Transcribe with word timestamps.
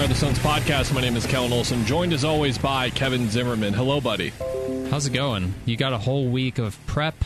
The 0.00 0.04
Empire 0.04 0.14
of 0.14 0.20
the 0.20 0.26
Suns 0.26 0.38
podcast. 0.38 0.94
My 0.94 1.02
name 1.02 1.14
is 1.14 1.26
Kellan 1.26 1.52
Olson, 1.52 1.84
joined 1.84 2.14
as 2.14 2.24
always 2.24 2.56
by 2.56 2.88
Kevin 2.88 3.28
Zimmerman. 3.28 3.74
Hello, 3.74 4.00
buddy. 4.00 4.32
How's 4.88 5.06
it 5.06 5.12
going? 5.12 5.52
You 5.66 5.76
got 5.76 5.92
a 5.92 5.98
whole 5.98 6.26
week 6.28 6.56
of 6.56 6.78
prep 6.86 7.22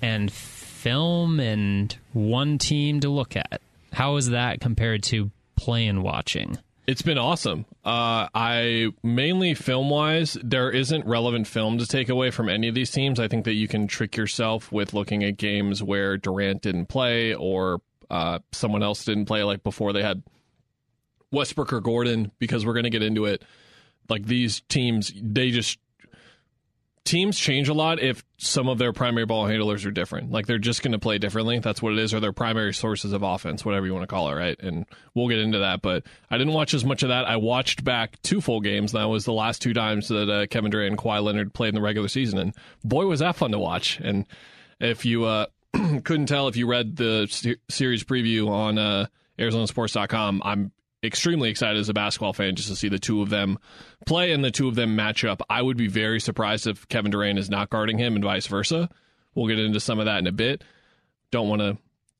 and 0.00 0.32
film 0.32 1.40
and 1.40 1.94
one 2.14 2.56
team 2.56 3.00
to 3.00 3.10
look 3.10 3.36
at. 3.36 3.60
How 3.92 4.16
is 4.16 4.30
that 4.30 4.62
compared 4.62 5.02
to 5.04 5.30
play 5.56 5.86
and 5.86 6.02
watching? 6.02 6.56
It's 6.86 7.02
been 7.02 7.18
awesome. 7.18 7.66
Uh, 7.84 8.28
I 8.34 8.92
mainly 9.02 9.52
film 9.52 9.90
wise, 9.90 10.38
there 10.42 10.70
isn't 10.70 11.04
relevant 11.04 11.46
film 11.46 11.76
to 11.76 11.86
take 11.86 12.08
away 12.08 12.30
from 12.30 12.48
any 12.48 12.68
of 12.68 12.74
these 12.74 12.90
teams. 12.90 13.20
I 13.20 13.28
think 13.28 13.44
that 13.44 13.54
you 13.54 13.68
can 13.68 13.88
trick 13.88 14.16
yourself 14.16 14.72
with 14.72 14.94
looking 14.94 15.22
at 15.22 15.36
games 15.36 15.82
where 15.82 16.16
Durant 16.16 16.62
didn't 16.62 16.86
play 16.86 17.34
or 17.34 17.82
uh, 18.08 18.38
someone 18.52 18.82
else 18.82 19.04
didn't 19.04 19.26
play, 19.26 19.42
like 19.42 19.62
before 19.62 19.92
they 19.92 20.02
had 20.02 20.22
Westbrook 21.32 21.72
or 21.72 21.80
Gordon, 21.80 22.32
because 22.38 22.64
we're 22.64 22.74
going 22.74 22.84
to 22.84 22.90
get 22.90 23.02
into 23.02 23.24
it. 23.24 23.42
Like 24.08 24.26
these 24.26 24.60
teams, 24.68 25.12
they 25.20 25.50
just 25.50 25.78
teams 27.06 27.38
change 27.38 27.68
a 27.68 27.74
lot 27.74 28.00
if 28.00 28.24
some 28.36 28.68
of 28.68 28.78
their 28.78 28.92
primary 28.92 29.24
ball 29.24 29.46
handlers 29.46 29.86
are 29.86 29.90
different. 29.90 30.30
Like 30.30 30.46
they're 30.46 30.58
just 30.58 30.82
going 30.82 30.92
to 30.92 30.98
play 30.98 31.18
differently. 31.18 31.58
That's 31.60 31.80
what 31.80 31.92
it 31.92 31.98
is, 31.98 32.12
or 32.12 32.20
their 32.20 32.32
primary 32.32 32.74
sources 32.74 33.12
of 33.12 33.22
offense, 33.22 33.64
whatever 33.64 33.86
you 33.86 33.94
want 33.94 34.02
to 34.02 34.12
call 34.12 34.28
it, 34.28 34.34
right? 34.34 34.60
And 34.60 34.84
we'll 35.14 35.28
get 35.28 35.38
into 35.38 35.58
that. 35.60 35.80
But 35.80 36.04
I 36.30 36.36
didn't 36.36 36.52
watch 36.52 36.74
as 36.74 36.84
much 36.84 37.02
of 37.02 37.08
that. 37.08 37.24
I 37.24 37.36
watched 37.36 37.84
back 37.84 38.20
two 38.22 38.40
full 38.40 38.60
games. 38.60 38.92
That 38.92 39.04
was 39.04 39.24
the 39.24 39.32
last 39.32 39.62
two 39.62 39.72
times 39.72 40.08
that 40.08 40.28
uh, 40.28 40.46
Kevin 40.48 40.70
Durant 40.70 40.90
and 40.90 40.98
Kawhi 40.98 41.22
Leonard 41.22 41.54
played 41.54 41.70
in 41.70 41.74
the 41.76 41.80
regular 41.80 42.08
season, 42.08 42.38
and 42.38 42.54
boy, 42.84 43.06
was 43.06 43.20
that 43.20 43.36
fun 43.36 43.52
to 43.52 43.58
watch. 43.58 43.98
And 44.00 44.26
if 44.80 45.06
you 45.06 45.24
uh, 45.24 45.46
couldn't 45.72 46.26
tell 46.26 46.48
if 46.48 46.56
you 46.56 46.66
read 46.66 46.96
the 46.96 47.56
series 47.70 48.04
preview 48.04 48.48
on 48.48 48.78
uh, 48.78 49.06
ArizonaSports.com, 49.38 50.42
I'm 50.44 50.72
extremely 51.06 51.50
excited 51.50 51.78
as 51.78 51.88
a 51.88 51.94
basketball 51.94 52.32
fan 52.32 52.56
just 52.56 52.68
to 52.68 52.76
see 52.76 52.88
the 52.88 52.98
two 52.98 53.22
of 53.22 53.30
them 53.30 53.58
play 54.06 54.32
and 54.32 54.44
the 54.44 54.50
two 54.50 54.68
of 54.68 54.74
them 54.74 54.96
match 54.96 55.24
up. 55.24 55.42
I 55.48 55.62
would 55.62 55.76
be 55.76 55.88
very 55.88 56.20
surprised 56.20 56.66
if 56.66 56.88
Kevin 56.88 57.10
Durant 57.10 57.38
is 57.38 57.48
not 57.50 57.70
guarding 57.70 57.98
him 57.98 58.14
and 58.14 58.24
vice 58.24 58.46
versa. 58.46 58.88
We'll 59.34 59.48
get 59.48 59.58
into 59.58 59.80
some 59.80 59.98
of 59.98 60.06
that 60.06 60.18
in 60.18 60.26
a 60.26 60.32
bit. 60.32 60.64
Don't 61.30 61.48
want 61.48 61.60
to 61.62 61.78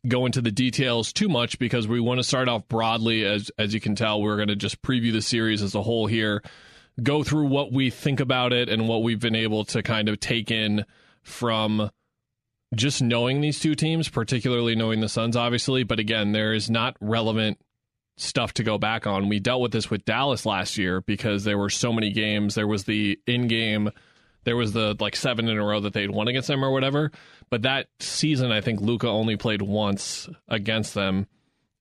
go 0.09 0.27
into 0.27 0.41
the 0.41 0.53
details 0.53 1.13
too 1.13 1.29
much 1.29 1.59
because 1.59 1.89
we 1.89 2.01
want 2.01 2.19
to 2.19 2.25
start 2.25 2.49
off 2.49 2.67
broadly 2.69 3.25
as 3.25 3.51
as 3.59 3.75
you 3.75 3.81
can 3.81 3.95
tell 3.95 4.23
we're 4.23 4.37
going 4.37 4.49
to 4.49 4.57
just 4.57 4.81
preview 4.83 5.13
the 5.13 5.23
series 5.23 5.63
as 5.63 5.75
a 5.75 5.83
whole 5.83 6.07
here 6.07 6.43
go 7.03 7.23
through 7.23 7.47
what 7.47 7.73
we 7.73 7.91
think 7.91 8.21
about 8.21 8.53
it 8.53 8.69
and 8.69 8.89
what 8.89 9.03
we've 9.03 9.21
been 9.21 9.35
able 9.35 9.65
to 9.65 9.83
kind 9.83 10.09
of 10.09 10.21
take 10.21 10.51
in 10.51 10.85
from 11.23 11.91
just 12.75 13.03
knowing 13.03 13.41
these 13.41 13.59
two 13.59 13.75
teams 13.75 14.09
particularly 14.09 14.75
knowing 14.75 15.01
the 15.01 15.09
Suns 15.09 15.37
obviously 15.37 15.83
but 15.83 15.99
again 15.99 16.33
there 16.33 16.53
is 16.53 16.71
not 16.71 16.97
relevant 17.01 17.59
stuff 18.17 18.55
to 18.55 18.63
go 18.63 18.79
back 18.79 19.07
on. 19.07 19.29
We 19.29 19.41
dealt 19.41 19.61
with 19.61 19.73
this 19.73 19.91
with 19.91 20.05
Dallas 20.05 20.47
last 20.47 20.79
year 20.79 21.01
because 21.03 21.45
there 21.45 21.59
were 21.59 21.71
so 21.71 21.93
many 21.93 22.13
games. 22.13 22.55
There 22.55 22.67
was 22.67 22.85
the 22.85 23.19
in 23.27 23.49
game, 23.49 23.91
there 24.45 24.57
was 24.57 24.73
the 24.73 24.97
like 25.01 25.17
seven 25.17 25.49
in 25.49 25.59
a 25.59 25.65
row 25.65 25.81
that 25.81 25.93
they'd 25.93 26.11
won 26.11 26.29
against 26.29 26.49
them 26.49 26.65
or 26.65 26.71
whatever. 26.71 27.11
But 27.51 27.63
that 27.63 27.89
season, 28.01 28.53
I 28.53 28.61
think 28.61 28.81
Luka 28.81 29.09
only 29.09 29.37
played 29.37 29.63
once 29.63 30.29
against 30.49 30.95
them. 30.95 31.27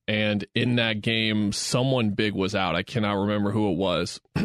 And 0.07 0.45
in 0.53 0.75
that 0.75 1.01
game, 1.01 1.51
someone 1.51 2.11
big 2.11 2.33
was 2.33 2.53
out. 2.53 2.75
I 2.75 2.83
cannot 2.83 3.13
remember 3.13 3.51
who 3.51 3.71
it 3.71 3.77
was. 3.77 4.19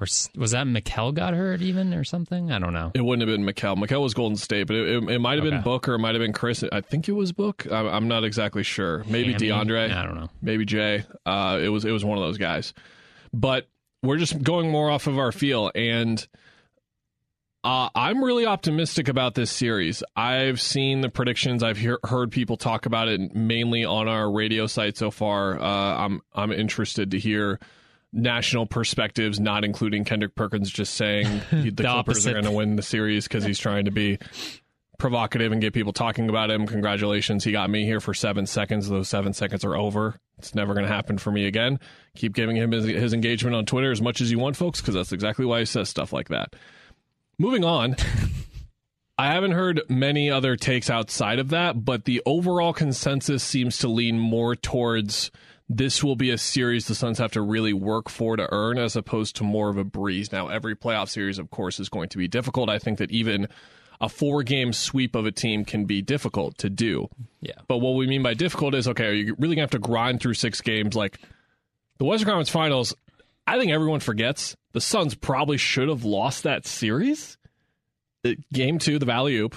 Or 0.00 0.06
was 0.36 0.52
that 0.52 0.66
Mikal 0.66 1.12
got 1.12 1.34
hurt 1.34 1.60
even 1.60 1.92
or 1.92 2.04
something? 2.04 2.50
I 2.50 2.58
don't 2.58 2.72
know. 2.72 2.90
It 2.94 3.02
wouldn't 3.02 3.28
have 3.28 3.36
been 3.36 3.46
Mikal. 3.46 3.76
Mikal 3.76 4.00
was 4.02 4.14
Golden 4.14 4.36
State, 4.36 4.66
but 4.66 4.76
it, 4.76 4.88
it, 4.88 5.10
it 5.10 5.18
might 5.18 5.34
have 5.34 5.44
been 5.44 5.54
Okay. 5.54 5.62
Book 5.62 5.88
or 5.88 5.94
it 5.94 5.98
might 5.98 6.14
have 6.14 6.22
been 6.22 6.32
Chris. 6.32 6.64
I 6.72 6.80
think 6.80 7.08
it 7.08 7.12
was 7.12 7.32
Book. 7.32 7.66
I'm, 7.70 7.86
I'm 7.86 8.08
not 8.08 8.24
exactly 8.24 8.62
sure. 8.62 9.04
Maybe 9.06 9.32
Hammy? 9.32 9.48
DeAndre. 9.48 9.94
I 9.94 10.02
don't 10.04 10.14
know. 10.14 10.30
maybe 10.40 10.64
Jay. 10.64 11.04
Uh, 11.26 11.58
it 11.62 11.68
was 11.68 11.84
it 11.84 11.90
was 11.90 12.04
one 12.04 12.16
of 12.16 12.24
those 12.24 12.38
guys, 12.38 12.72
but 13.32 13.68
we're 14.02 14.16
just 14.16 14.42
going 14.42 14.70
more 14.70 14.90
off 14.90 15.06
of 15.06 15.18
our 15.18 15.32
feel, 15.32 15.70
and 15.74 16.26
uh, 17.62 17.90
I'm 17.94 18.24
really 18.24 18.46
optimistic 18.46 19.08
about 19.08 19.34
this 19.34 19.50
series. 19.50 20.02
I've 20.16 20.60
seen 20.60 21.02
the 21.02 21.10
predictions. 21.10 21.62
I've 21.62 21.76
hear, 21.76 21.98
heard 22.04 22.30
people 22.32 22.56
talk 22.56 22.86
about 22.86 23.08
it 23.08 23.34
mainly 23.34 23.84
on 23.84 24.08
our 24.08 24.30
radio 24.32 24.66
site 24.66 24.96
so 24.96 25.10
far. 25.10 25.60
Uh, 25.60 25.64
I'm 25.64 26.22
I'm 26.34 26.52
interested 26.52 27.10
to 27.10 27.18
hear 27.18 27.60
national 28.12 28.66
perspectives, 28.66 29.38
not 29.38 29.64
including 29.64 30.04
Kendrick 30.04 30.34
Perkins 30.34 30.70
just 30.70 30.94
saying 30.94 31.26
he- 31.50 31.70
the, 31.70 31.84
Clippers 31.84 32.26
are 32.26 32.32
going 32.32 32.44
to 32.44 32.50
win 32.50 32.76
the 32.76 32.82
series 32.82 33.26
because 33.26 33.44
he's 33.44 33.58
trying 33.58 33.84
to 33.84 33.90
be 33.90 34.18
provocative 34.98 35.50
and 35.50 35.60
get 35.60 35.72
people 35.72 35.92
talking 35.92 36.28
about 36.28 36.50
him. 36.50 36.66
Congratulations. 36.66 37.42
He 37.42 37.52
got 37.52 37.70
me 37.70 37.84
here 37.84 38.00
for 38.00 38.14
seven 38.14 38.46
seconds. 38.46 38.88
Those 38.88 39.08
seven 39.08 39.32
seconds 39.32 39.64
are 39.64 39.74
over. 39.74 40.16
It's 40.38 40.54
never 40.54 40.74
going 40.74 40.86
to 40.86 40.92
happen 40.92 41.18
for 41.18 41.30
me 41.32 41.46
again. 41.46 41.80
Keep 42.16 42.34
giving 42.34 42.56
him 42.56 42.70
his, 42.70 42.84
his 42.84 43.12
engagement 43.12 43.56
on 43.56 43.66
Twitter 43.66 43.90
as 43.90 44.00
much 44.00 44.20
as 44.20 44.30
you 44.30 44.38
want, 44.38 44.56
folks, 44.56 44.80
because 44.80 44.94
that's 44.94 45.12
exactly 45.12 45.44
why 45.44 45.60
he 45.60 45.64
says 45.64 45.88
stuff 45.88 46.12
like 46.12 46.28
that. 46.28 46.54
Moving 47.38 47.64
on. 47.64 47.96
I 49.18 49.26
haven't 49.32 49.52
heard 49.52 49.82
many 49.88 50.30
other 50.30 50.56
takes 50.56 50.88
outside 50.88 51.38
of 51.38 51.50
that, 51.50 51.84
but 51.84 52.06
the 52.06 52.22
overall 52.24 52.72
consensus 52.72 53.42
seems 53.42 53.76
to 53.78 53.88
lean 53.88 54.18
more 54.18 54.56
towards 54.56 55.30
this 55.72 56.02
will 56.02 56.16
be 56.16 56.30
a 56.30 56.36
series 56.36 56.88
the 56.88 56.96
Suns 56.96 57.18
have 57.18 57.30
to 57.30 57.40
really 57.40 57.72
work 57.72 58.08
for 58.08 58.36
to 58.36 58.48
earn 58.50 58.76
as 58.76 58.96
opposed 58.96 59.36
to 59.36 59.44
more 59.44 59.70
of 59.70 59.78
a 59.78 59.84
breeze. 59.84 60.32
Now, 60.32 60.48
every 60.48 60.74
playoff 60.74 61.08
series, 61.08 61.38
of 61.38 61.50
course, 61.50 61.78
is 61.78 61.88
going 61.88 62.08
to 62.08 62.18
be 62.18 62.26
difficult. 62.26 62.68
I 62.68 62.80
think 62.80 62.98
that 62.98 63.12
even 63.12 63.46
a 64.00 64.08
four 64.08 64.42
game 64.42 64.72
sweep 64.72 65.14
of 65.14 65.26
a 65.26 65.30
team 65.30 65.64
can 65.64 65.84
be 65.84 66.02
difficult 66.02 66.58
to 66.58 66.68
do. 66.68 67.06
Yeah. 67.40 67.52
But 67.68 67.78
what 67.78 67.92
we 67.92 68.08
mean 68.08 68.22
by 68.22 68.34
difficult 68.34 68.74
is 68.74 68.88
okay, 68.88 69.06
are 69.06 69.12
you 69.12 69.36
really 69.38 69.54
going 69.54 69.68
to 69.68 69.74
have 69.74 69.82
to 69.82 69.88
grind 69.88 70.20
through 70.20 70.34
six 70.34 70.60
games? 70.60 70.96
Like 70.96 71.20
the 71.98 72.04
Western 72.04 72.26
Conference 72.26 72.50
Finals, 72.50 72.92
I 73.46 73.56
think 73.56 73.70
everyone 73.70 74.00
forgets 74.00 74.56
the 74.72 74.80
Suns 74.80 75.14
probably 75.14 75.56
should 75.56 75.88
have 75.88 76.04
lost 76.04 76.42
that 76.42 76.66
series. 76.66 77.38
Uh, 78.24 78.30
Game 78.52 78.80
two, 78.80 78.98
the 78.98 79.06
Valley 79.06 79.36
Oop. 79.36 79.54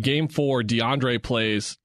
Game 0.00 0.28
four, 0.28 0.62
DeAndre 0.62 1.20
plays 1.20 1.78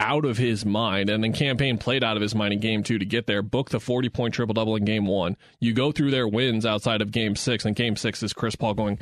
out 0.00 0.24
of 0.24 0.38
his 0.38 0.64
mind, 0.64 1.10
and 1.10 1.22
then 1.22 1.32
Cam 1.32 1.58
Payne 1.58 1.78
played 1.78 2.02
out 2.02 2.16
of 2.16 2.22
his 2.22 2.34
mind 2.34 2.54
in 2.54 2.60
game 2.60 2.82
two 2.82 2.98
to 2.98 3.04
get 3.04 3.26
there. 3.26 3.42
Book 3.42 3.70
the 3.70 3.78
40 3.78 4.08
point 4.08 4.34
triple 4.34 4.54
double 4.54 4.74
in 4.74 4.84
game 4.84 5.06
one. 5.06 5.36
You 5.60 5.74
go 5.74 5.92
through 5.92 6.10
their 6.10 6.26
wins 6.26 6.66
outside 6.66 7.02
of 7.02 7.12
game 7.12 7.36
six, 7.36 7.64
and 7.64 7.76
game 7.76 7.96
six 7.96 8.22
is 8.22 8.32
Chris 8.32 8.56
Paul 8.56 8.74
going. 8.74 8.98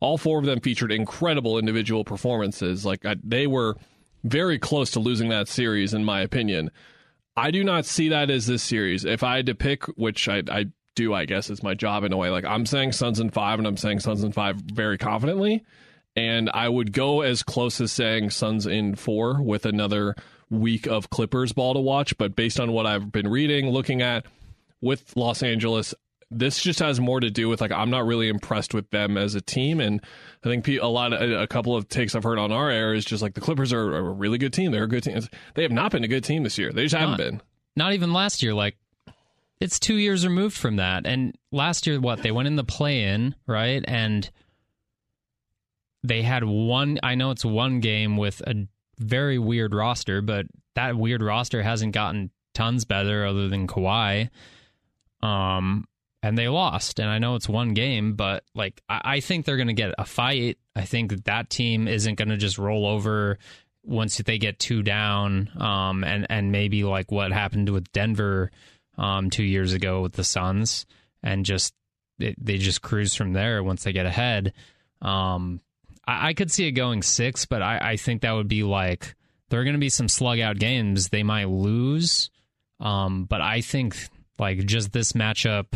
All 0.00 0.16
four 0.16 0.38
of 0.38 0.46
them 0.46 0.60
featured 0.60 0.90
incredible 0.90 1.58
individual 1.58 2.04
performances. 2.04 2.86
Like 2.86 3.04
I, 3.04 3.16
they 3.22 3.46
were 3.46 3.76
very 4.24 4.58
close 4.58 4.90
to 4.92 5.00
losing 5.00 5.28
that 5.28 5.48
series, 5.48 5.92
in 5.92 6.04
my 6.04 6.20
opinion. 6.22 6.70
I 7.36 7.50
do 7.50 7.62
not 7.62 7.84
see 7.84 8.08
that 8.08 8.30
as 8.30 8.46
this 8.46 8.62
series. 8.62 9.04
If 9.04 9.22
I 9.22 9.36
had 9.36 9.46
to 9.46 9.54
pick, 9.54 9.84
which 9.96 10.28
I, 10.28 10.42
I 10.50 10.66
do, 10.96 11.14
I 11.14 11.24
guess 11.26 11.50
it's 11.50 11.62
my 11.62 11.74
job 11.74 12.04
in 12.04 12.12
a 12.12 12.16
way. 12.16 12.30
Like 12.30 12.44
I'm 12.44 12.66
saying 12.66 12.92
Suns 12.92 13.20
in 13.20 13.30
five, 13.30 13.58
and 13.58 13.68
I'm 13.68 13.76
saying 13.76 14.00
Suns 14.00 14.24
in 14.24 14.32
five 14.32 14.56
very 14.56 14.98
confidently. 14.98 15.64
And 16.16 16.50
I 16.52 16.68
would 16.68 16.92
go 16.92 17.20
as 17.20 17.44
close 17.44 17.80
as 17.80 17.92
saying 17.92 18.30
Suns 18.30 18.66
in 18.66 18.96
four 18.96 19.40
with 19.40 19.66
another 19.66 20.16
week 20.50 20.86
of 20.86 21.10
Clippers 21.10 21.52
ball 21.52 21.74
to 21.74 21.80
watch. 21.80 22.16
But 22.18 22.36
based 22.36 22.60
on 22.60 22.72
what 22.72 22.86
I've 22.86 23.12
been 23.12 23.28
reading, 23.28 23.70
looking 23.70 24.02
at 24.02 24.26
with 24.80 25.16
Los 25.16 25.42
Angeles, 25.42 25.94
this 26.30 26.62
just 26.62 26.80
has 26.80 27.00
more 27.00 27.20
to 27.20 27.30
do 27.30 27.48
with 27.48 27.60
like 27.60 27.72
I'm 27.72 27.90
not 27.90 28.06
really 28.06 28.28
impressed 28.28 28.74
with 28.74 28.90
them 28.90 29.16
as 29.16 29.34
a 29.34 29.40
team, 29.40 29.80
and 29.80 30.00
I 30.44 30.48
think 30.48 30.68
a 30.68 30.86
lot 30.86 31.12
of 31.12 31.30
a 31.30 31.46
couple 31.46 31.74
of 31.74 31.88
takes 31.88 32.14
I've 32.14 32.24
heard 32.24 32.38
on 32.38 32.52
our 32.52 32.70
air 32.70 32.92
is 32.94 33.04
just 33.04 33.22
like 33.22 33.34
the 33.34 33.40
Clippers 33.40 33.72
are 33.72 33.96
a 33.96 34.02
really 34.02 34.38
good 34.38 34.52
team. 34.52 34.72
They're 34.72 34.84
a 34.84 34.88
good 34.88 35.04
team. 35.04 35.20
They 35.54 35.62
have 35.62 35.72
not 35.72 35.92
been 35.92 36.04
a 36.04 36.08
good 36.08 36.24
team 36.24 36.42
this 36.42 36.58
year. 36.58 36.72
They 36.72 36.84
just 36.84 36.94
haven't 36.94 37.12
Not. 37.12 37.18
been. 37.18 37.42
Not 37.76 37.92
even 37.94 38.12
last 38.12 38.42
year. 38.42 38.54
Like 38.54 38.76
it's 39.60 39.78
two 39.78 39.96
years 39.96 40.26
removed 40.26 40.56
from 40.56 40.76
that. 40.76 41.06
And 41.06 41.36
last 41.50 41.86
year, 41.86 42.00
what 42.00 42.22
they 42.22 42.30
went 42.30 42.46
in 42.46 42.56
the 42.56 42.64
play 42.64 43.04
in, 43.04 43.34
right? 43.46 43.82
And 43.86 44.28
they 46.04 46.22
had 46.22 46.44
one. 46.44 46.98
I 47.02 47.14
know 47.14 47.30
it's 47.30 47.44
one 47.44 47.80
game 47.80 48.16
with 48.16 48.40
a 48.46 48.66
very 48.98 49.38
weird 49.38 49.74
roster, 49.74 50.20
but 50.22 50.46
that 50.74 50.96
weird 50.96 51.22
roster 51.22 51.62
hasn't 51.62 51.92
gotten 51.92 52.30
tons 52.54 52.84
better 52.84 53.26
other 53.26 53.48
than 53.48 53.66
Kawhi. 53.66 54.30
Um, 55.22 55.86
and 56.22 56.36
they 56.36 56.48
lost. 56.48 56.98
And 56.98 57.08
I 57.08 57.18
know 57.18 57.36
it's 57.36 57.48
one 57.48 57.74
game, 57.74 58.14
but 58.14 58.44
like 58.54 58.82
I, 58.88 59.00
I 59.04 59.20
think 59.20 59.44
they're 59.44 59.56
going 59.56 59.68
to 59.68 59.74
get 59.74 59.94
a 59.98 60.04
fight. 60.04 60.58
I 60.74 60.82
think 60.82 61.10
that 61.10 61.24
that 61.24 61.50
team 61.50 61.88
isn't 61.88 62.16
going 62.16 62.28
to 62.28 62.36
just 62.36 62.58
roll 62.58 62.86
over 62.86 63.38
once 63.84 64.18
they 64.18 64.38
get 64.38 64.58
two 64.58 64.82
down. 64.82 65.50
Um, 65.58 66.04
and 66.04 66.26
and 66.28 66.52
maybe 66.52 66.84
like 66.84 67.10
what 67.10 67.32
happened 67.32 67.68
with 67.70 67.90
Denver, 67.92 68.50
um, 68.96 69.30
two 69.30 69.44
years 69.44 69.72
ago 69.72 70.02
with 70.02 70.12
the 70.12 70.24
Suns, 70.24 70.86
and 71.22 71.44
just 71.44 71.72
it, 72.18 72.34
they 72.44 72.58
just 72.58 72.82
cruise 72.82 73.14
from 73.14 73.32
there 73.32 73.62
once 73.62 73.84
they 73.84 73.92
get 73.92 74.06
ahead. 74.06 74.52
Um, 75.00 75.60
I, 76.08 76.28
I 76.28 76.32
could 76.32 76.50
see 76.50 76.66
it 76.66 76.72
going 76.72 77.02
six, 77.02 77.44
but 77.44 77.62
I, 77.62 77.78
I 77.92 77.96
think 77.96 78.22
that 78.22 78.32
would 78.32 78.48
be 78.48 78.64
like 78.64 79.14
there 79.50 79.60
are 79.60 79.64
going 79.64 79.74
to 79.76 79.80
be 79.80 79.90
some 79.90 80.08
slug 80.08 80.40
out 80.40 80.58
games 80.58 81.08
they 81.08 81.22
might 81.22 81.48
lose. 81.48 82.30
Um, 82.80 83.24
but 83.24 83.40
I 83.40 83.60
think 83.60 83.96
like 84.38 84.64
just 84.64 84.92
this 84.92 85.12
matchup. 85.12 85.66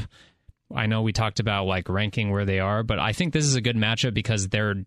I 0.75 0.87
know 0.87 1.03
we 1.03 1.13
talked 1.13 1.39
about 1.39 1.67
like 1.67 1.91
ranking 1.91 2.31
where 2.31 2.47
they 2.47 2.59
are, 2.59 2.83
but 2.83 2.99
I 2.99 3.13
think 3.13 3.35
this 3.35 3.45
is 3.45 3.57
a 3.57 3.61
good 3.61 3.77
matchup 3.77 4.15
because 4.15 4.49
they're 4.49 4.87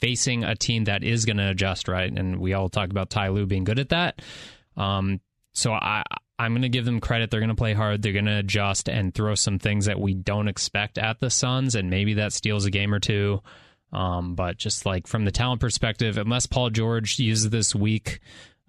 facing 0.00 0.44
a 0.44 0.54
team 0.54 0.84
that 0.84 1.02
is 1.02 1.24
going 1.24 1.38
to 1.38 1.48
adjust, 1.48 1.88
right? 1.88 2.12
And 2.12 2.38
we 2.38 2.52
all 2.52 2.68
talk 2.68 2.90
about 2.90 3.10
Ty 3.10 3.30
Lue 3.30 3.46
being 3.46 3.64
good 3.64 3.80
at 3.80 3.88
that. 3.88 4.22
Um, 4.76 5.20
so 5.54 5.72
I 5.72 6.04
I'm 6.38 6.52
going 6.52 6.62
to 6.62 6.68
give 6.68 6.84
them 6.84 7.00
credit. 7.00 7.32
They're 7.32 7.40
going 7.40 7.48
to 7.48 7.56
play 7.56 7.72
hard. 7.72 8.00
They're 8.00 8.12
going 8.12 8.26
to 8.26 8.38
adjust 8.38 8.88
and 8.88 9.12
throw 9.12 9.34
some 9.34 9.58
things 9.58 9.86
that 9.86 9.98
we 9.98 10.14
don't 10.14 10.46
expect 10.46 10.96
at 10.96 11.18
the 11.18 11.30
Suns, 11.30 11.74
and 11.74 11.90
maybe 11.90 12.14
that 12.14 12.32
steals 12.32 12.64
a 12.64 12.70
game 12.70 12.94
or 12.94 13.00
two. 13.00 13.42
Um, 13.92 14.34
but 14.34 14.56
just 14.58 14.84
like 14.84 15.06
from 15.06 15.24
the 15.24 15.30
talent 15.30 15.60
perspective, 15.60 16.18
unless 16.18 16.46
Paul 16.46 16.70
George 16.70 17.18
uses 17.18 17.50
this 17.50 17.74
week, 17.74 18.20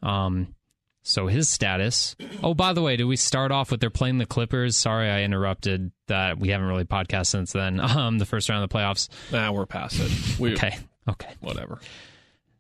um, 0.02 0.56
so 1.02 1.28
his 1.28 1.50
status. 1.50 2.16
Oh, 2.44 2.54
by 2.54 2.74
the 2.74 2.82
way, 2.82 2.96
do 2.96 3.08
we 3.08 3.16
start 3.16 3.52
off 3.52 3.72
with 3.72 3.80
they're 3.80 3.90
playing 3.90 4.18
the 4.18 4.26
Clippers? 4.26 4.76
Sorry, 4.78 5.10
I 5.10 5.24
interrupted 5.24 5.92
that. 6.08 6.38
We 6.40 6.50
haven't 6.50 6.68
really 6.68 6.86
podcast 6.86 7.28
since 7.28 7.52
then. 7.52 7.80
Um, 7.90 8.20
the 8.20 8.26
first 8.26 8.48
round 8.50 8.64
of 8.64 8.70
the 8.70 8.76
playoffs. 8.78 9.10
Nah, 9.32 9.52
we're 9.52 9.66
past 9.66 10.00
it. 10.00 10.40
We, 10.40 10.54
Okay, 10.54 10.78
okay. 11.10 11.34
Whatever. 11.40 11.80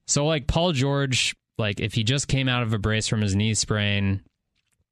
So 0.07 0.25
like 0.25 0.47
Paul 0.47 0.71
George, 0.71 1.35
like 1.57 1.79
if 1.79 1.93
he 1.93 2.03
just 2.03 2.27
came 2.27 2.49
out 2.49 2.63
of 2.63 2.73
a 2.73 2.79
brace 2.79 3.07
from 3.07 3.21
his 3.21 3.35
knee 3.35 3.53
sprain, 3.53 4.21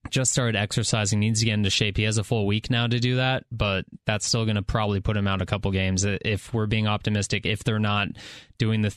just 0.10 0.32
started 0.32 0.56
exercising, 0.58 1.20
needs 1.20 1.40
to 1.40 1.46
get 1.46 1.54
into 1.54 1.70
shape. 1.70 1.98
He 1.98 2.04
has 2.04 2.18
a 2.18 2.24
full 2.24 2.46
week 2.46 2.70
now 2.70 2.88
to 2.88 3.00
do 3.00 3.18
that, 3.18 3.46
but 3.52 3.86
that's 4.06 4.26
still 4.28 4.46
going 4.46 4.56
to 4.56 4.62
probably 4.62 5.00
put 5.02 5.18
him 5.18 5.28
out 5.28 5.42
a 5.42 5.46
couple 5.46 5.72
games 5.72 6.04
if 6.06 6.54
we're 6.54 6.66
being 6.68 6.88
optimistic. 6.88 7.46
If 7.46 7.64
they're 7.64 7.80
not 7.80 8.10
doing 8.58 8.82
the 8.82 8.96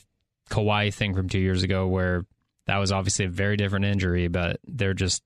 Kawhi 0.49 0.93
thing 0.93 1.13
from 1.15 1.29
two 1.29 1.39
years 1.39 1.63
ago, 1.63 1.87
where 1.87 2.25
that 2.67 2.77
was 2.77 2.91
obviously 2.91 3.25
a 3.25 3.29
very 3.29 3.57
different 3.57 3.85
injury, 3.85 4.27
but 4.27 4.59
they're 4.67 4.93
just 4.93 5.23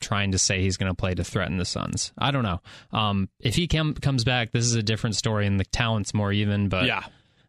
trying 0.00 0.30
to 0.32 0.38
say 0.38 0.62
he's 0.62 0.76
going 0.76 0.90
to 0.90 0.94
play 0.96 1.14
to 1.14 1.24
threaten 1.24 1.56
the 1.58 1.64
Suns. 1.64 2.12
I 2.16 2.30
don't 2.30 2.44
know. 2.44 2.60
Um, 2.92 3.28
if 3.40 3.56
he 3.56 3.66
com- 3.66 3.94
comes 3.94 4.22
back, 4.24 4.52
this 4.52 4.64
is 4.64 4.74
a 4.74 4.82
different 4.82 5.16
story, 5.16 5.46
and 5.46 5.58
the 5.58 5.64
talent's 5.64 6.14
more 6.14 6.32
even. 6.32 6.68
But 6.68 6.86
Yeah. 6.86 7.02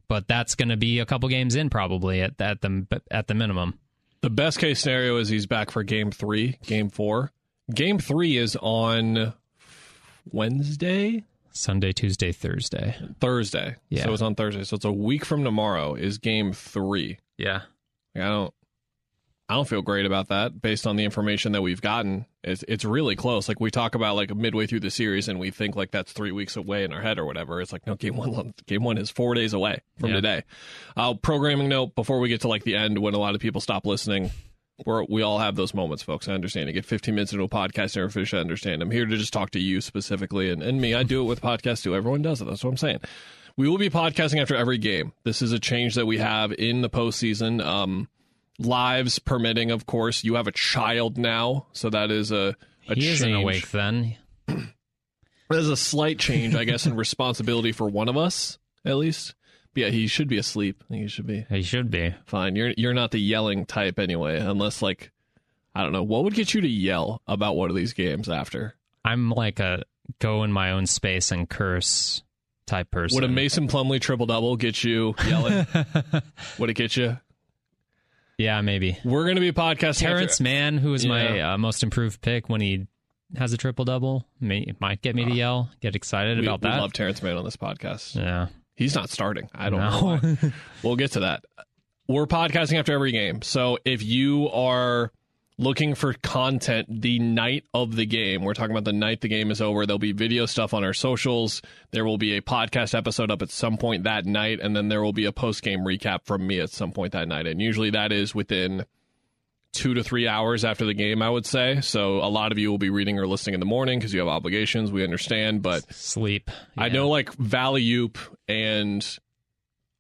but 0.07 0.27
that's 0.27 0.55
going 0.55 0.69
to 0.69 0.77
be 0.77 0.99
a 0.99 1.05
couple 1.05 1.29
games 1.29 1.55
in 1.55 1.69
probably 1.69 2.21
at 2.21 2.39
at 2.41 2.61
the 2.61 2.87
at 3.11 3.27
the 3.27 3.35
minimum. 3.35 3.77
The 4.21 4.29
best 4.31 4.57
case 4.59 4.79
scenario 4.81 5.17
is 5.17 5.29
he's 5.29 5.45
back 5.45 5.69
for 5.71 5.83
game 5.83 6.11
three, 6.11 6.57
game 6.65 6.89
four. 6.89 7.31
Game 7.73 7.99
three 7.99 8.37
is 8.37 8.55
on 8.61 9.33
Wednesday, 10.31 11.23
Sunday, 11.51 11.91
Tuesday, 11.91 12.31
Thursday. 12.31 12.95
Thursday. 13.19 13.75
Yeah. 13.89 14.03
So 14.05 14.13
it's 14.13 14.21
on 14.21 14.35
Thursday. 14.35 14.63
So 14.63 14.75
it's 14.75 14.85
a 14.85 14.91
week 14.91 15.25
from 15.25 15.43
tomorrow 15.43 15.95
is 15.95 16.17
game 16.17 16.53
three. 16.53 17.19
Yeah. 17.37 17.61
Like, 18.15 18.23
I 18.23 18.27
don't 18.27 18.53
I 19.49 19.55
don't 19.55 19.67
feel 19.67 19.81
great 19.81 20.05
about 20.05 20.27
that 20.27 20.61
based 20.61 20.85
on 20.85 20.95
the 20.95 21.03
information 21.03 21.53
that 21.53 21.61
we've 21.63 21.81
gotten. 21.81 22.25
It's 22.43 22.63
it's 22.67 22.85
really 22.85 23.15
close. 23.15 23.47
Like 23.47 23.59
we 23.59 23.71
talk 23.71 23.95
about 23.95 24.15
like 24.15 24.33
midway 24.35 24.67
through 24.67 24.81
the 24.81 24.91
series 24.91 25.27
and 25.27 25.39
we 25.39 25.49
think 25.51 25.75
like 25.75 25.91
that's 25.91 26.11
three 26.11 26.31
weeks 26.31 26.55
away 26.55 26.83
in 26.83 26.93
our 26.93 27.01
head 27.01 27.17
or 27.17 27.25
whatever. 27.25 27.59
It's 27.61 27.73
like 27.73 27.85
no 27.87 27.95
game 27.95 28.15
one 28.15 28.53
game 28.67 28.83
one 28.83 28.97
is 28.97 29.09
four 29.09 29.33
days 29.33 29.53
away 29.53 29.81
from 29.99 30.09
Yeah. 30.09 30.15
today. 30.15 30.43
Uh, 30.95 31.15
programming 31.15 31.67
note 31.69 31.95
before 31.95 32.19
we 32.19 32.29
get 32.29 32.41
to 32.41 32.47
like 32.47 32.63
the 32.63 32.75
end 32.75 32.99
when 32.99 33.13
a 33.15 33.19
lot 33.19 33.35
of 33.35 33.41
people 33.41 33.59
stop 33.61 33.85
listening. 33.85 34.29
We're, 34.85 35.03
we 35.03 35.21
all 35.21 35.39
have 35.39 35.55
those 35.55 35.73
moments, 35.73 36.03
folks. 36.03 36.27
I 36.27 36.33
understand. 36.33 36.67
You 36.67 36.73
get 36.73 36.85
15 36.85 37.13
minutes 37.13 37.31
into 37.33 37.43
a 37.43 37.49
podcast, 37.49 37.95
never 37.95 38.09
finish. 38.09 38.33
I 38.33 38.37
understand. 38.37 38.81
I'm 38.81 38.91
here 38.91 39.05
to 39.05 39.17
just 39.17 39.33
talk 39.33 39.51
to 39.51 39.59
you 39.59 39.81
specifically, 39.81 40.49
and, 40.49 40.61
and 40.63 40.79
me. 40.79 40.93
I 40.93 41.03
do 41.03 41.21
it 41.21 41.25
with 41.25 41.41
podcasts 41.41 41.83
too. 41.83 41.95
Everyone 41.95 42.21
does 42.21 42.41
it. 42.41 42.45
That's 42.45 42.63
what 42.63 42.71
I'm 42.71 42.77
saying. 42.77 42.99
We 43.57 43.67
will 43.67 43.77
be 43.77 43.89
podcasting 43.89 44.41
after 44.41 44.55
every 44.55 44.77
game. 44.77 45.11
This 45.23 45.41
is 45.41 45.51
a 45.51 45.59
change 45.59 45.95
that 45.95 46.05
we 46.05 46.17
have 46.19 46.53
in 46.53 46.81
the 46.81 46.89
postseason. 46.89 47.63
Um, 47.63 48.07
lives 48.57 49.19
permitting, 49.19 49.71
of 49.71 49.85
course. 49.85 50.23
You 50.23 50.35
have 50.35 50.47
a 50.47 50.51
child 50.51 51.17
now, 51.17 51.67
so 51.71 51.89
that 51.89 52.11
is 52.11 52.31
a, 52.31 52.55
a 52.87 52.95
he 52.95 53.01
change. 53.01 53.05
isn't 53.05 53.33
awake 53.33 53.71
then. 53.71 54.15
There's 55.49 55.69
a 55.69 55.77
slight 55.77 56.19
change, 56.19 56.55
I 56.55 56.63
guess, 56.63 56.85
in 56.85 56.95
responsibility 56.95 57.71
for 57.71 57.89
one 57.89 58.07
of 58.07 58.15
us, 58.17 58.59
at 58.85 58.97
least. 58.97 59.33
But 59.73 59.81
yeah, 59.83 59.89
he 59.89 60.07
should 60.07 60.27
be 60.27 60.37
asleep. 60.37 60.83
I 60.85 60.87
think 60.89 61.01
he 61.03 61.07
should 61.07 61.27
be 61.27 61.45
He 61.49 61.61
should 61.61 61.91
be. 61.91 62.13
fine. 62.25 62.55
You're 62.55 62.73
you're 62.77 62.93
not 62.93 63.11
the 63.11 63.19
yelling 63.19 63.65
type 63.65 63.99
anyway, 63.99 64.39
unless 64.39 64.81
like 64.81 65.11
I 65.75 65.83
don't 65.83 65.91
know 65.93 66.03
what 66.03 66.23
would 66.23 66.33
get 66.33 66.53
you 66.53 66.61
to 66.61 66.67
yell 66.67 67.21
about 67.27 67.55
one 67.55 67.69
of 67.69 67.75
these 67.75 67.93
games 67.93 68.27
after. 68.29 68.75
I'm 69.05 69.29
like 69.29 69.59
a 69.59 69.83
go 70.19 70.43
in 70.43 70.51
my 70.51 70.71
own 70.71 70.87
space 70.87 71.31
and 71.31 71.47
curse 71.47 72.23
type 72.65 72.89
person. 72.91 73.15
Would 73.15 73.23
a 73.23 73.27
Mason 73.31 73.67
Plumlee 73.67 74.01
triple 74.01 74.25
double 74.25 74.55
get 74.57 74.83
you 74.83 75.13
yelling? 75.27 75.67
would 76.57 76.69
it 76.69 76.73
get 76.75 76.97
you? 76.97 77.17
yeah, 78.37 78.61
maybe. 78.61 78.97
We're 79.03 79.27
gonna 79.27 79.39
be 79.39 79.51
podcasting. 79.51 79.99
Terrence 79.99 80.33
after- 80.33 80.43
Mann, 80.43 80.77
who 80.77 80.91
was 80.91 81.05
my 81.05 81.39
uh, 81.41 81.57
most 81.57 81.83
improved 81.83 82.21
pick 82.21 82.49
when 82.49 82.61
he 82.61 82.87
has 83.37 83.53
a 83.53 83.57
triple 83.57 83.85
double, 83.85 84.25
may 84.39 84.73
might 84.79 85.01
get 85.03 85.15
me 85.15 85.25
to 85.25 85.31
yell, 85.31 85.69
get 85.81 85.95
excited 85.95 86.39
Uh, 86.39 86.41
we, 86.41 86.47
about 86.47 86.61
we 86.63 86.69
that. 86.69 86.79
love 86.81 86.93
Terrence 86.93 87.21
Mann 87.21 87.37
on 87.37 87.45
this 87.45 87.57
podcast. 87.57 88.15
yeah. 88.15 88.47
He's 88.79 88.95
not 88.95 89.09
starting. 89.09 89.49
I 89.53 89.69
don't 89.69 89.79
No. 89.81 90.15
know. 90.15 90.51
We'll 90.83 90.95
get 90.95 91.11
to 91.11 91.19
that. 91.19 91.43
We're 92.07 92.25
podcasting 92.25 92.79
after 92.79 92.93
every 92.93 93.11
game. 93.11 93.41
So 93.43 93.77
if 93.85 94.01
you 94.01 94.49
are 94.49 95.11
looking 95.57 95.93
for 95.93 96.13
content 96.13 96.87
the 97.01 97.19
night 97.19 97.65
of 97.73 97.97
the 97.97 98.05
game, 98.05 98.43
we're 98.43 98.53
talking 98.53 98.71
about 98.71 98.85
the 98.85 98.93
night 98.93 99.19
the 99.19 99.27
game 99.27 99.51
is 99.51 99.59
over. 99.61 99.85
There'll 99.85 99.99
be 99.99 100.13
video 100.13 100.45
stuff 100.45 100.73
on 100.73 100.85
our 100.85 100.93
socials. 100.93 101.61
There 101.91 102.05
will 102.05 102.17
be 102.17 102.37
a 102.37 102.41
podcast 102.41 102.97
episode 102.97 103.29
up 103.29 103.41
at 103.41 103.49
some 103.49 103.77
point 103.77 104.05
that 104.05 104.25
night, 104.25 104.59
and 104.61 104.73
then 104.75 104.87
there 104.87 105.03
will 105.03 105.11
be 105.13 105.25
a 105.25 105.33
post 105.33 105.61
game 105.61 105.81
recap 105.81 106.19
from 106.23 106.47
me 106.47 106.61
at 106.61 106.69
some 106.69 106.93
point 106.93 107.11
that 107.11 107.27
night. 107.27 107.45
And 107.45 107.61
usually 107.61 107.89
that 107.89 108.13
is 108.13 108.33
within 108.33 108.85
two 109.73 109.93
to 109.93 110.03
three 110.03 110.27
hours 110.27 110.65
after 110.65 110.85
the 110.85 110.93
game, 110.93 111.21
I 111.21 111.29
would 111.29 111.45
say. 111.45 111.81
So 111.81 112.17
a 112.17 112.29
lot 112.29 112.51
of 112.51 112.57
you 112.57 112.71
will 112.71 112.77
be 112.77 112.89
reading 112.89 113.19
or 113.19 113.27
listening 113.27 113.53
in 113.53 113.59
the 113.59 113.65
morning 113.65 113.99
because 113.99 114.13
you 114.13 114.19
have 114.19 114.27
obligations. 114.27 114.91
We 114.91 115.03
understand, 115.03 115.61
but 115.61 115.91
Sleep. 115.93 116.49
I 116.77 116.89
know 116.89 117.09
like 117.09 117.31
Valley 117.33 117.89
Oop 117.93 118.17
and 118.47 119.05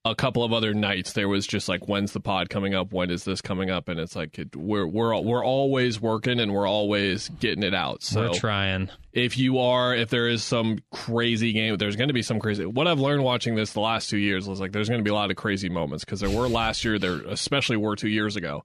a 0.05 0.15
couple 0.15 0.45
of 0.45 0.53
other 0.53 0.73
nights 0.73 1.11
there 1.11 1.27
was 1.27 1.45
just 1.45 1.67
like 1.67 1.89
when's 1.89 2.13
the 2.13 2.21
pod 2.21 2.49
coming 2.49 2.73
up 2.73 2.93
when 2.93 3.11
is 3.11 3.25
this 3.25 3.41
coming 3.41 3.69
up 3.69 3.89
and 3.89 3.99
it's 3.99 4.15
like 4.15 4.39
it, 4.39 4.55
we're 4.55 4.87
we're 4.87 5.19
we're 5.19 5.43
always 5.43 5.99
working 5.99 6.39
and 6.39 6.53
we're 6.53 6.65
always 6.65 7.27
getting 7.41 7.63
it 7.63 7.73
out 7.73 8.01
so 8.01 8.21
We're 8.29 8.33
trying. 8.33 8.89
if 9.11 9.37
you 9.37 9.59
are 9.59 9.93
if 9.93 10.09
there 10.09 10.29
is 10.29 10.41
some 10.41 10.79
crazy 10.91 11.51
game 11.51 11.75
there's 11.75 11.97
going 11.97 12.07
to 12.07 12.13
be 12.13 12.21
some 12.21 12.39
crazy 12.39 12.65
what 12.65 12.87
i've 12.87 12.99
learned 13.01 13.23
watching 13.23 13.55
this 13.55 13.73
the 13.73 13.81
last 13.81 14.09
two 14.09 14.17
years 14.17 14.47
was 14.47 14.61
like 14.61 14.71
there's 14.71 14.87
going 14.87 15.01
to 15.01 15.03
be 15.03 15.11
a 15.11 15.13
lot 15.15 15.31
of 15.31 15.35
crazy 15.35 15.67
moments 15.67 16.05
because 16.05 16.21
there 16.21 16.29
were 16.29 16.47
last 16.47 16.85
year 16.85 16.97
there 16.97 17.19
especially 17.27 17.75
were 17.75 17.97
two 17.97 18.09
years 18.09 18.37
ago 18.37 18.63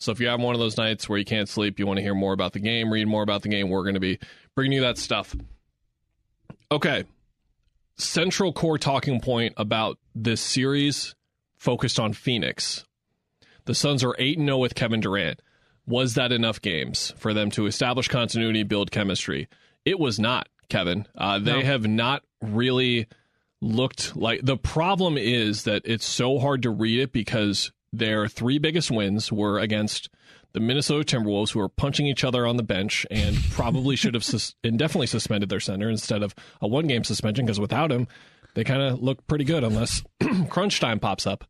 so 0.00 0.10
if 0.12 0.18
you 0.18 0.26
have 0.28 0.40
one 0.40 0.54
of 0.54 0.60
those 0.60 0.76
nights 0.76 1.08
where 1.08 1.18
you 1.18 1.24
can't 1.24 1.48
sleep 1.48 1.78
you 1.78 1.86
want 1.86 1.98
to 1.98 2.02
hear 2.02 2.14
more 2.14 2.32
about 2.32 2.52
the 2.52 2.58
game 2.60 2.92
read 2.92 3.06
more 3.06 3.22
about 3.22 3.42
the 3.42 3.48
game 3.48 3.68
we're 3.68 3.82
going 3.82 3.94
to 3.94 4.00
be 4.00 4.18
bringing 4.54 4.72
you 4.72 4.80
that 4.80 4.98
stuff 4.98 5.34
okay 6.72 7.04
central 7.96 8.52
core 8.52 8.78
talking 8.78 9.20
point 9.20 9.54
about 9.56 9.98
this 10.14 10.40
series 10.40 11.14
focused 11.58 12.00
on 12.00 12.12
phoenix 12.12 12.84
the 13.66 13.74
suns 13.74 14.02
are 14.02 14.14
8 14.18 14.38
0 14.38 14.58
with 14.58 14.74
kevin 14.74 15.00
durant 15.00 15.40
was 15.86 16.14
that 16.14 16.32
enough 16.32 16.60
games 16.62 17.12
for 17.16 17.34
them 17.34 17.50
to 17.50 17.66
establish 17.66 18.06
continuity, 18.06 18.62
build 18.62 18.92
chemistry? 18.92 19.48
It 19.84 19.98
was 19.98 20.20
not, 20.20 20.48
Kevin. 20.68 21.08
Uh, 21.16 21.40
they 21.40 21.54
No. 21.54 21.62
have 21.62 21.84
not 21.88 22.22
really 22.40 23.08
looked 23.60 24.14
like 24.14 24.40
the 24.44 24.56
problem 24.56 25.18
is 25.18 25.64
that 25.64 25.82
it's 25.84 26.04
so 26.06 26.38
hard 26.38 26.62
to 26.62 26.70
read 26.70 27.00
it 27.00 27.12
because 27.12 27.72
their 27.92 28.28
three 28.28 28.58
biggest 28.58 28.90
wins 28.90 29.32
were 29.32 29.58
against 29.58 30.08
the 30.52 30.60
Minnesota 30.60 31.04
Timberwolves, 31.16 31.50
who 31.52 31.60
are 31.60 31.68
punching 31.68 32.06
each 32.06 32.24
other 32.24 32.46
on 32.46 32.56
the 32.56 32.62
bench 32.62 33.06
and 33.10 33.36
probably 33.50 33.96
should 33.96 34.14
have 34.14 34.24
sus- 34.24 34.54
indefinitely 34.64 35.06
suspended 35.06 35.48
their 35.48 35.60
center 35.60 35.88
instead 35.90 36.22
of 36.22 36.34
a 36.60 36.66
one 36.68 36.86
game 36.86 37.04
suspension 37.04 37.44
because 37.46 37.60
without 37.60 37.90
him, 37.92 38.06
they 38.54 38.64
kind 38.64 38.82
of 38.82 39.00
look 39.02 39.26
pretty 39.26 39.44
good 39.44 39.62
unless 39.64 40.02
crunch 40.48 40.80
time 40.80 40.98
pops 40.98 41.26
up. 41.26 41.44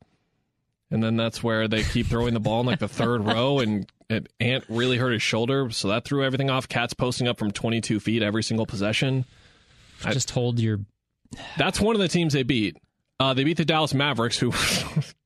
And 0.90 1.02
then 1.02 1.16
that's 1.16 1.42
where 1.42 1.68
they 1.68 1.82
keep 1.84 2.06
throwing 2.08 2.34
the 2.34 2.40
ball 2.40 2.60
in 2.60 2.66
like 2.66 2.80
the 2.80 2.88
third 2.88 3.24
row, 3.24 3.60
and, 3.60 3.86
and 4.08 4.28
Ant 4.40 4.64
really 4.68 4.96
hurt 4.96 5.12
his 5.12 5.22
shoulder, 5.22 5.70
so 5.70 5.86
that 5.88 6.04
threw 6.04 6.24
everything 6.24 6.50
off. 6.50 6.68
KAT's 6.68 6.94
posting 6.94 7.28
up 7.28 7.38
from 7.38 7.52
22 7.52 8.00
feet 8.00 8.22
every 8.24 8.42
single 8.42 8.66
possession. 8.66 9.24
I- 10.04 10.12
Just 10.12 10.30
hold 10.32 10.58
your. 10.58 10.80
That's 11.56 11.80
one 11.80 11.94
of 11.94 12.00
the 12.00 12.08
teams 12.08 12.32
they 12.32 12.42
beat. 12.42 12.76
Uh, 13.20 13.34
they 13.34 13.44
beat 13.44 13.56
the 13.56 13.64
Dallas 13.64 13.94
Mavericks, 13.94 14.36
who 14.36 14.50
I 14.52 15.02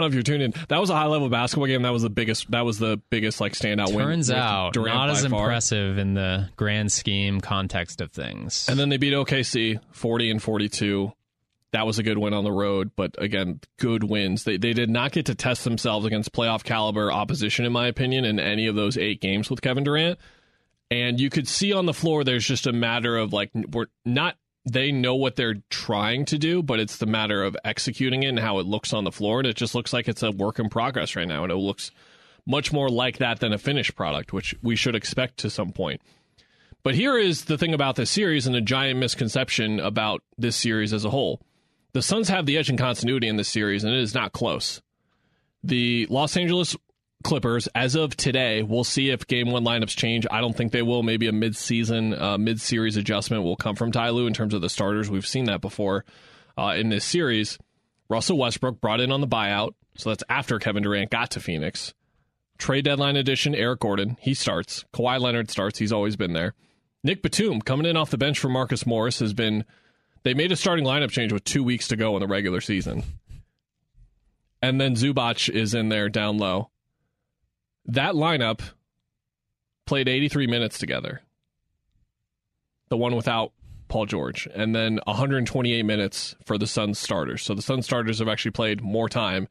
don't 0.00 0.02
know 0.02 0.06
if 0.08 0.14
you're 0.14 0.22
tuned 0.22 0.42
in. 0.42 0.54
That 0.68 0.80
was 0.80 0.90
a 0.90 0.94
high 0.96 1.06
level 1.06 1.28
basketball 1.28 1.66
game. 1.66 1.82
That 1.82 1.92
was 1.92 2.02
the 2.02 2.10
biggest. 2.10 2.50
That 2.50 2.64
was 2.64 2.78
the 2.78 3.00
biggest 3.10 3.40
like 3.40 3.52
standout 3.52 3.88
win. 3.94 4.06
Turns 4.06 4.28
with 4.28 4.38
out, 4.38 4.72
Durant 4.72 4.94
not 4.94 5.10
as 5.10 5.26
far. 5.26 5.46
impressive 5.46 5.98
in 5.98 6.14
the 6.14 6.48
grand 6.56 6.90
scheme 6.92 7.40
context 7.40 8.00
of 8.00 8.10
things. 8.12 8.68
And 8.68 8.78
then 8.78 8.88
they 8.88 8.96
beat 8.96 9.12
OKC 9.12 9.80
40 9.92 10.30
and 10.30 10.42
42. 10.42 11.12
That 11.72 11.86
was 11.86 11.98
a 11.98 12.04
good 12.04 12.18
win 12.18 12.32
on 12.34 12.44
the 12.44 12.52
road, 12.52 12.92
but 12.94 13.20
again, 13.20 13.60
good 13.78 14.04
wins. 14.04 14.44
They 14.44 14.56
they 14.58 14.72
did 14.72 14.90
not 14.90 15.10
get 15.10 15.26
to 15.26 15.34
test 15.34 15.64
themselves 15.64 16.06
against 16.06 16.32
playoff 16.32 16.62
caliber 16.62 17.10
opposition, 17.10 17.64
in 17.64 17.72
my 17.72 17.88
opinion, 17.88 18.24
in 18.24 18.38
any 18.38 18.68
of 18.68 18.76
those 18.76 18.96
eight 18.96 19.20
games 19.20 19.50
with 19.50 19.60
Kevin 19.60 19.82
Durant. 19.82 20.18
And 20.90 21.18
you 21.18 21.30
could 21.30 21.48
see 21.48 21.72
on 21.72 21.86
the 21.86 21.94
floor, 21.94 22.22
there's 22.22 22.46
just 22.46 22.68
a 22.68 22.72
matter 22.72 23.16
of 23.16 23.32
like 23.32 23.50
we're 23.72 23.86
not 24.04 24.36
they 24.64 24.90
know 24.92 25.14
what 25.14 25.36
they're 25.36 25.62
trying 25.68 26.24
to 26.26 26.38
do, 26.38 26.62
but 26.62 26.80
it's 26.80 26.96
the 26.96 27.06
matter 27.06 27.42
of 27.42 27.56
executing 27.64 28.22
it 28.22 28.28
and 28.28 28.38
how 28.38 28.58
it 28.58 28.66
looks 28.66 28.92
on 28.92 29.04
the 29.04 29.12
floor. 29.12 29.40
And 29.40 29.46
it 29.46 29.56
just 29.56 29.74
looks 29.74 29.92
like 29.92 30.08
it's 30.08 30.22
a 30.22 30.30
work 30.30 30.58
in 30.58 30.70
progress 30.70 31.16
right 31.16 31.28
now. 31.28 31.42
And 31.42 31.52
it 31.52 31.56
looks 31.56 31.90
much 32.46 32.72
more 32.72 32.88
like 32.88 33.18
that 33.18 33.40
than 33.40 33.52
a 33.52 33.58
finished 33.58 33.94
product, 33.94 34.32
which 34.32 34.54
we 34.62 34.76
should 34.76 34.94
expect 34.94 35.38
to 35.38 35.50
some 35.50 35.72
point. 35.72 36.00
But 36.82 36.94
here 36.94 37.18
is 37.18 37.44
the 37.44 37.58
thing 37.58 37.74
about 37.74 37.96
this 37.96 38.10
series 38.10 38.46
and 38.46 38.56
a 38.56 38.60
giant 38.60 39.00
misconception 39.00 39.80
about 39.80 40.22
this 40.36 40.56
series 40.56 40.92
as 40.92 41.04
a 41.04 41.10
whole. 41.10 41.40
The 41.92 42.02
Suns 42.02 42.28
have 42.28 42.44
the 42.44 42.58
edge 42.58 42.68
in 42.68 42.76
continuity 42.76 43.28
in 43.28 43.36
this 43.36 43.48
series, 43.48 43.84
and 43.84 43.94
it 43.94 44.00
is 44.00 44.14
not 44.14 44.32
close. 44.32 44.82
The 45.62 46.06
Los 46.10 46.36
Angeles 46.36 46.76
Clippers, 47.24 47.68
as 47.74 47.96
of 47.96 48.16
today, 48.16 48.62
we'll 48.62 48.84
see 48.84 49.10
if 49.10 49.26
game 49.26 49.50
one 49.50 49.64
lineups 49.64 49.96
change. 49.96 50.26
I 50.30 50.40
don't 50.40 50.56
think 50.56 50.70
they 50.70 50.82
will. 50.82 51.02
Maybe 51.02 51.26
a 51.26 51.32
mid-season, 51.32 52.14
uh, 52.14 52.38
mid-series 52.38 52.96
adjustment 52.96 53.42
will 53.42 53.56
come 53.56 53.74
from 53.74 53.90
Ty 53.90 54.10
Lue 54.10 54.26
in 54.28 54.34
terms 54.34 54.54
of 54.54 54.60
the 54.60 54.68
starters. 54.68 55.10
We've 55.10 55.26
seen 55.26 55.46
that 55.46 55.60
before 55.60 56.04
uh, 56.56 56.74
in 56.76 56.90
this 56.90 57.04
series. 57.04 57.58
Russell 58.08 58.38
Westbrook 58.38 58.80
brought 58.80 59.00
in 59.00 59.10
on 59.10 59.20
the 59.20 59.26
buyout, 59.26 59.72
so 59.96 60.10
that's 60.10 60.22
after 60.28 60.58
Kevin 60.58 60.82
Durant 60.82 61.10
got 61.10 61.32
to 61.32 61.40
Phoenix. 61.40 61.94
Trade 62.58 62.84
deadline 62.84 63.16
edition, 63.16 63.54
Eric 63.54 63.80
Gordon, 63.80 64.16
he 64.20 64.34
starts. 64.34 64.84
Kawhi 64.92 65.18
Leonard 65.18 65.50
starts. 65.50 65.78
He's 65.78 65.92
always 65.92 66.14
been 66.14 66.34
there. 66.34 66.54
Nick 67.02 67.22
Batum 67.22 67.60
coming 67.60 67.86
in 67.86 67.96
off 67.96 68.10
the 68.10 68.18
bench 68.18 68.38
for 68.38 68.48
Marcus 68.48 68.86
Morris 68.86 69.18
has 69.18 69.32
been. 69.32 69.64
They 70.22 70.34
made 70.34 70.52
a 70.52 70.56
starting 70.56 70.84
lineup 70.84 71.10
change 71.10 71.32
with 71.32 71.44
two 71.44 71.64
weeks 71.64 71.88
to 71.88 71.96
go 71.96 72.14
in 72.16 72.20
the 72.20 72.26
regular 72.26 72.60
season. 72.60 73.02
And 74.62 74.80
then 74.80 74.94
Zubac 74.94 75.50
is 75.50 75.74
in 75.74 75.90
there 75.90 76.08
down 76.08 76.38
low. 76.38 76.70
That 77.86 78.14
lineup 78.14 78.60
played 79.86 80.08
83 80.08 80.46
minutes 80.46 80.78
together. 80.78 81.22
The 82.88 82.96
one 82.96 83.16
without 83.16 83.52
Paul 83.88 84.06
George. 84.06 84.48
And 84.54 84.74
then 84.74 85.00
128 85.06 85.82
minutes 85.84 86.34
for 86.44 86.58
the 86.58 86.66
Suns 86.66 86.98
starters. 86.98 87.42
So 87.42 87.54
the 87.54 87.62
Suns 87.62 87.84
starters 87.84 88.18
have 88.18 88.28
actually 88.28 88.52
played 88.52 88.80
more 88.80 89.08
time. 89.08 89.48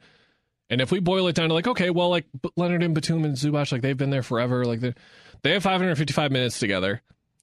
And 0.70 0.82
if 0.82 0.92
we 0.92 1.00
boil 1.00 1.28
it 1.28 1.36
down 1.36 1.50
to 1.50 1.54
like, 1.54 1.68
okay, 1.68 1.90
well, 1.90 2.10
like 2.10 2.26
Leonard 2.56 2.84
and 2.84 2.96
Batum 2.96 3.26
and 3.26 3.36
Zubac, 3.36 3.72
like 3.72 3.82
they've 3.82 3.98
been 3.98 4.10
there 4.10 4.24
forever. 4.24 4.66
Like 4.66 4.80
they 4.80 5.52
have 5.52 5.64
555 5.64 6.32
minutes 6.32 6.60
together. 6.60 7.02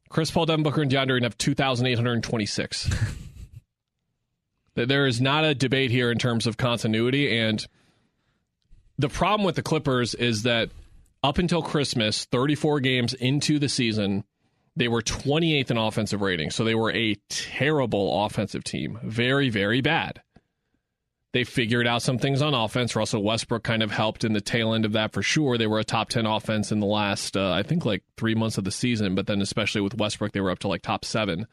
Chris 0.08 0.30
Paul, 0.30 0.46
Devin 0.46 0.64
Booker, 0.64 0.82
and 0.82 0.90
DeAndre 0.90 1.22
have 1.22 1.38
2,826. 1.38 2.90
there 4.74 5.06
is 5.06 5.20
not 5.20 5.44
a 5.44 5.54
debate 5.54 5.92
here 5.92 6.10
in 6.10 6.18
terms 6.18 6.46
of 6.48 6.56
continuity. 6.56 7.38
And 7.38 7.64
the 9.00 9.08
problem 9.08 9.44
with 9.44 9.56
the 9.56 9.62
Clippers 9.62 10.14
is 10.14 10.42
that 10.42 10.70
up 11.22 11.38
until 11.38 11.62
Christmas, 11.62 12.26
34 12.26 12.80
games 12.80 13.14
into 13.14 13.58
the 13.58 13.68
season, 13.68 14.24
they 14.76 14.88
were 14.88 15.00
28th 15.00 15.70
in 15.70 15.78
offensive 15.78 16.20
rating. 16.20 16.50
So 16.50 16.64
they 16.64 16.74
were 16.74 16.92
a 16.92 17.16
terrible 17.30 18.24
offensive 18.24 18.62
team. 18.62 18.98
Very, 19.02 19.48
very 19.48 19.80
bad. 19.80 20.20
They 21.32 21.44
figured 21.44 21.86
out 21.86 22.02
some 22.02 22.18
things 22.18 22.42
on 22.42 22.54
offense. 22.54 22.96
Russell 22.96 23.22
Westbrook 23.22 23.62
kind 23.62 23.82
of 23.82 23.90
helped 23.90 24.24
in 24.24 24.32
the 24.32 24.40
tail 24.40 24.74
end 24.74 24.84
of 24.84 24.92
that 24.92 25.12
for 25.12 25.22
sure. 25.22 25.56
They 25.56 25.66
were 25.68 25.78
a 25.78 25.84
top 25.84 26.08
10 26.10 26.26
offense 26.26 26.72
in 26.72 26.80
the 26.80 26.86
last, 26.86 27.36
uh, 27.36 27.52
I 27.52 27.62
think, 27.62 27.86
like 27.86 28.02
three 28.16 28.34
months 28.34 28.58
of 28.58 28.64
the 28.64 28.70
season. 28.70 29.14
But 29.14 29.28
then, 29.28 29.40
especially 29.40 29.80
with 29.80 29.96
Westbrook, 29.96 30.32
they 30.32 30.40
were 30.40 30.50
up 30.50 30.58
to 30.60 30.68
like 30.68 30.82
top 30.82 31.04
seven. 31.04 31.46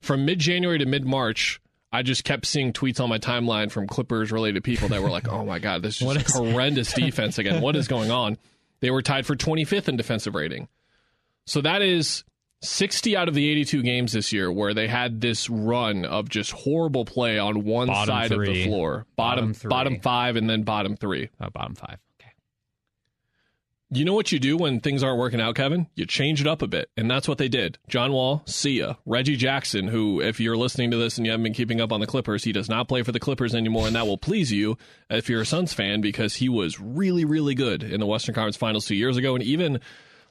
From 0.00 0.24
mid 0.24 0.40
January 0.40 0.78
to 0.78 0.86
mid 0.86 1.06
March, 1.06 1.60
I 1.92 2.02
just 2.02 2.24
kept 2.24 2.46
seeing 2.46 2.72
tweets 2.72 3.00
on 3.00 3.08
my 3.08 3.18
timeline 3.18 3.70
from 3.70 3.86
Clippers 3.86 4.32
related 4.32 4.64
people 4.64 4.88
that 4.88 5.02
were 5.02 5.10
like, 5.10 5.28
"Oh 5.28 5.44
my 5.44 5.58
god, 5.58 5.82
this 5.82 6.00
is, 6.00 6.16
is 6.16 6.34
horrendous 6.34 6.92
defense 6.94 7.38
again. 7.38 7.60
What 7.60 7.76
is 7.76 7.88
going 7.88 8.10
on?" 8.10 8.38
They 8.80 8.90
were 8.90 9.02
tied 9.02 9.26
for 9.26 9.36
25th 9.36 9.88
in 9.88 9.96
defensive 9.96 10.34
rating. 10.34 10.68
So 11.46 11.60
that 11.60 11.82
is 11.82 12.24
60 12.62 13.16
out 13.16 13.28
of 13.28 13.34
the 13.34 13.48
82 13.48 13.82
games 13.82 14.12
this 14.12 14.32
year 14.32 14.50
where 14.50 14.74
they 14.74 14.88
had 14.88 15.20
this 15.20 15.50
run 15.50 16.04
of 16.04 16.28
just 16.28 16.52
horrible 16.52 17.04
play 17.04 17.38
on 17.38 17.64
one 17.64 17.88
bottom 17.88 18.06
side 18.06 18.28
three. 18.28 18.48
of 18.48 18.54
the 18.54 18.64
floor, 18.66 19.06
bottom 19.16 19.52
bottom, 19.52 19.68
bottom, 19.68 20.00
5 20.00 20.36
and 20.36 20.48
then 20.48 20.62
bottom 20.62 20.96
3. 20.96 21.28
Oh, 21.40 21.50
bottom 21.50 21.74
5. 21.74 21.98
You 23.94 24.06
know 24.06 24.14
what 24.14 24.32
you 24.32 24.38
do 24.38 24.56
when 24.56 24.80
things 24.80 25.02
aren't 25.02 25.18
working 25.18 25.38
out, 25.38 25.54
Kevin? 25.54 25.86
You 25.94 26.06
change 26.06 26.40
it 26.40 26.46
up 26.46 26.62
a 26.62 26.66
bit. 26.66 26.88
And 26.96 27.10
that's 27.10 27.28
what 27.28 27.36
they 27.36 27.48
did. 27.48 27.76
John 27.88 28.10
Wall, 28.10 28.42
see 28.46 28.78
ya. 28.78 28.94
Reggie 29.04 29.36
Jackson, 29.36 29.86
who, 29.86 30.22
if 30.22 30.40
you're 30.40 30.56
listening 30.56 30.92
to 30.92 30.96
this 30.96 31.18
and 31.18 31.26
you 31.26 31.30
haven't 31.30 31.44
been 31.44 31.52
keeping 31.52 31.78
up 31.78 31.92
on 31.92 32.00
the 32.00 32.06
Clippers, 32.06 32.42
he 32.42 32.52
does 32.52 32.70
not 32.70 32.88
play 32.88 33.02
for 33.02 33.12
the 33.12 33.20
Clippers 33.20 33.54
anymore. 33.54 33.86
And 33.86 33.94
that 33.94 34.06
will 34.06 34.16
please 34.16 34.50
you 34.50 34.78
if 35.10 35.28
you're 35.28 35.42
a 35.42 35.46
Suns 35.46 35.74
fan 35.74 36.00
because 36.00 36.36
he 36.36 36.48
was 36.48 36.80
really, 36.80 37.26
really 37.26 37.54
good 37.54 37.82
in 37.82 38.00
the 38.00 38.06
Western 38.06 38.34
Conference 38.34 38.56
Finals 38.56 38.86
two 38.86 38.94
years 38.94 39.18
ago. 39.18 39.34
And 39.34 39.44
even 39.44 39.78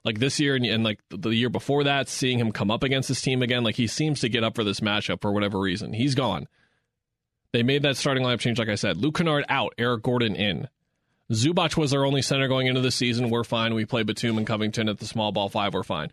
like 0.03 0.17
this 0.17 0.39
year 0.39 0.55
and, 0.55 0.65
and 0.65 0.83
like 0.83 0.99
the 1.11 1.29
year 1.29 1.51
before 1.51 1.83
that, 1.83 2.09
seeing 2.09 2.39
him 2.39 2.51
come 2.51 2.71
up 2.71 2.81
against 2.81 3.09
this 3.09 3.21
team 3.21 3.43
again, 3.43 3.63
like 3.63 3.75
he 3.75 3.85
seems 3.85 4.21
to 4.21 4.29
get 4.29 4.43
up 4.43 4.55
for 4.55 4.63
this 4.63 4.79
matchup 4.79 5.21
for 5.21 5.31
whatever 5.31 5.59
reason. 5.59 5.93
He's 5.93 6.15
gone. 6.15 6.47
They 7.53 7.61
made 7.61 7.83
that 7.83 7.95
starting 7.95 8.23
lineup 8.23 8.39
change, 8.39 8.57
like 8.57 8.69
I 8.69 8.75
said. 8.75 8.97
Luke 8.97 9.17
Kennard 9.17 9.45
out, 9.49 9.75
Eric 9.77 10.01
Gordon 10.01 10.35
in. 10.35 10.67
Zubac 11.31 11.77
was 11.77 11.93
our 11.93 12.05
only 12.05 12.21
center 12.21 12.47
going 12.47 12.67
into 12.67 12.81
the 12.81 12.91
season. 12.91 13.29
We're 13.29 13.43
fine. 13.43 13.73
We 13.73 13.85
play 13.85 14.03
Batum 14.03 14.37
and 14.37 14.45
Covington 14.45 14.89
at 14.89 14.99
the 14.99 15.05
small 15.05 15.31
ball 15.31 15.49
five. 15.49 15.73
We're 15.73 15.83
fine. 15.83 16.11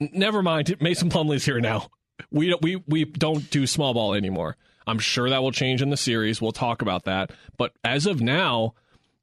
N- 0.00 0.10
Never 0.12 0.42
mind. 0.42 0.76
Mason 0.80 1.10
Plumlee's 1.10 1.44
here 1.44 1.60
now. 1.60 1.88
We 2.30 2.50
don't, 2.50 2.62
we 2.62 2.76
we 2.86 3.04
don't 3.04 3.48
do 3.50 3.66
small 3.66 3.92
ball 3.94 4.14
anymore. 4.14 4.56
I'm 4.86 4.98
sure 4.98 5.28
that 5.30 5.42
will 5.42 5.52
change 5.52 5.82
in 5.82 5.90
the 5.90 5.96
series. 5.96 6.40
We'll 6.40 6.52
talk 6.52 6.82
about 6.82 7.04
that. 7.04 7.30
But 7.56 7.72
as 7.84 8.06
of 8.06 8.20
now, 8.20 8.74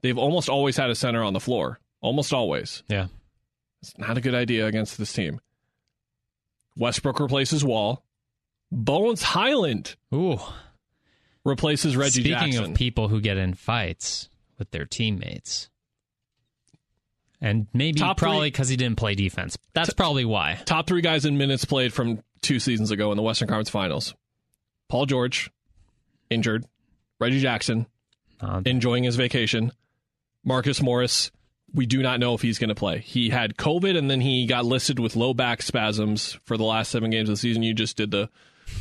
they've 0.02 0.18
almost 0.18 0.50
always 0.50 0.76
had 0.78 0.90
a 0.90 0.96
center 0.96 1.24
on 1.24 1.34
the 1.34 1.40
floor. 1.40 1.80
Almost 2.02 2.34
always. 2.34 2.84
Yeah. 2.88 3.08
It's 3.82 3.98
not 3.98 4.18
a 4.18 4.22
good 4.22 4.36
idea 4.36 4.66
against 4.68 4.98
this 4.98 5.14
team. 5.14 5.40
Westbrook 6.76 7.20
replaces 7.20 7.64
Wall. 7.64 8.04
Bones 8.72 9.22
Hyland 9.22 9.96
Ooh. 10.14 10.40
replaces 11.44 11.98
Reggie 11.98 12.22
Speaking 12.22 12.52
Jackson. 12.52 12.72
of 12.72 12.74
people 12.76 13.08
who 13.08 13.20
get 13.20 13.38
in 13.38 13.54
fights 13.54 14.30
with 14.60 14.72
their 14.72 14.86
teammates, 14.86 15.70
and 17.42 17.68
maybe 17.74 18.00
Top 18.00 18.18
probably 18.18 18.52
because 18.52 18.68
he 18.70 18.76
didn't 18.76 18.98
play 18.98 19.16
defense. 19.16 19.58
That's 19.74 19.94
probably 19.94 20.26
why. 20.26 20.60
Top 20.66 20.88
three 20.88 21.02
guys 21.02 21.26
in 21.26 21.38
minutes 21.38 21.66
played 21.66 21.94
from 21.94 22.22
two 22.42 22.60
seasons 22.60 22.92
ago 22.92 23.12
in 23.12 23.18
the 23.18 23.24
Western 23.24 23.48
Conference 23.48 23.70
Finals. 23.70 24.14
Paul 24.90 25.06
George, 25.06 25.50
injured. 26.30 26.66
Reggie 27.20 27.42
Jackson, 27.42 27.86
Uh, 28.42 28.62
enjoying 28.66 29.04
his 29.04 29.16
vacation. 29.18 29.72
Marcus 30.46 30.82
Morris, 30.82 31.32
we 31.74 31.86
do 31.86 32.02
not 32.02 32.20
know 32.22 32.34
if 32.34 32.42
he's 32.42 32.58
going 32.58 32.70
to 32.70 32.76
play. 32.76 33.00
He 33.00 33.30
had 33.30 33.58
COVID 33.58 33.98
and 33.98 34.10
then 34.10 34.22
he 34.22 34.46
got 34.46 34.64
listed 34.66 35.00
with 35.00 35.16
low 35.18 35.34
back 35.34 35.62
spasms 35.62 36.40
for 36.46 36.56
the 36.58 36.64
last 36.64 36.92
seven 36.92 37.10
games 37.12 37.28
of 37.30 37.34
the 37.34 37.38
season. 37.40 37.62
You 37.64 37.74
just 37.74 37.98
did 37.98 38.12
the, 38.12 38.30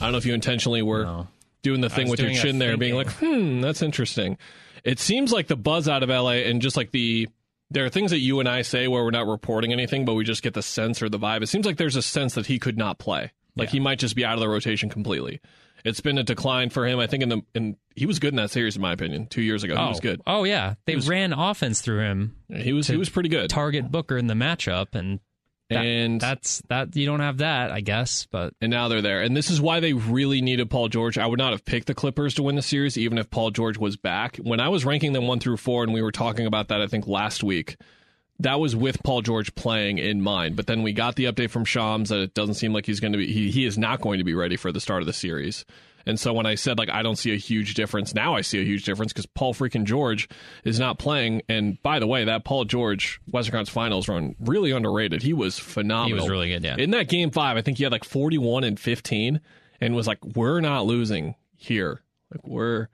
I 0.00 0.04
don't 0.04 0.12
know 0.12 0.18
if 0.18 0.24
you 0.26 0.34
intentionally 0.34 0.82
were 0.82 1.02
No. 1.04 1.28
doing 1.62 1.80
the 1.80 1.90
thing 1.90 2.08
with 2.08 2.20
your 2.20 2.32
chin 2.32 2.58
there, 2.60 2.76
being 2.76 2.94
like, 2.94 3.10
hmm, 3.14 3.60
that's 3.60 3.82
interesting. 3.82 4.38
It 4.84 4.98
seems 4.98 5.32
like 5.32 5.46
the 5.46 5.56
buzz 5.56 5.88
out 5.88 6.02
of 6.02 6.08
LA 6.08 6.42
and 6.46 6.62
just 6.62 6.76
like 6.76 6.90
the, 6.90 7.28
there 7.70 7.84
are 7.84 7.90
things 7.90 8.10
that 8.10 8.18
you 8.18 8.40
and 8.40 8.48
I 8.48 8.62
say 8.62 8.88
where 8.88 9.04
we're 9.04 9.10
not 9.10 9.26
reporting 9.26 9.72
anything, 9.72 10.04
but 10.04 10.14
we 10.14 10.24
just 10.24 10.42
get 10.42 10.54
the 10.54 10.62
sense 10.62 11.02
or 11.02 11.08
the 11.08 11.18
vibe. 11.18 11.42
It 11.42 11.48
seems 11.48 11.66
like 11.66 11.76
there's 11.76 11.96
a 11.96 12.02
sense 12.02 12.34
that 12.34 12.46
he 12.46 12.58
could 12.58 12.78
not 12.78 12.98
play. 12.98 13.32
Like 13.56 13.70
he 13.70 13.80
might 13.80 13.98
just 13.98 14.14
be 14.14 14.24
out 14.24 14.34
of 14.34 14.40
the 14.40 14.48
rotation 14.48 14.88
completely. 14.88 15.40
It's 15.84 16.00
been 16.00 16.18
a 16.18 16.22
decline 16.22 16.70
for 16.70 16.86
him. 16.86 16.98
I 16.98 17.06
think 17.06 17.22
in 17.22 17.28
the 17.28 17.42
in 17.54 17.76
he 17.94 18.06
was 18.06 18.18
good 18.18 18.32
in 18.32 18.36
that 18.36 18.50
series 18.50 18.76
in 18.76 18.82
my 18.82 18.92
opinion. 18.92 19.26
Two 19.26 19.42
years 19.42 19.62
ago, 19.62 19.74
he 19.74 19.80
oh, 19.80 19.88
was 19.88 20.00
good. 20.00 20.20
Oh 20.26 20.44
yeah, 20.44 20.74
they 20.86 20.96
was- 20.96 21.08
ran 21.08 21.32
offense 21.32 21.80
through 21.80 22.00
him. 22.00 22.36
He 22.48 22.72
was 22.72 22.88
he 22.88 22.96
was 22.96 23.08
pretty 23.08 23.28
good. 23.28 23.50
Target 23.50 23.90
Booker 23.90 24.16
in 24.16 24.26
the 24.26 24.34
matchup, 24.34 24.94
and 24.94 25.20
that- 25.70 25.84
and 25.84 26.20
that's 26.20 26.62
that. 26.68 26.94
You 26.96 27.06
don't 27.06 27.20
have 27.20 27.38
that, 27.38 27.70
I 27.70 27.80
guess. 27.80 28.26
But 28.30 28.54
and 28.60 28.70
now 28.70 28.88
they're 28.88 29.02
there. 29.02 29.20
And 29.20 29.36
this 29.36 29.50
is 29.50 29.60
why 29.60 29.80
they 29.80 29.92
really 29.92 30.40
needed 30.40 30.70
Paul 30.70 30.88
George. 30.88 31.18
I 31.18 31.26
would 31.26 31.38
not 31.38 31.52
have 31.52 31.64
picked 31.64 31.86
the 31.86 31.94
Clippers 31.94 32.34
to 32.34 32.42
win 32.42 32.56
the 32.56 32.62
series, 32.62 32.96
even 32.96 33.18
if 33.18 33.30
Paul 33.30 33.50
George 33.50 33.78
was 33.78 33.96
back. 33.96 34.36
When 34.38 34.60
I 34.60 34.68
was 34.68 34.84
ranking 34.84 35.12
them 35.12 35.26
one 35.26 35.40
through 35.40 35.58
four, 35.58 35.82
and 35.84 35.92
we 35.92 36.02
were 36.02 36.12
talking 36.12 36.46
about 36.46 36.68
that, 36.68 36.80
I 36.80 36.86
think 36.86 37.06
last 37.06 37.42
week, 37.44 37.76
that 38.40 38.60
was 38.60 38.74
with 38.76 39.02
Paul 39.02 39.22
George 39.22 39.54
playing 39.54 39.98
in 39.98 40.20
mind. 40.22 40.56
But 40.56 40.66
then 40.68 40.82
we 40.82 40.92
got 40.92 41.16
the 41.16 41.24
update 41.24 41.50
from 41.50 41.64
Shams 41.64 42.08
that 42.10 42.20
it 42.20 42.34
doesn't 42.34 42.54
seem 42.54 42.72
like 42.72 42.86
he's 42.86 43.00
going 43.00 43.12
to 43.12 43.18
be. 43.18 43.26
He, 43.32 43.50
he 43.50 43.64
is 43.66 43.76
not 43.76 44.00
going 44.00 44.18
to 44.18 44.24
be 44.24 44.34
ready 44.34 44.56
for 44.56 44.70
the 44.72 44.80
start 44.80 45.02
of 45.02 45.06
the 45.06 45.12
series. 45.12 45.64
And 46.08 46.18
so 46.18 46.32
when 46.32 46.46
I 46.46 46.54
said 46.56 46.78
like 46.78 46.88
I 46.88 47.02
don't 47.02 47.16
see 47.16 47.32
a 47.32 47.36
huge 47.36 47.74
difference, 47.74 48.14
now 48.14 48.34
I 48.34 48.40
see 48.40 48.58
a 48.60 48.64
huge 48.64 48.84
difference 48.84 49.12
because 49.12 49.26
Paul 49.26 49.52
freaking 49.52 49.84
George 49.84 50.26
is 50.64 50.80
not 50.80 50.98
playing. 50.98 51.42
And 51.48 51.80
by 51.82 51.98
the 51.98 52.06
way, 52.06 52.24
that 52.24 52.44
Paul 52.44 52.64
George 52.64 53.20
Western 53.30 53.52
Conference 53.52 53.68
Finals 53.68 54.08
run 54.08 54.34
really 54.40 54.70
underrated. 54.70 55.22
He 55.22 55.34
was 55.34 55.58
phenomenal. 55.58 56.08
He 56.16 56.22
was 56.22 56.28
really 56.30 56.48
good, 56.48 56.64
yeah. 56.64 56.76
In 56.78 56.90
that 56.92 57.08
game 57.08 57.30
five, 57.30 57.56
I 57.58 57.62
think 57.62 57.76
he 57.76 57.84
had 57.84 57.92
like 57.92 58.04
41 58.04 58.64
and 58.64 58.80
15 58.80 59.40
and 59.80 59.94
was 59.94 60.06
like, 60.06 60.24
we're 60.24 60.60
not 60.60 60.86
losing 60.86 61.34
here. 61.54 62.00
Like 62.32 62.46
we're, 62.46 62.88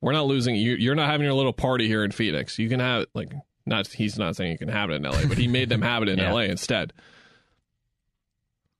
we're 0.00 0.12
not 0.12 0.26
losing. 0.26 0.56
You, 0.56 0.76
you're 0.76 0.94
not 0.94 1.10
having 1.10 1.24
your 1.26 1.34
little 1.34 1.52
party 1.52 1.86
here 1.86 2.04
in 2.04 2.10
Phoenix. 2.10 2.58
You 2.58 2.68
can 2.70 2.80
have 2.80 3.04
like, 3.14 3.32
not, 3.66 3.86
he's 3.88 4.18
not 4.18 4.34
saying 4.34 4.52
you 4.52 4.58
can 4.58 4.68
have 4.68 4.88
it 4.90 4.94
in 4.94 5.02
LA, 5.02 5.26
but 5.28 5.36
he 5.36 5.46
made 5.46 5.68
them 5.68 5.82
have 5.82 6.02
it 6.02 6.08
in 6.08 6.18
Yeah. 6.20 6.32
LA 6.32 6.40
instead. 6.40 6.92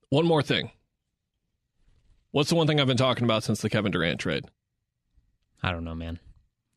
One 0.09 0.25
more 0.25 0.43
thing. 0.43 0.71
What's 2.37 2.51
the 2.51 2.55
one 2.55 2.67
thing 2.67 2.79
I've 2.79 2.87
been 2.87 2.99
talking 2.99 3.25
about 3.25 3.45
since 3.45 3.63
the 3.63 3.71
Kevin 3.71 3.93
Durant 3.93 4.21
trade? 4.21 4.45
I 5.63 5.73
don't 5.73 5.85
know, 5.85 5.95
man. 5.95 6.19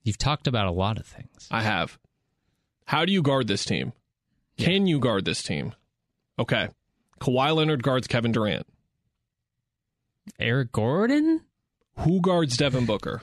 You've 0.04 0.18
talked 0.18 0.48
about 0.48 0.68
a 0.68 0.72
lot 0.72 0.98
of 0.98 1.06
things. 1.06 1.50
I 1.51 1.63
have. 1.63 2.00
How 2.86 3.04
do 3.04 3.12
you 3.12 3.22
guard 3.22 3.50
this 3.50 3.66
team? 3.66 3.92
Can 4.58 4.88
you 4.88 5.01
guard 5.01 5.25
this 5.25 5.44
team? 5.44 5.75
Okay. 6.39 6.70
Kawhi 7.20 7.54
Leonard 7.54 7.84
guards 7.84 8.08
Kevin 8.08 8.32
Durant. 8.32 8.68
Eric 10.39 10.72
Gordon? 10.72 11.42
Who 11.98 12.22
guards 12.22 12.56
Devin 12.56 12.86
Booker? 12.86 13.22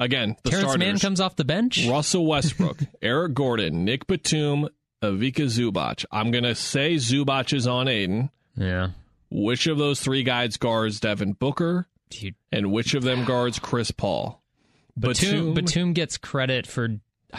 Again, 0.00 0.34
the 0.42 0.50
Terrence 0.50 0.70
starters. 0.70 0.84
Mann 0.84 0.98
comes 0.98 1.20
off 1.20 1.36
the 1.36 1.44
bench? 1.44 1.86
Russell 1.86 2.26
Westbrook, 2.26 2.78
Eric 3.00 3.34
Gordon, 3.34 3.84
Nick 3.84 4.08
Batum, 4.08 4.68
Ivica 5.04 5.42
Zubac. 5.42 6.04
I'm 6.10 6.32
going 6.32 6.42
to 6.42 6.56
say 6.56 6.96
Zubac 6.96 7.52
is 7.52 7.68
on 7.68 7.86
Ayton. 7.86 8.30
Yeah. 8.56 8.88
Which 9.30 9.66
of 9.66 9.78
those 9.78 10.00
three 10.00 10.22
guys 10.22 10.56
guards 10.56 11.00
Devin 11.00 11.34
Booker, 11.34 11.86
Dude, 12.10 12.34
and 12.50 12.72
which 12.72 12.94
of 12.94 13.02
them 13.04 13.24
guards 13.24 13.58
Chris 13.58 13.90
Paul? 13.90 14.42
Batum, 14.98 15.54
Batum 15.54 15.92
gets 15.92 16.18
credit 16.18 16.66
for 16.66 16.88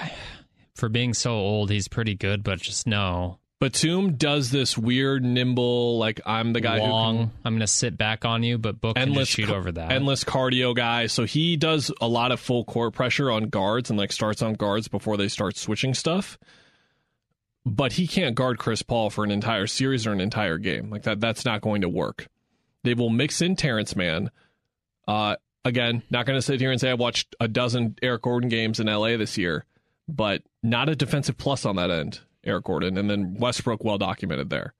for 0.75 0.89
being 0.89 1.13
so 1.13 1.31
old. 1.31 1.69
He's 1.69 1.88
pretty 1.88 2.15
good, 2.15 2.43
but 2.43 2.60
just 2.60 2.88
no. 2.88 3.38
Batum 3.60 4.13
does 4.15 4.50
this 4.50 4.75
weird, 4.75 5.24
nimble, 5.24 6.00
like 6.00 6.19
I'm 6.25 6.51
the 6.53 6.62
guy 6.62 6.79
Long. 6.79 7.17
who 7.17 7.24
can 7.25 7.31
I'm 7.45 7.53
going 7.53 7.60
to 7.60 7.67
sit 7.67 7.95
back 7.95 8.25
on 8.25 8.41
you, 8.41 8.57
but 8.57 8.81
Book 8.81 8.95
can 8.95 9.10
endless 9.10 9.27
shoot 9.29 9.50
ca- 9.50 9.53
over 9.55 9.71
that. 9.74 9.91
endless 9.91 10.24
cardio 10.24 10.75
guy. 10.75 11.05
So 11.05 11.25
he 11.25 11.57
does 11.57 11.91
a 12.01 12.07
lot 12.07 12.31
of 12.31 12.39
full 12.39 12.63
court 12.63 12.93
pressure 12.93 13.29
on 13.29 13.50
guards 13.50 13.91
and 13.91 14.00
like 14.00 14.12
starts 14.13 14.41
on 14.41 14.53
guards 14.55 14.88
before 14.88 15.15
they 15.15 15.27
start 15.27 15.57
switching 15.57 15.93
stuff. 15.93 16.39
But 17.65 17.94
he 17.94 18.08
can't 18.08 18.36
guard 18.36 18.58
Chris 18.58 18.82
Paul 18.82 19.10
for 19.10 19.24
an 19.24 19.32
entire 19.32 19.68
series 19.68 20.08
or 20.08 20.12
an 20.12 20.22
entire 20.22 20.58
game. 20.58 20.89
Like 20.89 21.03
that 21.03 21.20
that's 21.20 21.46
not 21.46 21.62
going 21.62 21.82
to 21.82 21.89
work. 21.89 22.27
They 22.84 22.96
will 22.96 23.10
mix 23.10 23.41
in 23.41 23.56
Terrence 23.56 23.96
Mann. 23.96 24.32
Uh 25.08 25.36
again, 25.63 26.01
not 26.10 26.25
going 26.25 26.38
to 26.38 26.41
sit 26.41 26.60
here 26.60 26.72
and 26.72 26.82
say 26.82 26.89
I 26.89 26.96
watched 26.96 27.36
a 27.39 27.48
dozen 27.48 27.96
Eric 28.01 28.24
Gordon 28.24 28.50
games 28.50 28.80
in 28.80 28.88
LA 28.88 29.18
this 29.18 29.38
year, 29.38 29.65
but 30.08 30.41
not 30.63 30.89
a 30.89 30.96
defensive 30.96 31.38
plus 31.38 31.65
on 31.65 31.75
that 31.75 31.91
end, 31.91 32.22
Eric 32.44 32.65
Gordon, 32.65 32.98
and 32.98 33.10
then 33.10 33.36
Westbrook 33.36 33.84
well 33.84 33.98
documented 34.00 34.50
there. 34.50 34.74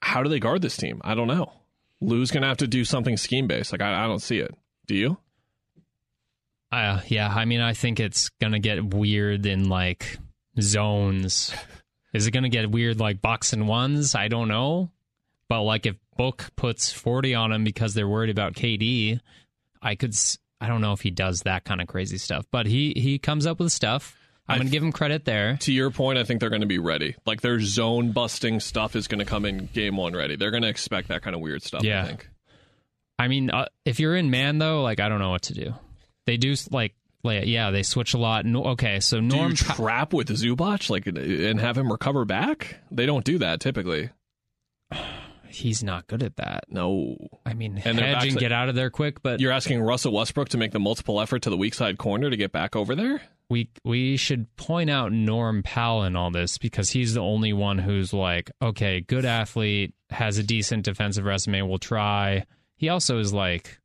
How 0.00 0.22
do 0.22 0.28
they 0.28 0.40
guard 0.40 0.62
this 0.62 0.76
team? 0.76 1.00
I 1.04 1.14
don't 1.14 1.28
know. 1.28 1.52
Lue's 2.00 2.30
gonna 2.30 2.48
have 2.48 2.58
to 2.58 2.66
do 2.66 2.84
something 2.84 3.16
scheme 3.16 3.46
based. 3.46 3.72
Like 3.72 3.80
I, 3.82 4.04
I 4.04 4.06
don't 4.06 4.22
see 4.22 4.38
it. 4.38 4.54
Do 4.86 4.94
you? 4.94 5.18
Uh, 6.70 7.00
yeah, 7.06 7.28
I 7.28 7.44
mean, 7.44 7.60
I 7.60 7.72
think 7.72 8.00
it's 8.00 8.30
gonna 8.40 8.58
get 8.58 8.84
weird 8.84 9.46
in 9.46 9.68
like 9.68 10.18
zones. 10.60 11.54
Is 12.12 12.26
it 12.26 12.30
gonna 12.30 12.48
get 12.48 12.70
weird 12.70 13.00
like 13.00 13.20
box 13.20 13.52
and 13.52 13.66
ones? 13.68 14.14
I 14.14 14.28
don't 14.28 14.48
know. 14.48 14.90
But 15.48 15.62
like 15.62 15.86
if 15.86 15.96
Book 16.16 16.50
puts 16.56 16.92
forty 16.92 17.34
on 17.34 17.52
him 17.52 17.64
because 17.64 17.94
they're 17.94 18.08
worried 18.08 18.30
about 18.30 18.54
KD, 18.54 19.20
I 19.82 19.94
could. 19.94 20.14
I 20.60 20.68
don't 20.68 20.80
know 20.80 20.92
if 20.92 21.00
he 21.00 21.10
does 21.10 21.40
that 21.40 21.64
kind 21.64 21.80
of 21.80 21.88
crazy 21.88 22.18
stuff, 22.18 22.46
but 22.50 22.66
he 22.66 22.92
he 22.96 23.18
comes 23.18 23.46
up 23.46 23.58
with 23.58 23.72
stuff. 23.72 24.16
I'm 24.46 24.58
gonna 24.58 24.70
give 24.70 24.82
him 24.82 24.92
credit 24.92 25.24
there. 25.24 25.56
To 25.58 25.72
your 25.72 25.90
point, 25.90 26.18
I 26.18 26.24
think 26.24 26.40
they're 26.40 26.50
going 26.50 26.60
to 26.60 26.66
be 26.66 26.78
ready. 26.78 27.16
Like 27.24 27.40
their 27.40 27.60
zone 27.60 28.12
busting 28.12 28.60
stuff 28.60 28.94
is 28.94 29.08
going 29.08 29.20
to 29.20 29.24
come 29.24 29.46
in 29.46 29.70
game 29.72 29.96
one 29.96 30.14
ready. 30.14 30.36
They're 30.36 30.50
going 30.50 30.64
to 30.64 30.68
expect 30.68 31.08
that 31.08 31.22
kind 31.22 31.34
of 31.34 31.40
weird 31.40 31.62
stuff. 31.62 31.82
Yeah. 31.82 32.02
I 32.02 32.06
think. 32.08 32.28
I 33.18 33.28
mean, 33.28 33.50
uh, 33.50 33.66
if 33.86 34.00
you're 34.00 34.14
in 34.14 34.30
man 34.30 34.58
though, 34.58 34.82
like 34.82 35.00
I 35.00 35.08
don't 35.08 35.18
know 35.18 35.30
what 35.30 35.42
to 35.42 35.54
do. 35.54 35.74
They 36.26 36.36
do 36.36 36.54
like, 36.70 36.94
like 37.24 37.46
yeah, 37.46 37.70
they 37.70 37.82
switch 37.82 38.14
a 38.14 38.18
lot. 38.18 38.44
No, 38.44 38.64
okay, 38.64 39.00
so 39.00 39.18
Norm 39.20 39.54
Do 39.54 39.64
you 39.64 39.74
trap 39.74 40.12
with 40.12 40.28
Zubac 40.28 40.90
like 40.90 41.06
and 41.06 41.60
have 41.60 41.76
him 41.76 41.90
recover 41.90 42.24
back? 42.24 42.76
They 42.90 43.06
don't 43.06 43.24
do 43.24 43.38
that 43.38 43.60
typically. 43.60 44.10
he's 45.48 45.82
not 45.82 46.06
good 46.06 46.22
at 46.22 46.36
that. 46.36 46.64
No. 46.68 47.16
I 47.46 47.54
mean, 47.54 47.80
And 47.84 47.98
hedge 47.98 48.28
and 48.28 48.38
get 48.38 48.52
out 48.52 48.68
of 48.68 48.74
there 48.74 48.90
quick, 48.90 49.22
but 49.22 49.40
You're 49.40 49.52
asking 49.52 49.80
Russell 49.80 50.12
Westbrook 50.12 50.50
to 50.50 50.58
make 50.58 50.72
the 50.72 50.80
multiple 50.80 51.20
effort 51.20 51.42
to 51.42 51.50
the 51.50 51.56
weak 51.56 51.74
side 51.74 51.98
corner 51.98 52.28
to 52.30 52.36
get 52.36 52.52
back 52.52 52.76
over 52.76 52.94
there? 52.94 53.22
we 53.50 53.70
we 53.84 54.16
should 54.16 54.54
point 54.56 54.90
out 54.90 55.12
Norm 55.12 55.62
Powell 55.62 56.04
in 56.04 56.16
all 56.16 56.30
this 56.30 56.58
because 56.58 56.90
he's 56.90 57.14
the 57.14 57.20
only 57.20 57.52
one 57.52 57.78
who's 57.78 58.12
like, 58.12 58.50
okay, 58.62 59.00
good 59.00 59.24
athlete, 59.24 59.94
has 60.10 60.38
a 60.38 60.42
decent 60.42 60.84
defensive 60.84 61.24
resume, 61.24 61.62
We'll 61.62 61.78
try. 61.78 62.46
He 62.76 62.88
also 62.88 63.18
is 63.18 63.32
like, 63.32 63.78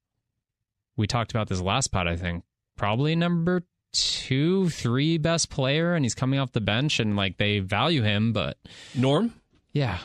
we 0.98 1.08
talked 1.08 1.32
about 1.32 1.48
this 1.48 1.62
last 1.62 1.88
pod, 1.88 2.08
I 2.08 2.16
think, 2.16 2.44
probably 2.80 3.16
number 3.16 3.64
two, 3.94 4.70
three 4.70 5.18
best 5.18 5.50
player, 5.50 5.94
and 5.94 6.04
he's 6.06 6.16
coming 6.16 6.40
off 6.40 6.52
the 6.54 6.62
bench, 6.62 7.00
and 7.00 7.16
like 7.16 7.38
they 7.38 7.60
value 7.60 8.02
him, 8.02 8.34
but 8.34 8.58
Norm? 8.96 9.34
yeah, 9.74 10.00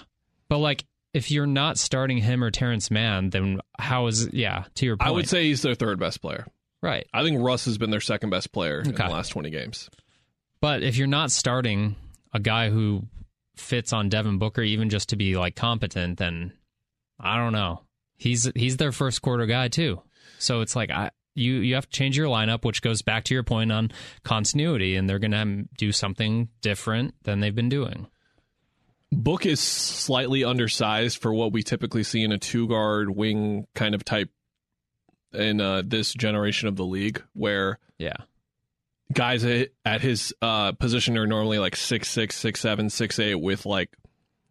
but 0.49 0.59
like. 0.59 0.85
If 1.13 1.31
you're 1.31 1.47
not 1.47 1.79
starting 1.79 2.19
him 2.19 2.43
or 2.43 2.51
Terrence 2.51 2.91
Mann, 2.91 3.31
then 3.31 3.61
how 3.79 4.09
is 4.09 4.29
yeah? 4.33 4.65
To 4.75 4.85
your 4.85 4.97
point, 4.97 5.09
I 5.09 5.13
would 5.13 5.29
say 5.29 5.45
he's 5.45 5.63
their 5.63 5.77
third 5.77 6.01
best 6.01 6.21
player. 6.21 6.45
right. 6.83 7.07
I 7.15 7.23
think 7.23 7.41
Russ 7.41 7.67
has 7.67 7.79
been 7.79 7.91
their 7.91 8.01
second 8.01 8.31
best 8.31 8.51
player 8.51 8.81
in 8.81 8.93
the 8.93 9.05
last 9.05 9.29
20 9.29 9.49
games. 9.51 9.89
But 10.61 10.83
if 10.83 10.97
you're 10.97 11.07
not 11.07 11.31
starting 11.31 11.95
a 12.33 12.41
guy 12.41 12.69
who 12.69 13.05
fits 13.55 13.93
on 13.93 14.09
Devin 14.09 14.39
Booker, 14.39 14.63
even 14.63 14.91
just 14.91 15.11
to 15.11 15.17
be 15.17 15.37
like 15.37 15.55
competent, 15.55 16.19
then 16.19 16.53
I 17.21 17.37
don't 17.37 17.53
know. 17.53 17.83
He's 18.17 18.51
he's 18.57 18.77
their 18.79 18.91
first 18.91 19.23
quarter 19.23 19.47
guy 19.47 19.69
too. 19.69 20.03
So 20.41 20.63
it's 20.63 20.75
like 20.75 20.91
I 20.91 21.13
you 21.35 21.55
you 21.55 21.75
have 21.75 21.89
to 21.89 21.97
change 21.97 22.17
your 22.17 22.29
lineup, 22.29 22.65
which 22.65 22.83
goes 22.83 23.03
back 23.03 23.25
to 23.25 23.35
your 23.35 23.43
point 23.43 23.73
on 23.73 23.91
continuity, 24.23 24.97
and 24.97 25.09
they're 25.09 25.19
gonna 25.19 25.65
do 25.77 25.93
something 25.93 26.49
different 26.61 27.15
than 27.25 27.41
they've 27.41 27.55
been 27.55 27.69
doing. 27.69 28.07
Book 29.13 29.47
is 29.47 29.61
slightly 29.61 30.43
undersized 30.43 31.19
for 31.19 31.33
what 31.33 31.53
we 31.53 31.63
typically 31.63 32.03
see 32.03 32.23
in 32.23 32.33
a 32.33 32.39
two 32.39 32.67
guard 32.67 33.11
wing 33.11 33.67
kind 33.75 33.95
of 33.95 34.05
type 34.05 34.31
in 35.33 35.61
uh, 35.61 35.83
this 35.85 36.13
generation 36.13 36.69
of 36.69 36.77
the 36.77 36.85
league, 36.85 37.23
where 37.33 37.79
Yeah, 37.99 38.17
guys 39.13 39.45
at 39.45 39.69
at 39.85 40.01
his 40.01 40.33
uh, 40.43 40.73
position 40.73 41.17
are 41.19 41.27
normally 41.27 41.59
like 41.59 41.77
six 41.77 42.09
six, 42.09 42.37
six 42.37 42.61
seven, 42.61 42.91
six 42.91 43.19
eight, 43.19 43.37
with 43.37 43.67
like 43.67 43.91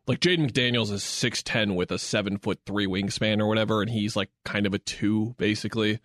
like 0.08 0.20
Jaden 0.20 0.50
McDaniels 0.50 0.92
is 0.92 1.04
six 1.04 1.44
ten 1.44 1.76
with 1.76 1.92
a 1.92 2.00
seven 2.00 2.38
foot 2.38 2.60
three 2.66 2.88
wingspan 2.88 3.40
or 3.42 3.48
whatever, 3.48 3.82
and 3.82 3.92
he's 3.92 4.16
like 4.16 4.30
kind 4.46 4.66
of 4.66 4.74
a 4.74 4.80
two 4.80 5.36
basically. 5.38 6.00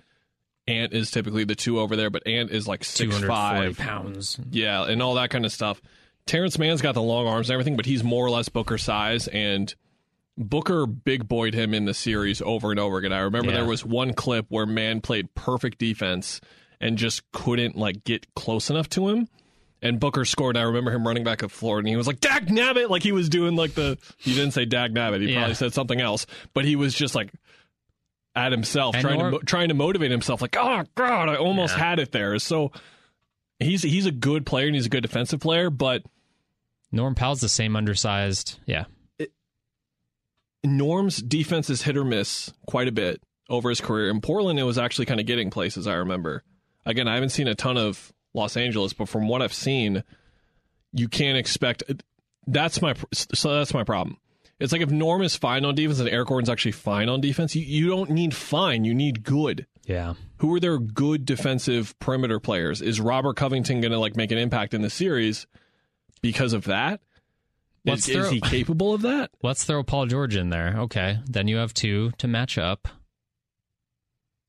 Ant 0.69 0.93
is 0.93 1.11
typically 1.11 1.45
the 1.45 1.55
two 1.55 1.81
over 1.81 1.97
there, 1.97 2.11
but 2.11 2.27
Ant 2.27 2.51
is 2.51 2.69
like 2.69 2.85
six 2.85 3.19
five 3.19 3.77
pounds. 3.79 4.39
yeah, 4.51 4.85
and 4.85 5.03
all 5.03 5.15
that 5.15 5.31
kind 5.31 5.45
of 5.45 5.53
stuff. 5.53 5.81
Terrence 6.27 6.59
Mann's 6.59 6.83
got 6.83 6.95
the 6.95 7.03
long 7.03 7.27
arms 7.27 7.49
and 7.49 7.55
everything, 7.55 7.77
but 7.77 7.87
he's 7.87 8.05
more 8.05 8.25
or 8.27 8.31
less 8.31 8.49
Booker 8.49 8.77
size, 8.79 9.29
and 9.29 9.75
Booker 10.37 10.87
big 10.87 11.27
boyed 11.27 11.55
him 11.55 11.75
in 11.75 11.85
the 11.85 11.95
series 11.95 12.41
over 12.43 12.71
and 12.71 12.79
over 12.79 12.99
again. 12.99 13.13
I 13.13 13.21
remember 13.21 13.51
Yeah. 13.51 13.57
there 13.57 13.65
was 13.67 13.85
one 13.85 14.13
clip 14.13 14.47
where 14.51 14.67
Mann 14.67 15.01
played 15.01 15.35
perfect 15.35 15.79
defense 15.79 16.41
and 16.81 16.97
just 16.97 17.23
couldn't 17.33 17.77
like 17.77 18.05
get 18.05 18.33
close 18.35 18.71
enough 18.71 18.89
to 18.91 19.09
him. 19.09 19.27
And 19.81 19.99
Booker 20.01 20.25
scored. 20.25 20.57
I 20.57 20.63
remember 20.63 20.91
him 20.93 21.07
running 21.07 21.23
back 21.25 21.43
up 21.45 21.51
floor, 21.53 21.79
and 21.79 21.87
he 21.89 21.95
was 21.97 22.07
like 22.09 22.19
"Dag 22.21 22.49
nabbit!" 22.51 22.91
Like 22.91 23.03
he 23.05 23.13
was 23.13 23.29
doing 23.29 23.55
like 23.57 23.75
the. 23.75 23.97
He 24.19 24.35
didn't 24.35 24.51
say 24.53 24.65
"Dag 24.65 24.93
nabbit." 24.93 25.21
He 25.23 25.29
Yeah. 25.33 25.39
probably 25.39 25.55
said 25.55 25.73
something 25.73 26.01
else, 26.01 26.27
but 26.53 26.65
he 26.65 26.75
was 26.77 26.95
just 26.95 27.15
like 27.15 27.33
at 28.39 28.53
himself, 28.53 28.95
And 28.95 29.03
trying 29.03 29.19
Norm- 29.19 29.33
to 29.39 29.39
trying 29.45 29.69
to 29.69 29.75
motivate 29.75 30.11
himself. 30.11 30.41
Like, 30.41 30.57
oh 30.59 30.85
god, 30.95 31.29
I 31.29 31.37
almost 31.37 31.77
Yeah. 31.77 31.85
had 31.85 31.99
it 31.99 32.13
there. 32.13 32.39
So 32.39 32.73
he's 33.59 33.83
he's 33.83 34.07
a 34.07 34.11
good 34.13 34.47
player 34.47 34.67
and 34.67 34.75
he's 34.75 34.87
a 34.87 34.91
good 34.91 35.03
defensive 35.03 35.41
player, 35.41 35.71
but 35.71 36.03
Norm 36.93 37.15
Powell's 37.15 37.41
the 37.41 37.49
same 37.49 37.77
undersized. 37.77 38.59
Yeah, 38.67 38.85
Norm's 40.65 41.19
defense 41.23 41.71
is 41.71 41.83
hit 41.83 41.97
or 41.97 42.05
miss 42.05 42.53
quite 42.67 42.89
a 42.89 42.93
bit 42.93 43.23
over 43.49 43.69
his 43.71 43.81
career. 43.81 44.11
In 44.11 44.21
Portland, 44.21 44.59
it 44.59 44.65
was 44.65 44.77
actually 44.79 45.07
kind 45.07 45.21
of 45.21 45.27
getting 45.27 45.51
places. 45.51 45.87
I 45.87 45.95
remember. 45.95 46.43
Again, 46.85 47.07
I 47.09 47.15
haven't 47.15 47.31
seen 47.31 47.49
a 47.49 47.55
ton 47.55 47.77
of 47.77 48.13
Los 48.35 48.57
Angeles, 48.57 48.93
but 48.93 49.09
from 49.09 49.29
what 49.29 49.41
I've 49.43 49.55
seen, 49.55 50.03
you 50.93 51.09
can't 51.09 51.39
expect. 51.39 51.83
That's 52.47 52.83
my 52.83 52.95
so 53.13 53.55
that's 53.55 53.73
my 53.75 53.85
problem. 53.85 54.19
It's 54.61 54.73
like 54.73 54.81
if 54.83 54.91
Norm 54.91 55.23
is 55.23 55.37
fine 55.37 55.65
on 55.65 55.75
defense 55.77 56.01
and 56.01 56.09
Eric 56.09 56.29
Gordon's 56.29 56.49
actually 56.51 56.73
fine 56.73 57.09
on 57.09 57.21
defense, 57.21 57.55
you, 57.55 57.63
you 57.63 57.89
don't 57.89 58.11
need 58.11 58.35
fine. 58.35 58.85
You 58.85 58.95
need 58.95 59.23
good. 59.23 59.67
yeah. 59.85 60.15
Who 60.39 60.55
are 60.55 60.61
their 60.61 60.79
good 60.79 61.25
defensive 61.25 61.99
perimeter 61.99 62.39
players? 62.41 62.81
Is 62.81 63.01
Robert 63.01 63.35
Covington 63.37 63.81
going 63.81 63.91
to 63.93 63.99
like 63.99 64.17
make 64.17 64.31
an 64.33 64.39
impact 64.39 64.73
in 64.75 64.83
the 64.83 64.91
series 64.91 65.47
because 66.23 66.53
of 66.53 66.65
that? 66.65 67.01
Is, 67.85 68.09
is 68.09 68.29
he 68.31 68.41
capable 68.41 68.93
of 68.95 69.03
that? 69.03 69.31
Let's 69.43 69.65
throw 69.65 69.83
Paul 69.83 70.07
George 70.07 70.37
in 70.37 70.51
there. 70.51 70.75
Okay, 70.81 71.19
then 71.27 71.49
you 71.49 71.57
have 71.57 71.73
two 71.75 72.11
to 72.19 72.29
match 72.29 72.59
up. 72.59 72.87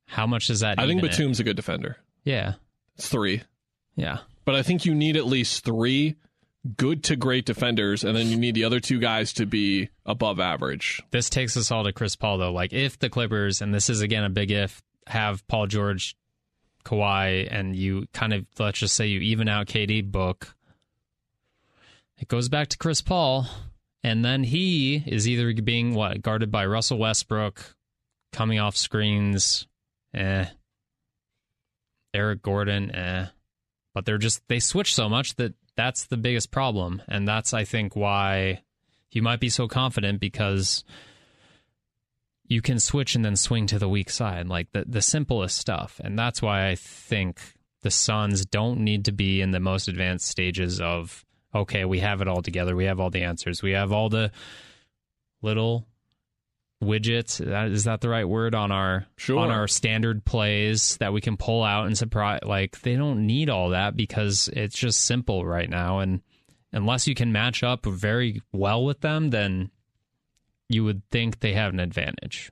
How 0.08 0.26
much 0.28 0.48
does 0.48 0.60
that? 0.62 0.80
I 0.80 0.86
think 0.88 0.98
even 1.00 1.06
it? 1.10 1.12
Batum's 1.12 1.39
a 1.39 1.43
good 1.43 1.56
defender. 1.56 1.98
Yeah, 2.24 2.54
It's 2.98 3.08
three. 3.10 3.43
yeah. 3.95 4.19
but 4.45 4.56
I 4.56 4.62
think 4.63 4.86
you 4.86 4.93
need 4.95 5.15
at 5.17 5.26
least 5.26 5.63
three 5.63 6.15
good 6.76 7.04
to 7.06 7.15
great 7.15 7.45
defenders, 7.45 8.04
and 8.04 8.15
then 8.15 8.28
you 8.28 8.38
need 8.38 8.56
the 8.56 8.65
other 8.65 8.80
two 8.80 9.00
guys 9.00 9.34
to 9.34 9.45
be 9.45 9.89
above 10.06 10.39
average. 10.39 11.02
This 11.12 11.30
takes 11.30 11.56
us 11.56 11.72
all 11.72 11.84
to 11.84 11.93
Chris 11.93 12.15
Paul, 12.15 12.38
though. 12.38 12.52
Like, 12.52 12.74
if 12.74 13.00
the 13.00 13.10
Clippers, 13.10 13.62
and 13.62 13.74
this 13.74 13.89
is 13.89 14.02
again 14.02 14.24
a 14.24 14.30
big 14.30 14.52
if, 14.52 14.82
have 15.08 15.48
Paul 15.48 15.67
George, 15.67 16.15
Kawhi, 16.86 17.48
and 17.50 17.76
you 17.76 18.08
kind 18.13 18.34
of, 18.34 18.45
let's 18.58 18.80
just 18.80 18.95
say 18.95 19.08
you 19.08 19.19
even 19.22 19.48
out 19.48 19.67
KD 19.67 20.12
book, 20.12 20.56
it 22.17 22.28
goes 22.28 22.50
back 22.50 22.67
to 22.69 22.78
Chris 22.78 23.02
Paul. 23.02 23.48
And 24.02 24.24
then 24.24 24.43
he 24.45 25.04
is 25.06 25.28
either 25.28 25.54
being, 25.62 25.93
what, 25.93 26.22
guarded 26.22 26.52
by 26.52 26.65
Russell 26.65 26.98
Westbrook, 26.98 27.76
coming 28.32 28.58
off 28.58 28.78
screens, 28.78 29.67
eh. 30.13 30.45
Eric 32.13 32.41
Gordon, 32.41 32.95
eh. 32.95 33.28
But 33.93 34.06
they're 34.06 34.17
just, 34.17 34.41
they 34.48 34.60
switch 34.60 34.95
so 34.95 35.10
much 35.10 35.36
that 35.36 35.54
that's 35.80 36.08
the 36.08 36.18
biggest 36.18 36.52
problem. 36.52 37.02
And 37.08 37.26
that's, 37.26 37.54
I 37.54 37.63
think, 37.63 37.96
why 37.96 38.63
you 39.12 39.22
might 39.22 39.39
be 39.39 39.48
so 39.48 39.70
confident 39.70 40.20
because 40.20 40.84
you 42.44 42.62
can 42.62 42.80
switch 42.80 43.15
and 43.15 43.24
then 43.24 43.38
swing 43.38 43.65
to 43.68 43.80
the 43.80 43.88
weak 43.88 44.10
side, 44.10 44.50
like 44.50 44.70
the 44.74 44.84
the 44.86 45.02
simplest 45.02 45.58
stuff. 45.58 46.02
And 46.04 46.20
that's 46.20 46.42
why 46.42 46.68
I 46.68 46.76
think 46.76 47.39
the 47.82 47.92
Suns 47.92 48.46
don't 48.46 48.82
need 48.82 49.06
to 49.06 49.13
be 49.13 49.39
in 49.39 49.52
the 49.52 49.62
most 49.62 49.88
advanced 49.88 50.28
stages 50.28 50.82
of 50.82 51.26
okay, 51.56 51.86
we 51.86 52.00
have 52.00 52.22
it 52.22 52.28
all 52.28 52.42
together, 52.42 52.76
we 52.76 52.86
have 52.86 53.00
all 53.00 53.10
the 53.10 53.24
answers, 53.24 53.63
we 53.63 53.72
have 53.72 53.94
all 53.94 54.10
the 54.10 54.32
little 55.42 55.88
widgets 56.84 57.42
is 57.72 57.84
that 57.84 58.00
the 58.02 58.08
right 58.10 58.28
word 58.28 58.56
on 58.56 58.72
our 58.72 59.06
Sure. 59.18 59.38
on 59.39 59.52
our 59.52 59.68
standard 59.68 60.24
plays 60.24 60.96
that 60.98 61.12
we 61.12 61.20
can 61.20 61.36
pull 61.36 61.62
out 61.63 61.88
and 61.88 61.98
surprise 61.98 62.39
like 62.44 62.80
they 62.82 62.96
don't 62.96 63.26
need 63.28 63.50
all 63.50 63.70
that 63.72 63.98
because 63.98 64.50
it's 64.54 64.78
just 64.78 65.02
simple 65.02 65.46
right 65.46 65.70
now 65.70 66.00
and 66.00 66.22
unless 66.72 67.06
you 67.06 67.15
can 67.15 67.34
match 67.34 67.63
up 67.63 67.86
very 67.86 68.42
well 68.54 68.86
with 68.86 69.02
them 69.02 69.30
then 69.32 69.72
you 70.70 70.86
would 70.86 71.02
think 71.12 71.42
they 71.42 71.52
have 71.54 71.74
an 71.74 71.82
advantage 71.82 72.50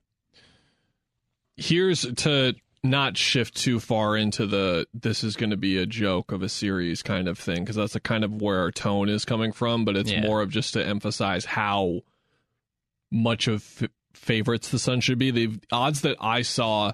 here's 1.55 2.01
to 2.15 2.53
not 2.83 3.17
shift 3.17 3.55
too 3.55 3.79
far 3.79 4.15
into 4.15 4.45
the 4.45 4.85
this 4.93 5.23
is 5.23 5.35
going 5.35 5.49
to 5.49 5.57
be 5.57 5.77
a 5.77 5.85
joke 5.85 6.31
of 6.31 6.41
a 6.43 6.49
series 6.49 7.01
kind 7.01 7.27
of 7.29 7.37
thing 7.39 7.59
because 7.61 7.75
that's 7.77 7.93
the 7.93 7.99
kind 7.99 8.23
of 8.23 8.41
where 8.41 8.59
our 8.59 8.71
tone 8.71 9.07
is 9.07 9.23
coming 9.25 9.51
from 9.53 9.85
but 9.85 9.95
it's 9.95 10.11
Yeah. 10.11 10.21
more 10.21 10.41
of 10.41 10.49
just 10.51 10.73
to 10.73 10.85
emphasize 10.85 11.45
how 11.45 12.01
much 13.11 13.47
of 13.47 13.87
favorites 14.17 14.69
the 14.69 14.79
sun 14.79 14.99
should 14.99 15.17
be 15.17 15.31
the 15.31 15.59
odds 15.71 16.01
that 16.01 16.17
i 16.19 16.41
saw 16.41 16.91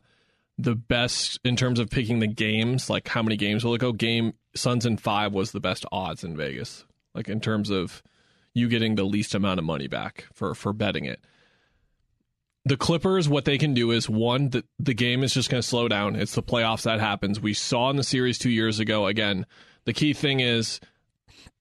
the 0.58 0.76
best 0.76 1.40
in 1.44 1.56
terms 1.56 1.80
of 1.80 1.90
picking 1.90 2.20
the 2.20 2.28
games 2.28 2.90
like 2.90 3.08
how 3.08 3.24
many 3.24 3.36
games 3.36 3.64
will 3.64 3.74
it 3.74 3.82
go 3.82 3.92
game 3.92 4.34
suns 4.56 4.86
in 4.86 4.98
five 4.98 5.34
was 5.34 5.52
the 5.52 5.60
best 5.60 5.86
odds 5.92 6.24
in 6.24 6.38
vegas 6.38 6.86
like 7.16 7.28
in 7.28 7.40
terms 7.40 7.70
of 7.70 8.04
you 8.54 8.68
getting 8.68 8.96
the 8.96 9.04
least 9.04 9.34
amount 9.34 9.60
of 9.60 9.66
money 9.66 9.88
back 9.88 10.28
for 10.34 10.54
for 10.54 10.74
betting 10.74 11.06
it 11.06 11.20
the 12.66 12.78
Clippers, 12.78 13.28
what 13.28 13.46
they 13.46 13.58
can 13.58 13.74
do 13.74 13.92
is 13.92 14.10
one, 14.10 14.50
the, 14.50 14.64
the 14.80 14.94
game 14.94 15.24
is 15.24 15.34
just 15.34 15.50
going 15.50 15.62
to 15.62 15.68
slow 15.68 15.88
down. 15.88 16.16
It's 16.16 16.36
the 16.36 16.44
playoffs 16.44 16.84
that 16.84 17.00
happens. 17.00 17.40
We 17.40 17.54
saw 17.54 17.90
in 17.90 17.98
the 17.98 18.04
series 18.04 18.38
two 18.38 18.50
years 18.50 18.80
ago. 18.80 19.08
Again, 19.08 19.46
the 19.84 19.94
key 19.94 20.14
thing 20.14 20.40
is 20.40 20.80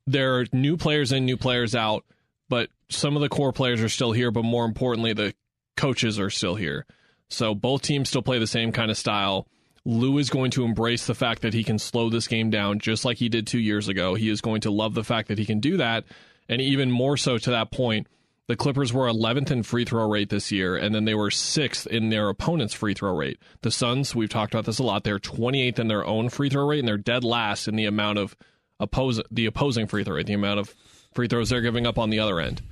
there 0.06 0.38
are 0.38 0.46
new 0.52 0.76
players 0.76 1.10
in, 1.10 1.24
new 1.24 1.36
players 1.36 1.74
out, 1.74 2.04
but 2.48 2.68
some 2.88 3.16
of 3.16 3.22
the 3.22 3.28
core 3.28 3.52
players 3.52 3.82
are 3.82 3.88
still 3.88 4.12
here. 4.12 4.30
But 4.30 4.44
more 4.44 4.64
importantly, 4.64 5.12
the 5.12 5.34
coaches 5.76 6.18
are 6.18 6.30
still 6.30 6.54
here. 6.54 6.86
So 7.28 7.54
both 7.54 7.82
teams 7.82 8.08
still 8.08 8.22
play 8.22 8.38
the 8.38 8.46
same 8.46 8.72
kind 8.72 8.90
of 8.90 8.98
style. 8.98 9.46
Lue 9.84 10.18
is 10.18 10.30
going 10.30 10.50
to 10.52 10.64
embrace 10.64 11.06
the 11.06 11.14
fact 11.14 11.42
that 11.42 11.54
he 11.54 11.64
can 11.64 11.78
slow 11.78 12.08
this 12.08 12.28
game 12.28 12.50
down 12.50 12.78
just 12.78 13.04
like 13.04 13.18
he 13.18 13.28
did 13.28 13.46
two 13.46 13.58
years 13.58 13.88
ago. 13.88 14.14
He 14.14 14.28
is 14.28 14.40
going 14.40 14.60
to 14.62 14.70
love 14.70 14.94
the 14.94 15.04
fact 15.04 15.28
that 15.28 15.38
he 15.38 15.46
can 15.46 15.58
do 15.58 15.76
that. 15.78 16.04
And 16.48 16.60
even 16.60 16.90
more 16.90 17.16
so 17.16 17.38
to 17.38 17.50
that 17.50 17.72
point, 17.72 18.06
the 18.48 18.56
Clippers 18.56 18.92
were 18.92 19.06
11th 19.06 19.50
in 19.50 19.62
free 19.62 19.84
throw 19.84 20.08
rate 20.08 20.28
this 20.28 20.52
year, 20.52 20.76
and 20.76 20.94
then 20.94 21.04
they 21.04 21.14
were 21.14 21.30
sixth 21.30 21.86
in 21.86 22.10
their 22.10 22.28
opponent's 22.28 22.74
free 22.74 22.92
throw 22.92 23.16
rate. 23.16 23.38
The 23.62 23.70
Suns, 23.70 24.14
we've 24.14 24.28
talked 24.28 24.52
about 24.52 24.66
this 24.66 24.78
a 24.78 24.82
lot, 24.82 25.04
they're 25.04 25.18
28th 25.18 25.78
in 25.78 25.88
their 25.88 26.04
own 26.04 26.28
free 26.28 26.50
throw 26.50 26.66
rate, 26.66 26.80
and 26.80 26.88
they're 26.88 26.98
dead 26.98 27.24
last 27.24 27.68
in 27.68 27.76
the 27.76 27.86
amount 27.86 28.18
of 28.18 28.36
oppose, 28.80 29.22
the 29.30 29.46
opposing 29.46 29.86
free 29.86 30.04
throw 30.04 30.16
rate, 30.16 30.26
the 30.26 30.32
amount 30.32 30.60
of 30.60 30.74
free 31.14 31.28
throws 31.28 31.50
they're 31.50 31.60
giving 31.60 31.86
up 31.86 31.98
on 31.98 32.10
the 32.10 32.18
other 32.18 32.40
end. 32.40 32.62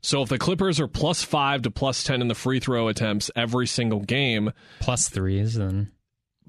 So 0.00 0.22
if 0.22 0.28
the 0.28 0.38
Clippers 0.38 0.78
are 0.80 0.88
plus 0.88 1.22
five 1.22 1.62
to 1.62 1.70
plus 1.70 2.04
10 2.04 2.20
in 2.20 2.28
the 2.28 2.34
free 2.34 2.60
throw 2.60 2.88
attempts 2.88 3.30
every 3.34 3.66
single 3.66 4.00
game, 4.00 4.52
plus 4.80 5.08
threes 5.08 5.56
and 5.56 5.88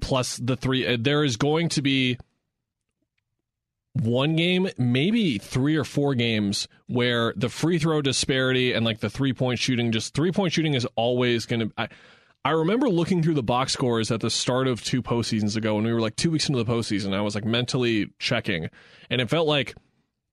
plus 0.00 0.36
the 0.36 0.56
three, 0.56 0.86
uh, 0.86 0.96
there 1.00 1.24
is 1.24 1.36
going 1.36 1.68
to 1.70 1.82
be 1.82 2.18
one 3.94 4.36
game, 4.36 4.68
maybe 4.78 5.38
three 5.38 5.76
or 5.76 5.84
four 5.84 6.14
games 6.14 6.68
where 6.86 7.32
the 7.36 7.48
free 7.48 7.78
throw 7.78 8.00
disparity 8.00 8.72
and 8.72 8.84
like 8.84 9.00
the 9.00 9.10
three 9.10 9.32
point 9.32 9.58
shooting, 9.58 9.90
just 9.92 10.14
three 10.14 10.32
point 10.32 10.52
shooting 10.52 10.74
is 10.74 10.86
always 10.96 11.46
going 11.46 11.68
to. 11.68 11.72
I, 11.76 11.88
I 12.42 12.52
remember 12.52 12.88
looking 12.88 13.22
through 13.22 13.34
the 13.34 13.42
box 13.42 13.72
scores 13.72 14.10
at 14.10 14.20
the 14.20 14.30
start 14.30 14.66
of 14.66 14.82
two 14.82 15.02
postseasons 15.02 15.56
ago 15.56 15.74
when 15.74 15.84
we 15.84 15.92
were 15.92 16.00
like 16.00 16.16
two 16.16 16.30
weeks 16.30 16.48
into 16.48 16.62
the 16.62 16.70
postseason. 16.70 17.12
I 17.12 17.20
was 17.20 17.34
like 17.34 17.44
mentally 17.44 18.12
checking, 18.18 18.70
and 19.10 19.20
it 19.20 19.28
felt 19.28 19.46
like 19.46 19.74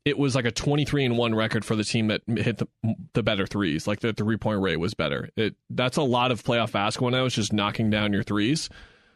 it 0.08 0.18
was 0.18 0.36
like 0.36 0.46
a 0.46 0.52
23 0.52 1.04
and 1.06 1.18
1 1.18 1.36
record 1.36 1.66
for 1.66 1.76
the 1.76 1.84
team 1.84 2.08
that 2.08 2.22
hit 2.28 2.60
the, 2.60 2.68
the 3.14 3.22
better 3.22 3.46
threes. 3.46 3.88
Like 3.88 4.00
the 4.00 4.14
three 4.14 4.38
point 4.38 4.62
rate 4.62 4.78
was 4.78 4.94
better. 4.94 5.30
It 5.36 5.56
that's 5.70 5.98
a 5.98 6.02
lot 6.02 6.32
of 6.32 6.44
playoff 6.44 6.72
basketball 6.72 7.12
now 7.12 7.26
is 7.26 7.36
just 7.36 7.52
knocking 7.52 7.90
down 7.90 8.14
your 8.14 8.24
threes. 8.24 8.70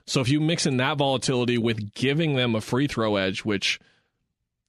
So 0.06 0.19
if 0.19 0.27
you 0.30 0.41
mix 0.41 0.65
in 0.65 0.77
that 0.77 0.97
volatility 0.97 1.58
with 1.58 1.93
giving 1.93 2.36
them 2.36 2.56
a 2.56 2.62
free 2.62 2.88
throw 2.88 3.15
edge 3.15 3.45
which 3.45 3.80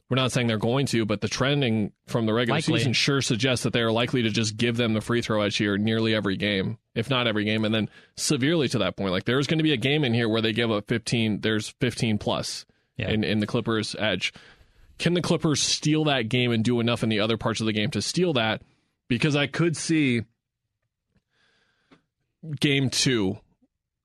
we're 0.08 0.16
not 0.16 0.30
saying 0.30 0.46
they're 0.46 0.58
going 0.58 0.86
to 0.86 1.04
but 1.06 1.22
the 1.22 1.28
trending 1.28 1.90
from 2.06 2.26
the 2.26 2.32
regular 2.34 2.58
Likely. 2.58 2.78
season 2.78 2.92
sure 2.92 3.20
suggests 3.22 3.64
that 3.64 3.72
they 3.72 3.80
are 3.80 3.90
likely 3.90 4.22
to 4.22 4.30
just 4.30 4.56
give 4.58 4.76
them 4.76 4.92
the 4.92 5.00
free 5.00 5.22
throw 5.22 5.40
edge 5.42 5.56
here 5.56 5.76
nearly 5.78 6.14
every 6.14 6.36
game 6.36 6.78
if 6.94 7.08
not 7.10 7.26
every 7.26 7.44
game 7.44 7.64
and 7.64 7.74
then 7.74 7.88
severely 8.16 8.68
to 8.68 8.78
that 8.78 8.96
point. 8.96 9.10
Like 9.10 9.24
there's 9.24 9.46
going 9.46 9.58
to 9.58 9.64
be 9.64 9.72
a 9.72 9.76
game 9.78 10.04
in 10.04 10.12
here 10.14 10.28
where 10.28 10.42
they 10.42 10.52
give 10.52 10.70
up 10.70 10.86
15 10.86 11.40
there's 11.40 11.70
15 11.80 12.18
plus 12.18 12.64
Yeah. 12.96 13.10
in, 13.10 13.24
in 13.24 13.40
the 13.40 13.46
clippers 13.46 13.96
edge 13.98 14.32
can 14.98 15.14
the 15.14 15.22
Clippers 15.22 15.60
steal 15.60 16.04
that 16.04 16.28
game 16.28 16.52
and 16.52 16.64
do 16.64 16.80
enough 16.80 17.02
in 17.02 17.08
the 17.08 17.20
other 17.20 17.36
parts 17.36 17.60
of 17.60 17.66
the 17.66 17.72
game 17.72 17.90
to 17.90 18.02
steal 18.02 18.32
that? 18.34 18.62
Because 19.08 19.36
I 19.36 19.46
could 19.46 19.76
see 19.76 20.22
game 22.60 22.90
two, 22.90 23.38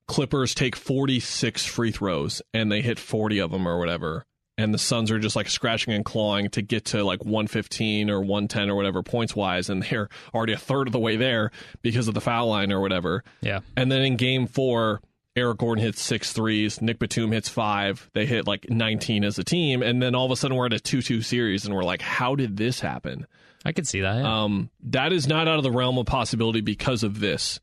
Clippers 0.06 0.54
take 0.54 0.76
46 0.76 1.66
free 1.66 1.90
throws 1.90 2.42
and 2.54 2.70
they 2.72 2.82
hit 2.82 2.98
40 2.98 3.38
of 3.40 3.50
them 3.50 3.66
or 3.66 3.78
whatever. 3.78 4.24
And 4.56 4.74
the 4.74 4.78
Suns 4.78 5.12
are 5.12 5.20
just 5.20 5.36
like 5.36 5.48
scratching 5.48 5.94
and 5.94 6.04
clawing 6.04 6.50
to 6.50 6.62
get 6.62 6.86
to 6.86 7.04
like 7.04 7.24
115 7.24 8.10
or 8.10 8.20
110 8.20 8.70
or 8.70 8.74
whatever 8.74 9.04
points 9.04 9.36
wise. 9.36 9.70
And 9.70 9.84
they're 9.84 10.08
already 10.34 10.52
a 10.52 10.58
third 10.58 10.88
of 10.88 10.92
the 10.92 10.98
way 10.98 11.16
there 11.16 11.52
because 11.80 12.08
of 12.08 12.14
the 12.14 12.20
foul 12.20 12.48
line 12.48 12.72
or 12.72 12.80
whatever. 12.80 13.22
yeah 13.40 13.60
And 13.76 13.92
then 13.92 14.02
in 14.02 14.16
game 14.16 14.48
four, 14.48 15.00
Eric 15.38 15.58
Gordon 15.58 15.84
hits 15.84 16.02
six 16.02 16.32
threes. 16.32 16.82
Nick 16.82 16.98
Batum 16.98 17.32
hits 17.32 17.48
five. 17.48 18.10
They 18.12 18.26
hit 18.26 18.46
like 18.46 18.68
19 18.68 19.24
as 19.24 19.38
a 19.38 19.44
team. 19.44 19.82
And 19.82 20.02
then 20.02 20.14
all 20.14 20.26
of 20.26 20.32
a 20.32 20.36
sudden 20.36 20.56
we're 20.56 20.66
at 20.66 20.72
a 20.72 20.80
2 20.80 21.00
2 21.00 21.22
series 21.22 21.64
and 21.64 21.74
we're 21.74 21.84
like, 21.84 22.02
how 22.02 22.34
did 22.34 22.56
this 22.56 22.80
happen? 22.80 23.26
i 23.64 23.72
could 23.72 23.88
see 23.88 24.00
that 24.00 24.18
yeah. 24.18 24.42
Um, 24.44 24.70
that 24.84 25.12
is 25.12 25.26
not 25.26 25.48
out 25.48 25.58
of 25.58 25.64
the 25.64 25.70
realm 25.70 25.98
of 25.98 26.06
possibility 26.06 26.60
because 26.60 27.02
of 27.02 27.20
this. 27.20 27.60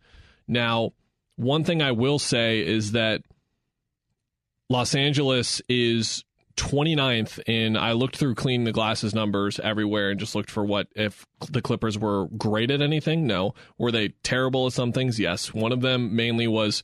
Now, 0.47 0.93
one 1.35 1.63
thing 1.63 1.81
I 1.81 1.91
will 1.91 2.19
say 2.19 2.65
is 2.65 2.93
that 2.93 3.23
Los 4.69 4.95
Angeles 4.95 5.61
is 5.67 6.23
29th 6.57 7.39
in 7.47 7.75
I 7.75 7.93
looked 7.93 8.17
through 8.17 8.35
Cleaning 8.35 8.65
the 8.65 8.71
Glass 8.71 9.03
numbers 9.13 9.59
everywhere 9.59 10.09
and 10.09 10.19
just 10.19 10.35
looked 10.35 10.49
for 10.49 10.63
what 10.63 10.87
if 10.95 11.25
the 11.49 11.61
Clippers 11.61 11.97
were 11.97 12.27
great 12.37 12.71
at 12.71 12.81
anything? 12.81 13.27
No. 13.27 13.53
Were 13.77 13.91
they 13.91 14.09
terrible 14.23 14.67
at 14.67 14.73
some 14.73 14.91
things? 14.91 15.19
Yes. 15.19 15.53
One 15.53 15.71
of 15.71 15.81
them 15.81 16.15
mainly 16.15 16.47
was 16.47 16.83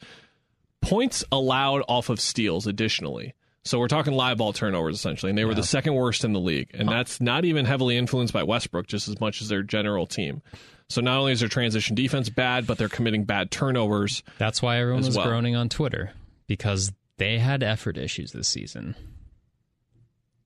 points 0.82 1.24
allowed 1.32 1.84
off 1.88 2.10
of 2.10 2.20
steals 2.20 2.68
additionally. 2.68 3.34
So 3.64 3.78
we're 3.78 3.88
talking 3.88 4.14
live 4.14 4.38
ball 4.38 4.54
turnovers 4.54 4.96
essentially, 4.96 5.30
and 5.30 5.38
they 5.38 5.46
were 5.46 5.54
the 5.54 5.62
second 5.64 5.94
worst 5.94 6.24
in 6.24 6.34
the 6.34 6.40
league, 6.40 6.72
and 6.74 6.90
that's 6.90 7.22
not 7.22 7.46
even 7.46 7.66
heavily 7.66 7.96
influenced 7.96 8.34
by 8.34 8.42
Westbrook, 8.42 8.88
just 8.88 9.08
as 9.08 9.20
much 9.20 9.40
as 9.42 9.50
their 9.50 9.62
general 9.62 10.08
team. 10.08 10.42
So 10.90 11.00
not 11.00 11.18
only 11.20 11.32
is 11.32 11.42
their 11.42 11.48
transition 11.50 11.96
defense 11.96 12.30
bad, 12.30 12.66
but 12.66 12.78
they're 12.80 12.90
committing 12.90 13.24
bad 13.24 13.52
turnovers. 13.52 14.24
that's 14.40 14.62
why 14.62 14.80
everyone 14.80 15.04
was 15.04 15.16
well. 15.16 15.28
groaning 15.28 15.56
on 15.56 15.70
twitter 15.70 16.12
because 16.48 16.92
they 17.18 17.38
had 17.38 17.62
effort 17.64 17.98
issues 17.98 18.32
this 18.32 18.48
season 18.48 18.96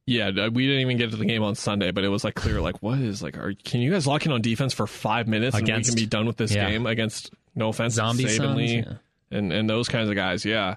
Yeah, 0.05 0.27
uh, 0.27 0.49
we 0.51 0.67
didn't 0.67 0.81
even 0.81 0.97
get 0.97 1.11
to 1.11 1.17
the 1.17 1.25
game 1.25 1.41
on 1.41 1.55
Sunday, 1.55 1.91
but 1.91 2.03
it 2.03 2.09
was 2.09 2.23
like 2.23 2.35
clear, 2.35 2.61
like 2.61 2.83
what 2.83 2.99
is 2.99 3.23
like? 3.23 3.37
Are, 3.37 3.53
can 3.63 3.81
you 3.81 3.91
guys 3.91 4.05
lock 4.05 4.25
in 4.25 4.31
on 4.31 4.41
defense 4.41 4.73
for 4.73 4.85
five 4.85 5.27
minutes 5.27 5.55
Against- 5.55 5.89
and 5.89 5.95
we 5.95 6.01
can 6.01 6.05
be 6.05 6.09
done 6.09 6.27
with 6.27 6.37
this 6.37 6.53
yeah. 6.53 6.69
game 6.69 6.85
against 6.85 7.31
no 7.55 7.69
offense, 7.69 7.93
zombie 7.95 8.25
Saban 8.25 8.37
Suns, 8.37 8.57
Lee 8.57 8.75
yeah. 8.77 8.93
And 9.31 9.51
and 9.51 9.69
those 9.69 9.87
kinds 9.87 10.09
of 10.09 10.15
guys? 10.15 10.45
Yeah. 10.45 10.75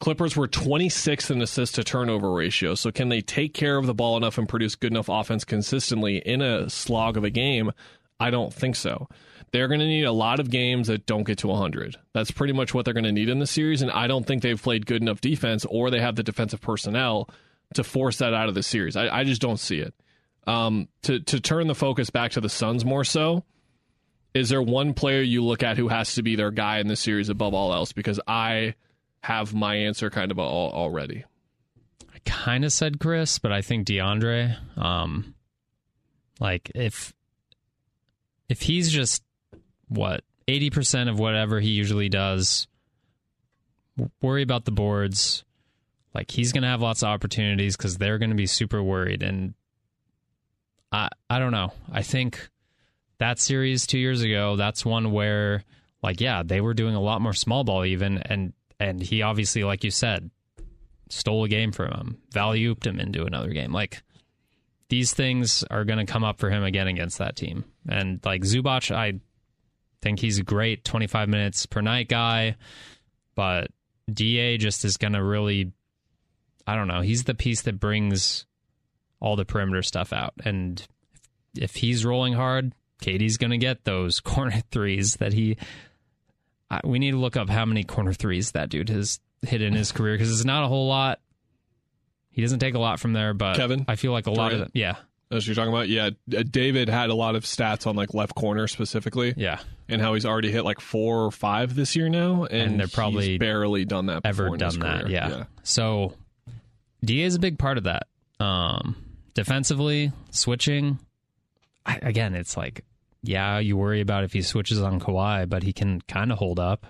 Clippers 0.00 0.36
were 0.36 0.46
26th 0.46 1.28
in 1.28 1.42
assist 1.42 1.74
to 1.74 1.82
turnover 1.82 2.32
ratio. 2.32 2.76
So 2.76 2.92
can 2.92 3.08
they 3.08 3.20
take 3.20 3.52
care 3.52 3.76
of 3.76 3.86
the 3.86 3.94
ball 3.94 4.16
enough 4.16 4.38
and 4.38 4.48
produce 4.48 4.76
good 4.76 4.92
enough 4.92 5.08
offense 5.08 5.44
consistently 5.44 6.18
in 6.18 6.40
a 6.40 6.70
slog 6.70 7.16
of 7.16 7.24
a 7.24 7.30
game? 7.30 7.72
I 8.20 8.30
don't 8.30 8.54
think 8.54 8.76
so. 8.76 9.08
They're 9.50 9.66
going 9.66 9.80
to 9.80 9.86
need 9.86 10.04
a 10.04 10.12
lot 10.12 10.40
of 10.40 10.50
games 10.50 10.88
that 10.88 11.06
don't 11.06 11.24
get 11.24 11.38
to 11.38 11.48
100. 11.48 11.96
That's 12.12 12.30
pretty 12.30 12.52
much 12.52 12.74
what 12.74 12.84
they're 12.84 12.94
going 12.94 13.04
to 13.04 13.12
need 13.12 13.28
in 13.28 13.38
the 13.38 13.46
series. 13.46 13.82
And 13.82 13.90
I 13.90 14.06
don't 14.06 14.26
think 14.26 14.42
they've 14.42 14.60
played 14.60 14.86
good 14.86 15.02
enough 15.02 15.20
defense 15.20 15.64
or 15.64 15.90
they 15.90 16.00
have 16.00 16.16
the 16.16 16.22
defensive 16.22 16.60
personnel 16.60 17.28
to 17.74 17.82
force 17.82 18.18
that 18.18 18.34
out 18.34 18.48
of 18.48 18.54
the 18.54 18.62
series. 18.62 18.96
I, 18.96 19.08
I 19.08 19.24
just 19.24 19.40
don't 19.40 19.58
see 19.58 19.78
it. 19.78 19.94
Um, 20.46 20.88
to, 21.02 21.20
to 21.20 21.40
turn 21.40 21.66
the 21.66 21.74
focus 21.74 22.10
back 22.10 22.32
to 22.32 22.40
the 22.40 22.48
Suns 22.48 22.84
more 22.84 23.04
so, 23.04 23.44
is 24.38 24.48
there 24.48 24.62
one 24.62 24.94
player 24.94 25.20
you 25.20 25.44
look 25.44 25.64
at 25.64 25.76
who 25.76 25.88
has 25.88 26.14
to 26.14 26.22
be 26.22 26.36
their 26.36 26.52
guy 26.52 26.78
in 26.78 26.86
the 26.86 26.94
series 26.94 27.28
above 27.28 27.54
all 27.54 27.72
else? 27.72 27.92
Because 27.92 28.20
I 28.26 28.74
have 29.20 29.52
my 29.52 29.74
answer 29.74 30.10
kind 30.10 30.30
of 30.30 30.38
all, 30.38 30.70
already. 30.70 31.24
I 32.14 32.18
kind 32.24 32.64
of 32.64 32.72
said 32.72 33.00
Chris, 33.00 33.40
but 33.40 33.50
I 33.52 33.62
think 33.62 33.86
DeAndre. 33.86 34.56
Um, 34.78 35.34
like 36.38 36.70
if 36.74 37.12
if 38.48 38.62
he's 38.62 38.92
just 38.92 39.24
what 39.88 40.22
eighty 40.46 40.70
percent 40.70 41.10
of 41.10 41.18
whatever 41.18 41.58
he 41.58 41.70
usually 41.70 42.08
does, 42.08 42.68
worry 44.22 44.42
about 44.42 44.64
the 44.64 44.70
boards. 44.70 45.44
Like 46.14 46.30
he's 46.30 46.52
gonna 46.52 46.68
have 46.68 46.80
lots 46.80 47.02
of 47.02 47.08
opportunities 47.08 47.76
because 47.76 47.98
they're 47.98 48.18
gonna 48.18 48.36
be 48.36 48.46
super 48.46 48.82
worried, 48.82 49.24
and 49.24 49.54
I 50.92 51.08
I 51.28 51.40
don't 51.40 51.52
know. 51.52 51.72
I 51.90 52.02
think 52.02 52.48
that 53.18 53.38
series 53.38 53.86
two 53.86 53.98
years 53.98 54.22
ago, 54.22 54.56
that's 54.56 54.84
one 54.84 55.12
where 55.12 55.64
like 56.02 56.20
yeah, 56.20 56.42
they 56.44 56.60
were 56.60 56.74
doing 56.74 56.94
a 56.94 57.00
lot 57.00 57.20
more 57.20 57.32
small 57.32 57.64
ball 57.64 57.84
even, 57.84 58.18
and 58.18 58.52
and 58.80 59.02
he 59.02 59.22
obviously, 59.22 59.64
like 59.64 59.84
you 59.84 59.90
said, 59.90 60.30
stole 61.08 61.44
a 61.44 61.48
game 61.48 61.72
from 61.72 61.92
him, 61.92 62.18
value 62.32 62.76
him 62.82 63.00
into 63.00 63.24
another 63.24 63.50
game. 63.50 63.72
Like 63.72 64.02
these 64.88 65.12
things 65.12 65.64
are 65.64 65.84
going 65.84 65.98
to 65.98 66.10
come 66.10 66.24
up 66.24 66.38
for 66.38 66.50
him 66.50 66.62
again 66.62 66.88
against 66.88 67.18
that 67.18 67.36
team, 67.36 67.64
and 67.88 68.20
like 68.24 68.42
Zubac, 68.42 68.94
I 68.94 69.20
think 70.00 70.20
he's 70.20 70.38
a 70.38 70.44
great 70.44 70.84
25 70.84 71.28
minutes 71.28 71.66
per 71.66 71.80
night 71.80 72.08
guy, 72.08 72.56
but 73.34 73.68
Da 74.12 74.56
just 74.56 74.84
is 74.84 74.96
going 74.96 75.14
to 75.14 75.22
really, 75.22 75.72
I 76.66 76.76
don't 76.76 76.88
know, 76.88 77.00
he's 77.00 77.24
the 77.24 77.34
piece 77.34 77.62
that 77.62 77.80
brings 77.80 78.46
all 79.20 79.34
the 79.34 79.44
perimeter 79.44 79.82
stuff 79.82 80.12
out, 80.12 80.34
and 80.44 80.86
if 81.56 81.74
he's 81.74 82.04
rolling 82.04 82.34
hard, 82.34 82.72
KD's 83.02 83.36
going 83.36 83.50
to 83.50 83.58
get 83.58 83.84
those 83.84 84.20
corner 84.20 84.62
threes 84.70 85.16
that 85.16 85.32
he. 85.32 85.56
I, 86.70 86.80
we 86.84 86.98
need 86.98 87.12
to 87.12 87.16
look 87.18 87.36
up 87.36 87.48
how 87.48 87.64
many 87.64 87.84
corner 87.84 88.12
threes 88.12 88.52
that 88.52 88.68
dude 88.68 88.90
has 88.90 89.20
hit 89.42 89.62
in 89.62 89.72
his 89.72 89.90
career 89.92 90.14
because 90.14 90.30
it's 90.30 90.44
not 90.44 90.64
a 90.64 90.68
whole 90.68 90.88
lot. 90.88 91.20
He 92.30 92.42
doesn't 92.42 92.58
take 92.58 92.74
a 92.74 92.78
lot 92.78 93.00
from 93.00 93.14
there, 93.14 93.34
but 93.34 93.56
Kevin 93.56 93.84
I 93.88 93.96
feel 93.96 94.12
like 94.12 94.26
a 94.26 94.30
lot 94.30 94.52
of 94.52 94.58
them, 94.60 94.70
yeah, 94.74 94.96
As 95.30 95.46
you're 95.46 95.56
talking 95.56 95.72
about, 95.72 95.88
yeah, 95.88 96.10
uh, 96.36 96.42
David 96.48 96.88
had 96.88 97.10
a 97.10 97.14
lot 97.14 97.34
of 97.34 97.44
stats 97.44 97.86
on 97.86 97.96
like 97.96 98.14
left 98.14 98.34
corner 98.34 98.68
specifically, 98.68 99.34
yeah, 99.36 99.60
and 99.88 100.00
how 100.00 100.14
he's 100.14 100.26
already 100.26 100.50
hit 100.52 100.62
like 100.64 100.78
four 100.80 101.24
or 101.24 101.30
five 101.32 101.74
this 101.74 101.96
year 101.96 102.08
now, 102.08 102.44
and, 102.44 102.72
And 102.72 102.80
they're 102.80 102.86
probably 102.86 103.30
he's 103.30 103.38
barely 103.38 103.84
done 103.86 104.06
that 104.06 104.20
ever 104.24 104.44
before 104.44 104.54
in 104.56 104.60
his 104.60 104.76
done 104.76 104.80
that, 104.88 105.02
career. 105.04 105.12
yeah. 105.12 105.44
So 105.64 106.14
Da 107.04 107.22
is 107.22 107.34
a 107.34 107.38
big 107.40 107.58
part 107.58 107.78
of 107.78 107.84
that. 107.84 108.06
Um, 108.38 108.96
defensively, 109.34 110.12
switching. 110.30 110.98
I, 111.86 111.96
again, 112.02 112.34
it's 112.34 112.56
like, 112.56 112.84
yeah, 113.28 113.58
you 113.58 113.76
worry 113.76 114.00
about 114.00 114.24
if 114.24 114.32
he 114.32 114.40
switches 114.40 114.80
on 114.80 114.98
Kawhi, 114.98 115.46
but 115.46 115.62
he 115.62 115.74
can 115.74 116.00
kind 116.08 116.32
of 116.32 116.38
hold 116.38 116.58
up. 116.58 116.86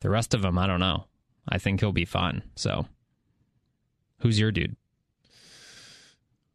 The 0.00 0.10
rest 0.10 0.34
of 0.34 0.42
them, 0.42 0.58
I 0.58 0.66
don't 0.66 0.78
know. 0.78 1.06
I 1.48 1.56
think 1.56 1.80
he'll 1.80 1.90
be 1.90 2.04
fine. 2.04 2.42
So, 2.54 2.86
who's 4.18 4.38
your 4.38 4.52
dude? 4.52 4.76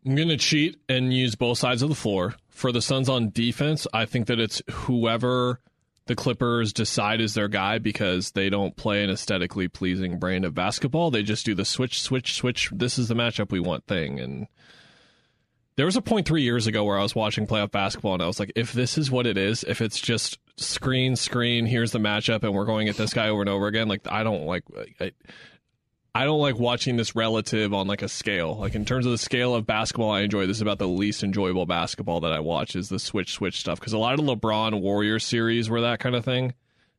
I'm 0.05 0.13
going 0.15 0.29
to 0.29 0.37
cheat 0.37 0.79
and 0.87 1.11
use 1.11 1.33
both 1.33 1.57
sides 1.57 1.81
of 1.81 1.89
the 1.89 1.95
floor. 1.95 2.35
For 2.49 2.71
the 2.71 2.83
Suns 2.83 3.09
on 3.09 3.31
defense, 3.31 3.87
I 3.95 4.05
think 4.05 4.27
that 4.27 4.39
it's 4.39 4.61
whoever 4.69 5.59
the 6.05 6.15
Clippers 6.15 6.71
decide 6.71 7.19
is 7.19 7.33
their 7.33 7.47
guy 7.47 7.79
because 7.79 8.31
they 8.31 8.51
don't 8.51 8.75
play 8.75 9.03
an 9.03 9.09
aesthetically 9.09 9.69
pleasing 9.69 10.19
brand 10.19 10.45
of 10.45 10.53
basketball. 10.53 11.09
They 11.09 11.23
just 11.23 11.47
do 11.47 11.55
the 11.55 11.65
switch, 11.65 11.99
switch, 11.99 12.33
switch. 12.33 12.69
This 12.71 12.99
is 12.99 13.07
the 13.07 13.15
matchup 13.15 13.51
we 13.51 13.59
want 13.59 13.87
thing. 13.87 14.19
And 14.19 14.45
there 15.75 15.85
was 15.85 15.95
a 15.95 16.01
point 16.01 16.27
three 16.27 16.43
years 16.43 16.67
ago 16.67 16.83
where 16.83 16.97
I 16.97 17.01
was 17.01 17.15
watching 17.15 17.47
playoff 17.47 17.71
basketball 17.71 18.13
and 18.13 18.23
I 18.23 18.27
was 18.27 18.39
like, 18.39 18.51
if 18.55 18.73
this 18.73 18.97
is 18.97 19.09
what 19.09 19.25
it 19.25 19.37
is, 19.37 19.63
if 19.63 19.81
it's 19.81 19.99
just 19.99 20.37
screen, 20.57 21.15
screen, 21.15 21.65
here's 21.65 21.91
the 21.91 21.99
matchup 21.99 22.43
and 22.43 22.53
we're 22.53 22.65
going 22.65 22.89
at 22.89 22.97
this 22.97 23.13
guy 23.13 23.29
over 23.29 23.41
and 23.41 23.49
over 23.49 23.67
again, 23.67 23.87
like 23.87 24.01
I 24.09 24.23
don't 24.23 24.45
like. 24.45 24.63
I, 24.99 25.11
I 26.15 26.25
don't 26.25 26.39
like 26.39 26.59
watching 26.59 26.95
this 26.95 27.15
relative 27.15 27.73
on 27.73 27.87
like 27.87 28.03
a 28.03 28.07
scale. 28.07 28.55
Like 28.59 28.75
in 28.75 28.85
terms 28.85 29.07
of 29.07 29.11
the 29.11 29.17
scale 29.17 29.55
of 29.55 29.65
basketball 29.65 30.11
I 30.11 30.21
enjoy, 30.21 30.45
this 30.45 30.57
is 30.57 30.61
about 30.61 30.77
the 30.77 30.87
least 30.87 31.23
enjoyable 31.23 31.65
basketball 31.65 32.19
that 32.19 32.31
I 32.31 32.39
watch 32.39 32.75
is 32.75 32.87
the 32.89 32.99
switch 32.99 33.31
switch 33.31 33.59
stuff 33.59 33.79
because 33.79 33.93
a 33.93 33.97
lot 33.97 34.19
of 34.19 34.19
LeBron 34.19 34.79
Warrior 34.79 35.17
series 35.17 35.71
were 35.71 35.81
that 35.81 35.99
kind 35.99 36.15
of 36.15 36.23
thing, 36.23 36.53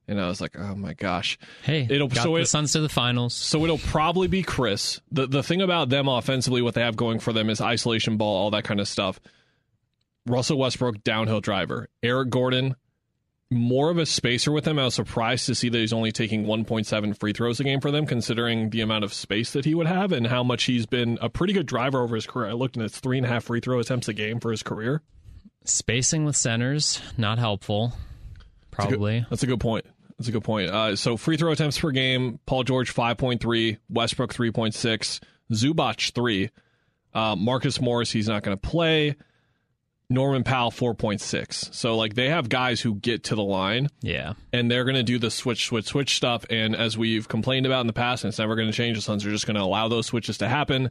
and 0.08 0.20
I 0.20 0.28
was 0.28 0.40
like, 0.40 0.58
oh 0.58 0.74
my 0.74 0.94
gosh. 0.94 1.38
Hey, 1.62 1.86
It'll- 1.88 2.08
got 2.08 2.22
so 2.22 2.34
the 2.34 2.42
it- 2.42 2.46
Suns 2.46 2.72
to 2.72 2.80
the 2.80 2.88
finals. 2.88 3.34
So 3.34 3.64
it'll 3.64 3.78
probably 3.78 4.28
be 4.28 4.42
Chris. 4.42 5.00
The 5.12 5.26
the 5.26 5.42
thing 5.42 5.62
about 5.62 5.88
them 5.88 6.08
offensively, 6.08 6.62
what 6.62 6.74
they 6.74 6.82
have 6.82 6.96
going 6.96 7.18
for 7.20 7.32
them 7.32 7.48
is 7.50 7.60
isolation 7.60 8.16
ball, 8.16 8.36
all 8.36 8.50
that 8.50 8.64
kind 8.64 8.80
of 8.80 8.88
stuff. 8.88 9.20
Russell 10.26 10.58
Westbrook, 10.58 11.02
downhill 11.04 11.40
driver. 11.40 11.88
Eric 12.02 12.30
Gordon, 12.30 12.76
more 13.50 13.90
of 13.90 13.98
a 13.98 14.06
spacer 14.06 14.50
with 14.50 14.66
him. 14.66 14.78
I 14.78 14.84
was 14.84 14.94
surprised 14.94 15.46
to 15.46 15.54
see 15.54 15.68
that 15.68 15.76
he's 15.78 15.92
only 15.92 16.12
taking 16.12 16.44
1.7 16.46 17.18
free 17.18 17.32
throws 17.34 17.60
a 17.60 17.64
game 17.64 17.80
for 17.80 17.90
them, 17.90 18.06
considering 18.06 18.70
the 18.70 18.80
amount 18.80 19.04
of 19.04 19.12
space 19.12 19.52
that 19.52 19.66
he 19.66 19.74
would 19.74 19.86
have 19.86 20.12
and 20.12 20.26
how 20.26 20.42
much 20.42 20.64
he's 20.64 20.86
been 20.86 21.18
a 21.20 21.28
pretty 21.28 21.52
good 21.52 21.66
driver 21.66 22.02
over 22.02 22.14
his 22.14 22.26
career. 22.26 22.48
I 22.48 22.52
looked 22.54 22.76
and 22.76 22.84
it's 22.84 22.98
three 22.98 23.18
and 23.18 23.26
a 23.26 23.28
half 23.28 23.44
free 23.44 23.60
throw 23.60 23.78
attempts 23.78 24.08
a 24.08 24.14
game 24.14 24.40
for 24.40 24.50
his 24.50 24.62
career. 24.62 25.02
Spacing 25.66 26.24
with 26.24 26.36
centers, 26.36 27.00
not 27.18 27.38
helpful. 27.38 27.92
Probably. 28.70 29.24
That's 29.30 29.42
a 29.42 29.46
good 29.46 29.60
point. 29.60 29.83
That's 30.24 30.30
a 30.30 30.32
good 30.32 30.44
point. 30.44 30.70
Uh, 30.70 30.96
so 30.96 31.18
free 31.18 31.36
throw 31.36 31.52
attempts 31.52 31.78
per 31.78 31.90
game: 31.90 32.38
Paul 32.46 32.62
George 32.64 32.90
five 32.90 33.18
point 33.18 33.42
three, 33.42 33.76
Westbrook 33.90 34.32
three 34.32 34.50
point 34.50 34.72
six, 34.74 35.20
Zubac 35.52 36.12
three, 36.14 36.48
uh, 37.12 37.36
Marcus 37.36 37.78
Morris 37.78 38.10
he's 38.10 38.26
not 38.26 38.42
going 38.42 38.56
to 38.56 38.60
play, 38.68 39.16
Norman 40.08 40.42
Powell 40.42 40.70
four 40.70 40.94
point 40.94 41.20
six. 41.20 41.68
So 41.72 41.94
like 41.96 42.14
they 42.14 42.30
have 42.30 42.48
guys 42.48 42.80
who 42.80 42.94
get 42.94 43.24
to 43.24 43.34
the 43.34 43.42
line 43.42 43.88
Yeah. 44.00 44.32
and 44.50 44.70
they're 44.70 44.84
going 44.84 44.94
to 44.96 45.02
do 45.02 45.18
the 45.18 45.30
switch, 45.30 45.66
switch, 45.66 45.84
switch 45.84 46.16
stuff. 46.16 46.46
And 46.48 46.74
as 46.74 46.96
we've 46.96 47.28
complained 47.28 47.66
about 47.66 47.82
in 47.82 47.86
the 47.86 47.92
past, 47.92 48.24
and 48.24 48.30
it's 48.30 48.38
never 48.38 48.56
going 48.56 48.68
to 48.68 48.72
change, 48.74 48.96
the 48.96 49.02
Suns 49.02 49.26
are 49.26 49.30
just 49.30 49.46
going 49.46 49.56
to 49.56 49.62
allow 49.62 49.88
those 49.88 50.06
switches 50.06 50.38
to 50.38 50.48
happen. 50.48 50.90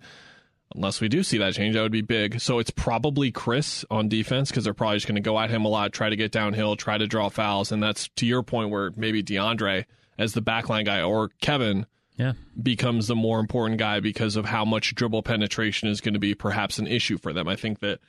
Unless 0.76 1.02
we 1.02 1.08
do 1.08 1.24
see 1.24 1.38
that 1.38 1.54
change, 1.54 1.76
that 1.76 1.82
would 1.82 1.92
be 1.92 2.02
big. 2.02 2.40
So 2.42 2.60
it's 2.60 2.72
probably 2.72 3.32
Chris 3.32 3.86
on 3.92 4.10
defense 4.10 4.50
because 4.50 4.64
they're 4.64 4.74
probably 4.74 4.98
just 4.98 5.08
going 5.08 5.16
to 5.16 5.22
go 5.22 5.40
at 5.40 5.50
him 5.50 5.66
a 5.66 5.68
lot, 5.68 5.92
try 5.94 6.10
to 6.10 6.16
get 6.16 6.32
downhill, 6.32 6.76
try 6.76 6.98
to 6.98 7.08
draw 7.08 7.30
fouls. 7.30 7.72
And 7.72 7.82
that's 7.84 8.08
to 8.16 8.26
your 8.26 8.44
point 8.44 8.70
where 8.72 8.92
maybe 8.96 9.22
DeAndre 9.22 9.86
as 10.18 10.34
the 10.34 10.42
backline 10.42 10.86
guy 10.86 11.02
or 11.02 11.30
Kevin 11.42 11.86
Yeah. 12.18 12.34
becomes 12.62 13.08
the 13.08 13.16
more 13.16 13.40
important 13.40 13.80
guy 13.80 14.00
because 14.00 14.36
of 14.36 14.46
how 14.46 14.66
much 14.66 14.96
dribble 14.96 15.24
penetration 15.24 15.90
is 15.90 16.02
going 16.02 16.14
to 16.14 16.20
be 16.20 16.34
perhaps 16.36 16.78
an 16.80 16.88
issue 16.88 17.18
for 17.18 17.34
them. 17.34 17.48
I 17.48 17.56
think 17.56 17.80
that 17.80 18.00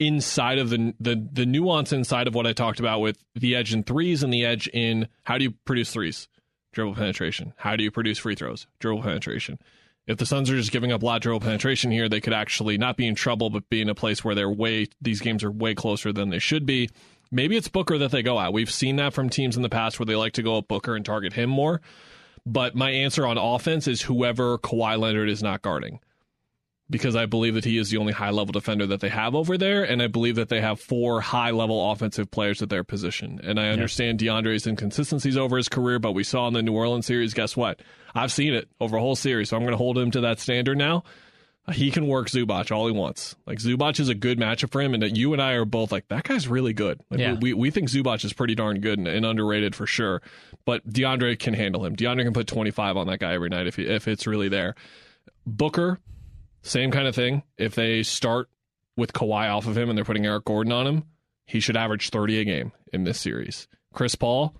inside 0.00 0.58
of 0.58 0.70
the 0.70 0.92
the 0.98 1.28
the 1.32 1.46
nuance 1.46 1.92
inside 1.92 2.26
of 2.26 2.34
what 2.34 2.46
I 2.46 2.52
talked 2.52 2.80
about 2.80 3.00
with 3.00 3.18
the 3.34 3.54
edge 3.54 3.72
in 3.72 3.84
threes 3.84 4.22
and 4.22 4.32
the 4.32 4.44
edge 4.44 4.66
in 4.68 5.08
how 5.22 5.38
do 5.38 5.44
you 5.44 5.52
produce 5.64 5.92
threes? 5.92 6.28
Dribble 6.72 6.96
penetration. 6.96 7.52
How 7.56 7.76
do 7.76 7.84
you 7.84 7.92
produce 7.92 8.18
free 8.18 8.34
throws? 8.34 8.66
Dribble 8.80 9.02
penetration. 9.02 9.58
If 10.06 10.18
the 10.18 10.26
Suns 10.26 10.50
are 10.50 10.56
just 10.56 10.70
giving 10.70 10.92
up 10.92 11.00
dribble 11.00 11.40
penetration 11.40 11.90
here, 11.90 12.08
they 12.08 12.20
could 12.20 12.34
actually 12.34 12.76
not 12.76 12.96
be 12.96 13.06
in 13.06 13.14
trouble, 13.14 13.48
but 13.48 13.70
be 13.70 13.80
in 13.80 13.88
a 13.88 13.94
place 13.94 14.22
where 14.22 14.34
they're 14.34 14.50
way 14.50 14.88
these 15.00 15.20
games 15.20 15.42
are 15.42 15.50
way 15.50 15.74
closer 15.74 16.12
than 16.12 16.28
they 16.28 16.38
should 16.38 16.66
be. 16.66 16.90
Maybe 17.30 17.56
it's 17.56 17.68
Booker 17.68 17.96
that 17.98 18.10
they 18.10 18.22
go 18.22 18.38
at. 18.38 18.52
We've 18.52 18.70
seen 18.70 18.96
that 18.96 19.14
from 19.14 19.30
teams 19.30 19.56
in 19.56 19.62
the 19.62 19.70
past 19.70 19.98
where 19.98 20.06
they 20.06 20.14
like 20.14 20.34
to 20.34 20.42
go 20.42 20.58
at 20.58 20.68
Booker 20.68 20.94
and 20.94 21.04
target 21.04 21.32
him 21.32 21.48
more. 21.48 21.80
But 22.44 22.74
my 22.74 22.90
answer 22.90 23.26
on 23.26 23.38
offense 23.38 23.88
is 23.88 24.02
whoever 24.02 24.58
Kawhi 24.58 24.98
Leonard 24.98 25.30
is 25.30 25.42
not 25.42 25.62
guarding. 25.62 26.00
Because 26.90 27.16
I 27.16 27.24
believe 27.24 27.54
that 27.54 27.64
he 27.64 27.78
is 27.78 27.88
the 27.88 27.96
only 27.96 28.12
high 28.12 28.28
level 28.30 28.52
defender 28.52 28.86
that 28.88 29.00
they 29.00 29.08
have 29.08 29.34
over 29.34 29.56
there. 29.56 29.84
And 29.84 30.02
I 30.02 30.06
believe 30.06 30.36
that 30.36 30.50
they 30.50 30.60
have 30.60 30.78
four 30.78 31.22
high 31.22 31.50
level 31.50 31.90
offensive 31.90 32.30
players 32.30 32.60
at 32.60 32.68
their 32.68 32.84
position. 32.84 33.40
And 33.42 33.58
I 33.58 33.68
understand 33.70 34.18
DeAndre's 34.20 34.66
inconsistencies 34.66 35.36
over 35.38 35.56
his 35.56 35.70
career, 35.70 35.98
but 35.98 36.12
we 36.12 36.24
saw 36.24 36.46
in 36.46 36.52
the 36.52 36.62
New 36.62 36.74
Orleans 36.74 37.06
series, 37.06 37.32
guess 37.32 37.56
what? 37.56 37.80
I've 38.14 38.30
seen 38.32 38.52
it 38.52 38.68
over 38.80 38.98
a 38.98 39.00
whole 39.00 39.16
series. 39.16 39.48
So 39.48 39.56
I'm 39.56 39.62
going 39.62 39.72
to 39.72 39.78
hold 39.78 39.96
him 39.96 40.10
to 40.10 40.20
that 40.22 40.40
standard 40.40 40.76
now. 40.76 41.04
He 41.72 41.90
can 41.90 42.06
work 42.06 42.28
Zubac 42.28 42.70
all 42.70 42.86
he 42.86 42.92
wants. 42.92 43.34
Like 43.46 43.56
Zubac 43.58 43.98
is 43.98 44.10
a 44.10 44.14
good 44.14 44.38
matchup 44.38 44.70
for 44.70 44.82
him, 44.82 44.92
and 44.92 45.02
that 45.02 45.16
you 45.16 45.32
and 45.32 45.40
I 45.40 45.52
are 45.52 45.64
both 45.64 45.90
like 45.90 46.06
that 46.08 46.24
guy's 46.24 46.46
really 46.46 46.74
good. 46.74 47.00
Like 47.08 47.20
Yeah. 47.20 47.36
we, 47.40 47.54
we 47.54 47.70
think 47.70 47.88
Zubac 47.88 48.22
is 48.22 48.34
pretty 48.34 48.54
darn 48.54 48.80
good 48.80 48.98
and, 48.98 49.08
and 49.08 49.24
underrated 49.24 49.74
for 49.74 49.86
sure. 49.86 50.20
But 50.66 50.86
DeAndre 50.86 51.38
can 51.38 51.54
handle 51.54 51.82
him. 51.86 51.96
DeAndre 51.96 52.24
can 52.24 52.34
put 52.34 52.46
25 52.48 52.98
on 52.98 53.06
that 53.06 53.20
guy 53.20 53.32
every 53.32 53.48
night 53.48 53.66
if 53.66 53.76
he, 53.76 53.84
if 53.86 54.06
it's 54.06 54.26
really 54.26 54.50
there. 54.50 54.74
Booker, 55.46 56.00
same 56.64 56.90
kind 56.90 57.06
of 57.06 57.14
thing. 57.14 57.42
If 57.56 57.74
they 57.76 58.02
start 58.02 58.48
with 58.96 59.12
Kawhi 59.12 59.48
off 59.54 59.66
of 59.66 59.76
him 59.78 59.88
and 59.88 59.96
they're 59.96 60.04
putting 60.04 60.26
Eric 60.26 60.44
Gordon 60.44 60.72
on 60.72 60.86
him, 60.86 61.04
he 61.46 61.60
should 61.60 61.76
average 61.76 62.10
30 62.10 62.40
a 62.40 62.44
game 62.44 62.72
in 62.92 63.04
this 63.04 63.20
series. 63.20 63.68
Chris 63.92 64.14
Paul, 64.16 64.54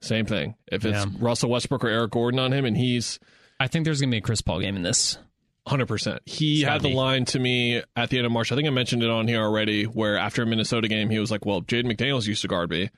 same 0.00 0.26
thing. 0.26 0.54
If 0.70 0.84
it's 0.84 1.04
Yeah. 1.04 1.10
Russell 1.18 1.50
Westbrook 1.50 1.82
or 1.84 1.88
Eric 1.88 2.12
Gordon 2.12 2.38
on 2.38 2.52
him 2.52 2.64
and 2.64 2.76
he's 2.76 3.18
I 3.58 3.68
think 3.68 3.84
there's 3.84 4.00
going 4.00 4.10
to 4.10 4.14
be 4.14 4.18
a 4.18 4.22
Chris 4.22 4.42
Paul 4.42 4.60
game 4.60 4.76
in 4.76 4.82
this. 4.82 5.18
Hundred 5.66 5.86
percent. 5.86 6.20
He 6.26 6.60
It's 6.60 6.68
had 6.68 6.82
the 6.82 6.94
line 6.94 7.24
to 7.26 7.40
me 7.40 7.82
at 7.96 8.10
the 8.10 8.18
end 8.18 8.26
of 8.26 8.30
March. 8.30 8.52
I 8.52 8.54
think 8.54 8.68
I 8.68 8.70
mentioned 8.70 9.02
it 9.02 9.10
on 9.10 9.26
here 9.26 9.42
already. 9.42 9.82
Where 9.84 10.16
after 10.16 10.42
a 10.42 10.46
Minnesota 10.46 10.86
game, 10.86 11.10
he 11.10 11.18
was 11.18 11.32
like, 11.32 11.44
"Well, 11.44 11.60
Jaden 11.62 11.90
McDaniels 11.90 12.26
used 12.28 12.42
to 12.42 12.48
guard 12.48 12.70
me. 12.70 12.90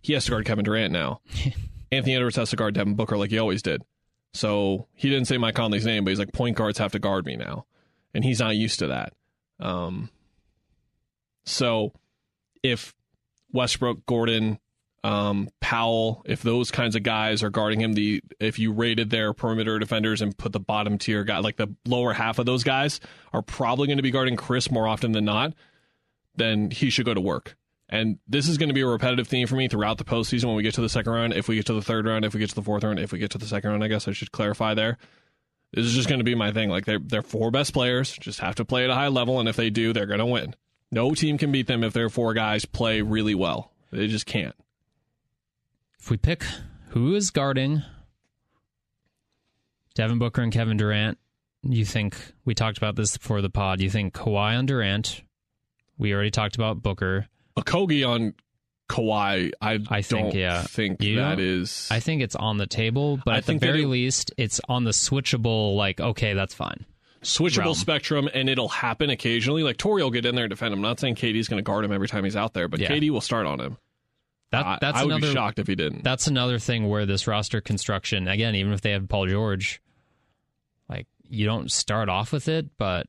He 0.00 0.14
has 0.14 0.24
to 0.24 0.32
guard 0.32 0.44
Kevin 0.44 0.64
Durant 0.64 0.92
now. 0.92 1.20
Anthony 1.92 2.16
Edwards 2.16 2.34
has 2.36 2.50
to 2.50 2.56
guard 2.56 2.74
Devin 2.74 2.94
Booker 2.96 3.16
like 3.16 3.30
he 3.30 3.38
always 3.38 3.62
did. 3.62 3.82
So 4.34 4.88
he 4.96 5.10
didn't 5.10 5.26
say 5.26 5.36
Mike 5.38 5.54
Conley's 5.54 5.86
name, 5.86 6.02
but 6.04 6.10
he's 6.10 6.18
like, 6.18 6.32
point 6.32 6.56
guards 6.56 6.78
have 6.78 6.90
to 6.92 6.98
guard 6.98 7.24
me 7.26 7.36
now, 7.36 7.66
and 8.14 8.24
he's 8.24 8.40
not 8.40 8.56
used 8.56 8.78
to 8.80 8.88
that. 8.88 9.12
Um, 9.60 10.10
so 11.44 11.92
if 12.62 12.94
Westbrook, 13.52 14.06
Gordon, 14.06 14.58
um, 15.04 15.48
Powell, 15.60 16.22
if 16.26 16.42
those 16.42 16.70
kinds 16.70 16.94
of 16.94 17.02
guys 17.02 17.42
are 17.42 17.50
guarding 17.50 17.80
him, 17.80 17.94
the 17.94 18.22
if 18.38 18.58
you 18.58 18.72
rated 18.72 19.10
their 19.10 19.32
perimeter 19.32 19.78
defenders 19.78 20.22
and 20.22 20.36
put 20.36 20.52
the 20.52 20.60
bottom 20.60 20.98
tier 20.98 21.24
guy, 21.24 21.38
like 21.38 21.56
the 21.56 21.74
lower 21.86 22.12
half 22.12 22.38
of 22.38 22.46
those 22.46 22.62
guys, 22.62 23.00
are 23.32 23.42
probably 23.42 23.88
going 23.88 23.96
to 23.98 24.02
be 24.02 24.10
guarding 24.10 24.36
Chris 24.36 24.70
more 24.70 24.86
often 24.86 25.12
than 25.12 25.24
not, 25.24 25.54
then 26.36 26.70
he 26.70 26.90
should 26.90 27.06
go 27.06 27.14
to 27.14 27.20
work. 27.20 27.56
And 27.88 28.18
this 28.26 28.48
is 28.48 28.56
going 28.56 28.70
to 28.70 28.74
be 28.74 28.80
a 28.80 28.86
repetitive 28.86 29.28
theme 29.28 29.46
for 29.46 29.56
me 29.56 29.68
throughout 29.68 29.98
the 29.98 30.04
postseason 30.04 30.46
when 30.46 30.56
we 30.56 30.62
get 30.62 30.74
to 30.74 30.80
the 30.80 30.88
second 30.88 31.12
round, 31.12 31.34
if 31.34 31.46
we 31.46 31.56
get 31.56 31.66
to 31.66 31.74
the 31.74 31.82
third 31.82 32.06
round, 32.06 32.24
if 32.24 32.32
we 32.32 32.40
get 32.40 32.48
to 32.48 32.54
the 32.54 32.62
fourth 32.62 32.84
round, 32.84 32.98
if 32.98 33.12
we 33.12 33.18
get 33.18 33.30
to 33.32 33.38
the 33.38 33.46
second 33.46 33.70
round, 33.70 33.84
I 33.84 33.88
guess 33.88 34.08
I 34.08 34.12
should 34.12 34.32
clarify 34.32 34.72
there. 34.72 34.96
This 35.72 35.86
is 35.86 35.94
just 35.94 36.08
going 36.08 36.20
to 36.20 36.24
be 36.24 36.34
my 36.34 36.52
thing. 36.52 36.68
Like 36.68 36.84
they're 36.84 36.98
they're 36.98 37.22
four 37.22 37.50
best 37.50 37.72
players, 37.72 38.12
just 38.18 38.40
have 38.40 38.56
to 38.56 38.64
play 38.64 38.84
at 38.84 38.90
a 38.90 38.94
high 38.94 39.08
level, 39.08 39.40
and 39.40 39.48
if 39.48 39.56
they 39.56 39.70
do, 39.70 39.92
they're 39.92 40.06
going 40.06 40.18
to 40.18 40.26
win. 40.26 40.54
No 40.90 41.14
team 41.14 41.38
can 41.38 41.50
beat 41.50 41.66
them 41.66 41.82
if 41.82 41.92
their 41.94 42.10
four 42.10 42.34
guys 42.34 42.64
play 42.66 43.00
really 43.00 43.34
well. 43.34 43.72
They 43.90 44.06
just 44.08 44.26
can't. 44.26 44.54
if 45.98 46.10
we 46.10 46.16
pick 46.18 46.44
who 46.90 47.14
is 47.14 47.30
guarding 47.30 47.82
Devin 49.94 50.18
Booker 50.18 50.42
and 50.42 50.52
Kevin 50.52 50.76
Durant, 50.76 51.18
you 51.62 51.84
think 51.84 52.16
we 52.44 52.54
talked 52.54 52.78
about 52.78 52.96
this 52.96 53.16
before 53.16 53.40
the 53.40 53.50
pod? 53.50 53.80
You 53.80 53.88
think 53.90 54.14
Kawhi 54.14 54.58
on 54.58 54.66
Durant? 54.66 55.22
We 55.98 56.12
already 56.12 56.30
talked 56.30 56.56
about 56.56 56.82
Booker. 56.82 57.28
A 57.56 57.62
Kogi 57.62 58.06
on 58.06 58.34
Kawhi, 58.92 59.52
I, 59.60 59.78
I 59.88 60.02
think, 60.02 60.32
don't 60.32 60.34
yeah. 60.34 60.62
think 60.62 61.02
You 61.02 61.16
that. 61.16 61.86
I 61.90 62.00
think 62.00 62.22
it's 62.22 62.36
on 62.36 62.58
the 62.58 62.66
table, 62.66 63.18
but 63.24 63.34
I 63.34 63.38
at 63.38 63.46
the 63.46 63.56
very 63.58 63.82
it- 63.84 63.88
least, 63.88 64.32
it's 64.36 64.60
on 64.68 64.84
the 64.84 64.90
switchable. 64.90 65.76
Like, 65.76 66.00
okay, 66.00 66.34
that's 66.34 66.52
fine. 66.54 66.84
switchable 67.22 67.58
realm. 67.64 67.74
spectrum, 67.74 68.28
and 68.34 68.48
it'll 68.48 68.68
happen 68.68 69.08
occasionally. 69.10 69.62
Like 69.62 69.76
Torrey 69.78 70.02
will 70.02 70.10
get 70.10 70.26
in 70.26 70.34
there 70.34 70.44
and 70.44 70.50
defend 70.50 70.72
him. 70.72 70.80
I'm 70.80 70.82
not 70.82 71.00
saying 71.00 71.14
KD's 71.14 71.48
going 71.48 71.58
to 71.58 71.62
guard 71.62 71.84
him 71.84 71.92
every 71.92 72.08
time 72.08 72.24
he's 72.24 72.36
out 72.36 72.52
there, 72.54 72.68
but 72.68 72.80
Yeah. 72.80 72.90
KD 72.90 73.10
will 73.10 73.20
start 73.20 73.46
on 73.46 73.60
him. 73.60 73.78
That 74.50 74.66
I, 74.66 74.78
that's 74.80 74.98
I 74.98 75.04
would 75.04 75.12
another. 75.12 75.28
be 75.28 75.32
shocked 75.32 75.58
if 75.58 75.66
he 75.66 75.74
didn't. 75.74 76.04
That's 76.04 76.26
another 76.26 76.58
thing 76.58 76.88
where 76.90 77.06
this 77.06 77.26
roster 77.26 77.62
construction, 77.62 78.28
again, 78.28 78.54
even 78.54 78.74
if 78.74 78.82
they 78.82 78.90
have 78.90 79.08
Paul 79.08 79.26
George, 79.26 79.80
like 80.90 81.06
you 81.28 81.46
don't 81.46 81.72
start 81.72 82.10
off 82.10 82.32
with 82.32 82.48
it, 82.48 82.66
but 82.76 83.06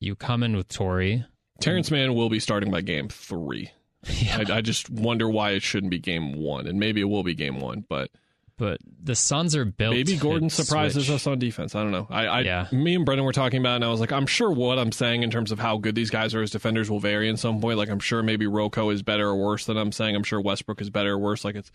you 0.00 0.16
come 0.16 0.42
in 0.42 0.56
with 0.56 0.66
Torrey. 0.68 1.24
Terance 1.60 1.92
Mann 1.92 2.14
will 2.14 2.28
be 2.28 2.40
starting 2.40 2.72
by 2.72 2.80
game 2.80 3.08
three. 3.08 3.70
Yeah. 4.08 4.44
I, 4.48 4.56
I 4.56 4.60
just 4.60 4.88
wonder 4.90 5.28
why 5.28 5.50
it 5.52 5.62
shouldn't 5.62 5.90
be 5.90 5.98
game 5.98 6.34
one, 6.36 6.66
and 6.66 6.78
maybe 6.78 7.00
it 7.00 7.04
will 7.04 7.22
be 7.24 7.34
game 7.34 7.58
one, 7.60 7.84
but 7.88 8.10
But 8.58 8.78
the 9.02 9.14
Suns 9.14 9.54
are 9.56 9.64
built. 9.64 9.94
maybe 9.94 10.16
Gordon 10.16 10.48
surprises 10.48 11.06
switch. 11.06 11.14
us 11.16 11.26
on 11.26 11.38
defense. 11.38 11.74
I 11.74 11.82
don't 11.82 11.90
know. 11.92 12.06
I, 12.08 12.26
I 12.26 12.40
Yeah. 12.40 12.66
me 12.72 12.94
and 12.94 13.04
Brendan 13.04 13.24
were 13.26 13.32
talking 13.32 13.60
about, 13.60 13.72
it, 13.72 13.76
and 13.76 13.84
I 13.84 13.88
was 13.88 14.00
like, 14.00 14.12
I'm 14.12 14.26
sure 14.26 14.50
what 14.50 14.78
I'm 14.78 14.92
saying 14.92 15.22
in 15.24 15.30
terms 15.30 15.50
of 15.52 15.58
how 15.58 15.76
good 15.78 15.94
these 15.94 16.10
guys 16.10 16.34
are 16.34 16.42
as 16.42 16.50
defenders 16.50 16.88
will 16.90 17.00
vary 17.00 17.28
in 17.28 17.36
some 17.36 17.60
point. 17.60 17.78
Like 17.78 17.88
I'm 17.90 17.98
sure 18.00 18.22
maybe 18.22 18.46
Rocco 18.46 18.90
is 18.90 19.02
better 19.02 19.28
or 19.28 19.36
worse 19.36 19.66
than 19.66 19.76
I'm 19.76 19.92
saying. 19.92 20.14
I'm 20.16 20.22
sure 20.24 20.40
Westbrook 20.40 20.80
is 20.80 20.88
better 20.90 21.12
or 21.14 21.18
worse. 21.18 21.44
Like 21.44 21.54
it's 21.56 21.70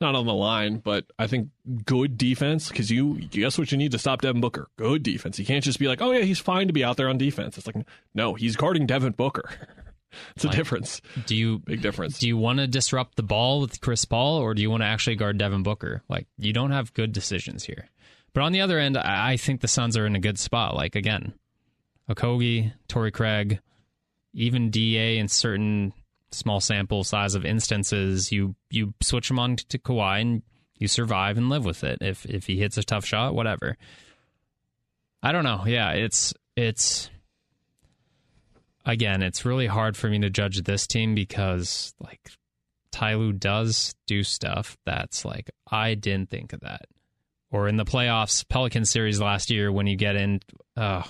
not 0.00 0.14
on 0.14 0.26
the 0.26 0.34
line, 0.34 0.78
but 0.78 1.04
I 1.18 1.26
think 1.26 1.48
good 1.84 2.18
defense 2.18 2.68
because 2.68 2.90
you 2.90 3.14
guess 3.30 3.56
what 3.58 3.70
you 3.70 3.78
need 3.78 3.92
to 3.92 3.98
stop 3.98 4.20
Devin 4.22 4.40
Booker. 4.40 4.66
Good 4.76 5.02
defense. 5.02 5.38
You 5.38 5.46
can't 5.46 5.62
just 5.64 5.78
be 5.78 5.88
like, 5.88 6.02
oh 6.02 6.10
yeah, 6.12 6.22
he's 6.24 6.38
fine 6.40 6.66
to 6.66 6.72
be 6.72 6.84
out 6.84 6.96
there 6.96 7.08
on 7.08 7.18
defense. 7.18 7.56
It's 7.56 7.66
like 7.66 7.76
no, 8.14 8.34
he's 8.34 8.56
guarding 8.56 8.86
Devin 8.86 9.12
Booker. 9.12 9.48
it's 10.34 10.44
a 10.44 10.48
Like- 10.48 10.56
difference, 10.56 11.00
Do 11.26 11.34
you 11.36 11.58
big 11.60 11.82
difference. 11.82 12.18
do 12.18 12.26
you 12.28 12.36
want 12.36 12.58
to 12.58 12.66
disrupt 12.66 13.16
the 13.16 13.22
ball 13.22 13.60
with 13.60 13.80
Chris 13.80 14.04
Paul, 14.04 14.36
or 14.38 14.54
do 14.54 14.62
you 14.62 14.70
want 14.70 14.82
to 14.82 14.86
actually 14.86 15.16
guard 15.16 15.38
Devin 15.38 15.62
Booker? 15.62 16.02
Like 16.08 16.26
you 16.38 16.52
don't 16.52 16.70
have 16.72 16.92
good 16.94 17.12
decisions 17.12 17.64
here. 17.64 17.88
But 18.32 18.42
on 18.42 18.52
the 18.52 18.60
other 18.60 18.78
end, 18.78 18.96
I 18.98 19.32
I 19.32 19.36
think 19.36 19.60
the 19.60 19.68
Suns 19.68 19.96
are 19.96 20.06
in 20.06 20.14
a 20.16 20.20
good 20.20 20.38
spot. 20.38 20.74
Like 20.76 20.94
again, 20.94 21.32
Okogie, 22.10 22.72
Torrey 22.88 23.10
Craig, 23.10 23.60
even 24.34 24.70
Da 24.70 25.18
in 25.18 25.28
certain 25.28 25.92
small 26.30 26.60
sample 26.60 27.02
size 27.04 27.34
of 27.34 27.44
instances, 27.46 28.30
you 28.32 28.54
you 28.70 28.92
switch 29.00 29.30
him 29.30 29.38
on 29.38 29.56
to 29.56 29.78
Kawhi 29.78 30.20
and 30.20 30.42
you 30.78 30.88
survive 30.88 31.38
and 31.38 31.48
live 31.48 31.64
with 31.64 31.82
it. 31.82 31.98
If 32.02 32.26
if 32.26 32.46
he 32.46 32.58
hits 32.58 32.76
a 32.76 32.82
tough 32.82 33.06
shot, 33.06 33.34
whatever. 33.34 33.76
I 35.22 35.32
don't 35.32 35.44
know. 35.44 35.64
Yeah, 35.66 35.92
it's 35.92 36.34
it's 36.56 37.10
again, 38.86 39.22
it's 39.22 39.44
really 39.44 39.66
hard 39.66 39.96
for 39.96 40.08
me 40.08 40.20
to 40.20 40.30
judge 40.30 40.62
this 40.62 40.86
team 40.86 41.14
because 41.14 41.92
like 42.00 42.30
Ty 42.92 43.16
Lue 43.16 43.32
does 43.32 43.94
do 44.06 44.22
stuff 44.22 44.78
that's 44.86 45.24
like 45.24 45.50
I 45.70 45.94
didn't 45.94 46.30
think 46.30 46.52
of 46.52 46.60
that. 46.60 46.86
Or 47.50 47.68
in 47.68 47.76
the 47.76 47.84
playoffs, 47.84 48.48
Pelican 48.48 48.84
series 48.84 49.20
last 49.20 49.50
year 49.50 49.70
when 49.70 49.86
you 49.86 49.96
get 49.96 50.16
in 50.16 50.40
uh 50.76 51.02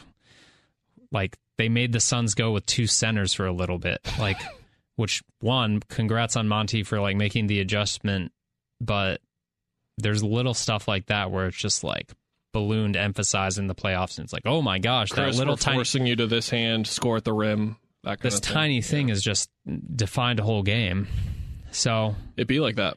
like 1.12 1.36
they 1.58 1.68
made 1.68 1.92
the 1.92 2.00
Suns 2.00 2.34
go 2.34 2.50
with 2.50 2.66
two 2.66 2.86
centers 2.86 3.32
for 3.34 3.46
a 3.46 3.52
little 3.52 3.78
bit. 3.78 4.00
Like 4.18 4.40
which 4.96 5.22
one, 5.40 5.80
congrats 5.88 6.36
on 6.36 6.48
Monty 6.48 6.82
for 6.82 7.00
like 7.00 7.16
making 7.16 7.46
the 7.46 7.60
adjustment, 7.60 8.32
but 8.80 9.20
there's 9.98 10.22
little 10.22 10.54
stuff 10.54 10.88
like 10.88 11.06
that 11.06 11.30
where 11.30 11.46
it's 11.46 11.56
just 11.56 11.84
like 11.84 12.12
ballooned 12.56 12.96
emphasized 12.96 13.58
in 13.58 13.66
the 13.66 13.74
playoffs 13.74 14.16
and 14.16 14.24
it's 14.24 14.32
like, 14.32 14.46
oh 14.46 14.62
my 14.62 14.78
gosh, 14.78 15.10
Chris, 15.10 15.36
that 15.36 15.38
little 15.38 15.58
tiny 15.58 15.76
forcing 15.76 16.06
you 16.06 16.16
to 16.16 16.26
this 16.26 16.48
hand, 16.48 16.86
score 16.86 17.18
at 17.18 17.24
the 17.24 17.34
rim. 17.34 17.76
That 18.02 18.20
this 18.20 18.40
thing. 18.40 18.54
tiny 18.54 18.80
thing 18.80 19.08
is 19.10 19.22
just 19.22 19.50
defined 19.94 20.40
a 20.40 20.42
whole 20.42 20.62
game. 20.62 21.06
So 21.70 22.14
It'd 22.36 22.48
be 22.48 22.60
like 22.60 22.76
that. 22.76 22.96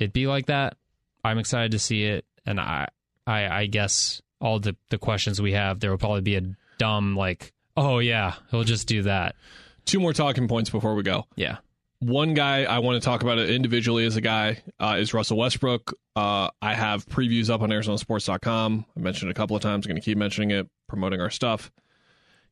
it'd 0.00 0.12
be 0.12 0.26
like 0.26 0.46
that. 0.46 0.76
I'm 1.22 1.38
excited 1.38 1.70
to 1.72 1.78
see 1.78 2.02
it, 2.04 2.24
and 2.44 2.58
I, 2.58 2.88
I, 3.26 3.46
I 3.48 3.66
guess 3.66 4.20
all 4.40 4.58
the 4.58 4.74
the 4.90 4.98
questions 4.98 5.40
we 5.40 5.52
have, 5.52 5.78
there 5.80 5.90
will 5.90 5.98
probably 5.98 6.22
be 6.22 6.36
a 6.36 6.42
dumb 6.78 7.14
like, 7.14 7.52
oh 7.76 8.00
yeah, 8.00 8.34
he'll 8.50 8.64
just 8.64 8.88
do 8.88 9.02
that. 9.02 9.36
Two 9.84 10.00
more 10.00 10.12
talking 10.12 10.48
points 10.48 10.70
before 10.70 10.94
we 10.96 11.02
go. 11.04 11.26
Yeah, 11.36 11.58
One 12.00 12.34
guy 12.34 12.64
I 12.64 12.80
want 12.80 13.00
to 13.00 13.04
talk 13.04 13.22
about 13.22 13.38
it 13.38 13.50
individually 13.50 14.04
as 14.04 14.16
a 14.16 14.20
guy 14.20 14.62
uh, 14.78 14.96
is 14.98 15.14
Russell 15.14 15.38
Westbrook. 15.38 15.94
Uh, 16.14 16.50
I 16.60 16.74
have 16.74 17.06
previews 17.06 17.48
up 17.48 17.62
on 17.62 17.70
ArizonaSports.com. 17.70 18.84
I 18.96 19.00
mentioned 19.00 19.30
it 19.30 19.32
a 19.32 19.34
couple 19.34 19.56
of 19.56 19.62
times. 19.62 19.86
I'm 19.86 19.90
going 19.90 20.00
to 20.00 20.04
keep 20.04 20.18
mentioning 20.18 20.50
it, 20.50 20.68
promoting 20.88 21.20
our 21.20 21.30
stuff. 21.30 21.72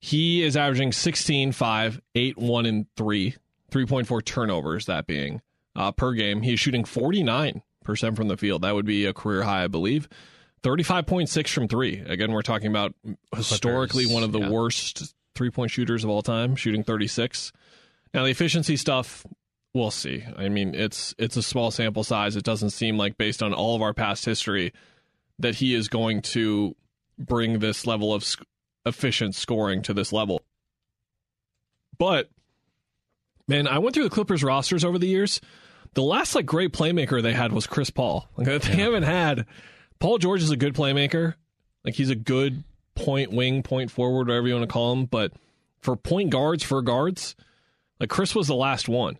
He 0.00 0.42
is 0.42 0.57
averaging 0.57 0.92
16, 0.92 1.52
5, 1.52 2.00
8, 2.14 2.38
1, 2.38 2.66
and 2.66 2.87
3. 2.96 3.35
3.4 3.70 4.24
turnovers, 4.24 4.87
that 4.87 5.07
being 5.07 5.42
uh, 5.74 5.92
per 5.92 6.12
game. 6.12 6.42
He's 6.42 6.61
shooting 6.61 6.85
49% 6.85 7.62
from 8.16 8.28
the 8.28 8.37
field. 8.37 8.62
That 8.62 8.74
would 8.74 8.87
be 8.87 9.04
a 9.07 9.12
career 9.12 9.42
high, 9.42 9.64
I 9.64 9.66
believe. 9.66 10.09
35.6 10.62 11.48
from 11.48 11.68
three. 11.68 11.98
Again, 11.98 12.33
we're 12.33 12.42
talking 12.42 12.68
about 12.68 12.94
historically 13.37 14.04
Clippers, 14.04 14.14
one 14.14 14.22
of 14.22 14.33
the 14.33 14.40
yeah. 14.40 14.48
worst 14.48 15.14
three 15.35 15.50
point 15.50 15.70
shooters 15.70 16.04
of 16.04 16.11
all 16.11 16.22
time, 16.22 16.57
shooting 16.57 16.85
36. 16.85 17.52
Now 18.14 18.22
the 18.22 18.31
efficiency 18.31 18.77
stuff, 18.77 19.27
we'll 19.74 19.90
see. 19.90 20.24
I 20.37 20.48
mean, 20.48 20.74
it's 20.74 21.14
it's 21.18 21.37
a 21.37 21.42
small 21.42 21.70
sample 21.72 22.05
size. 22.05 22.37
It 22.37 22.44
doesn't 22.44 22.70
seem 22.70 22.96
like 22.96 23.18
based 23.18 23.42
on 23.42 23.53
all 23.53 23.74
of 23.74 23.83
our 23.83 23.92
past 23.92 24.24
history 24.24 24.72
that 25.40 25.57
he 25.57 25.74
is 25.74 25.88
going 25.88 26.22
to 26.22 26.77
bring 27.18 27.59
this 27.59 27.87
level 27.87 28.14
of 28.14 28.24
sc- 28.24 28.44
efficient 28.87 29.35
scoring 29.35 29.83
to 29.83 29.92
this 29.92 30.12
level. 30.12 30.42
But 31.98 32.31
man, 33.48 33.66
I 33.66 33.79
went 33.81 33.94
through 33.94 34.05
the 34.05 34.11
Clippers 34.11 34.44
rosters 34.44 34.85
over 34.85 34.98
the 34.98 35.09
years. 35.09 35.40
The 35.94 36.03
last 36.03 36.35
like 36.35 36.46
great 36.46 36.72
playmaker 36.72 37.22
they 37.22 37.33
had 37.33 37.53
was 37.53 37.66
Chris 37.66 37.90
Paul. 37.90 38.29
Like, 38.37 38.62
they 38.62 38.77
haven't 38.77 39.05
had 39.05 39.46
Paul 39.98 40.18
George 40.18 40.42
is 40.42 40.50
a 40.50 40.57
good 40.57 40.74
playmaker. 40.74 41.35
Like 41.85 41.94
he's 41.94 42.11
a 42.11 42.16
good 42.16 42.62
point 42.94 43.33
wing, 43.33 43.62
point 43.64 43.90
forward, 43.90 44.29
whatever 44.29 44.46
you 44.46 44.55
want 44.55 44.68
to 44.68 44.72
call 44.72 44.92
him. 44.92 45.07
But 45.07 45.33
for 45.81 45.96
point 45.96 46.31
guards, 46.31 46.62
for 46.62 46.81
guards, 46.81 47.35
like 48.00 48.11
Chris 48.11 48.35
was 48.35 48.48
the 48.48 48.54
last 48.54 48.88
one. 48.88 49.18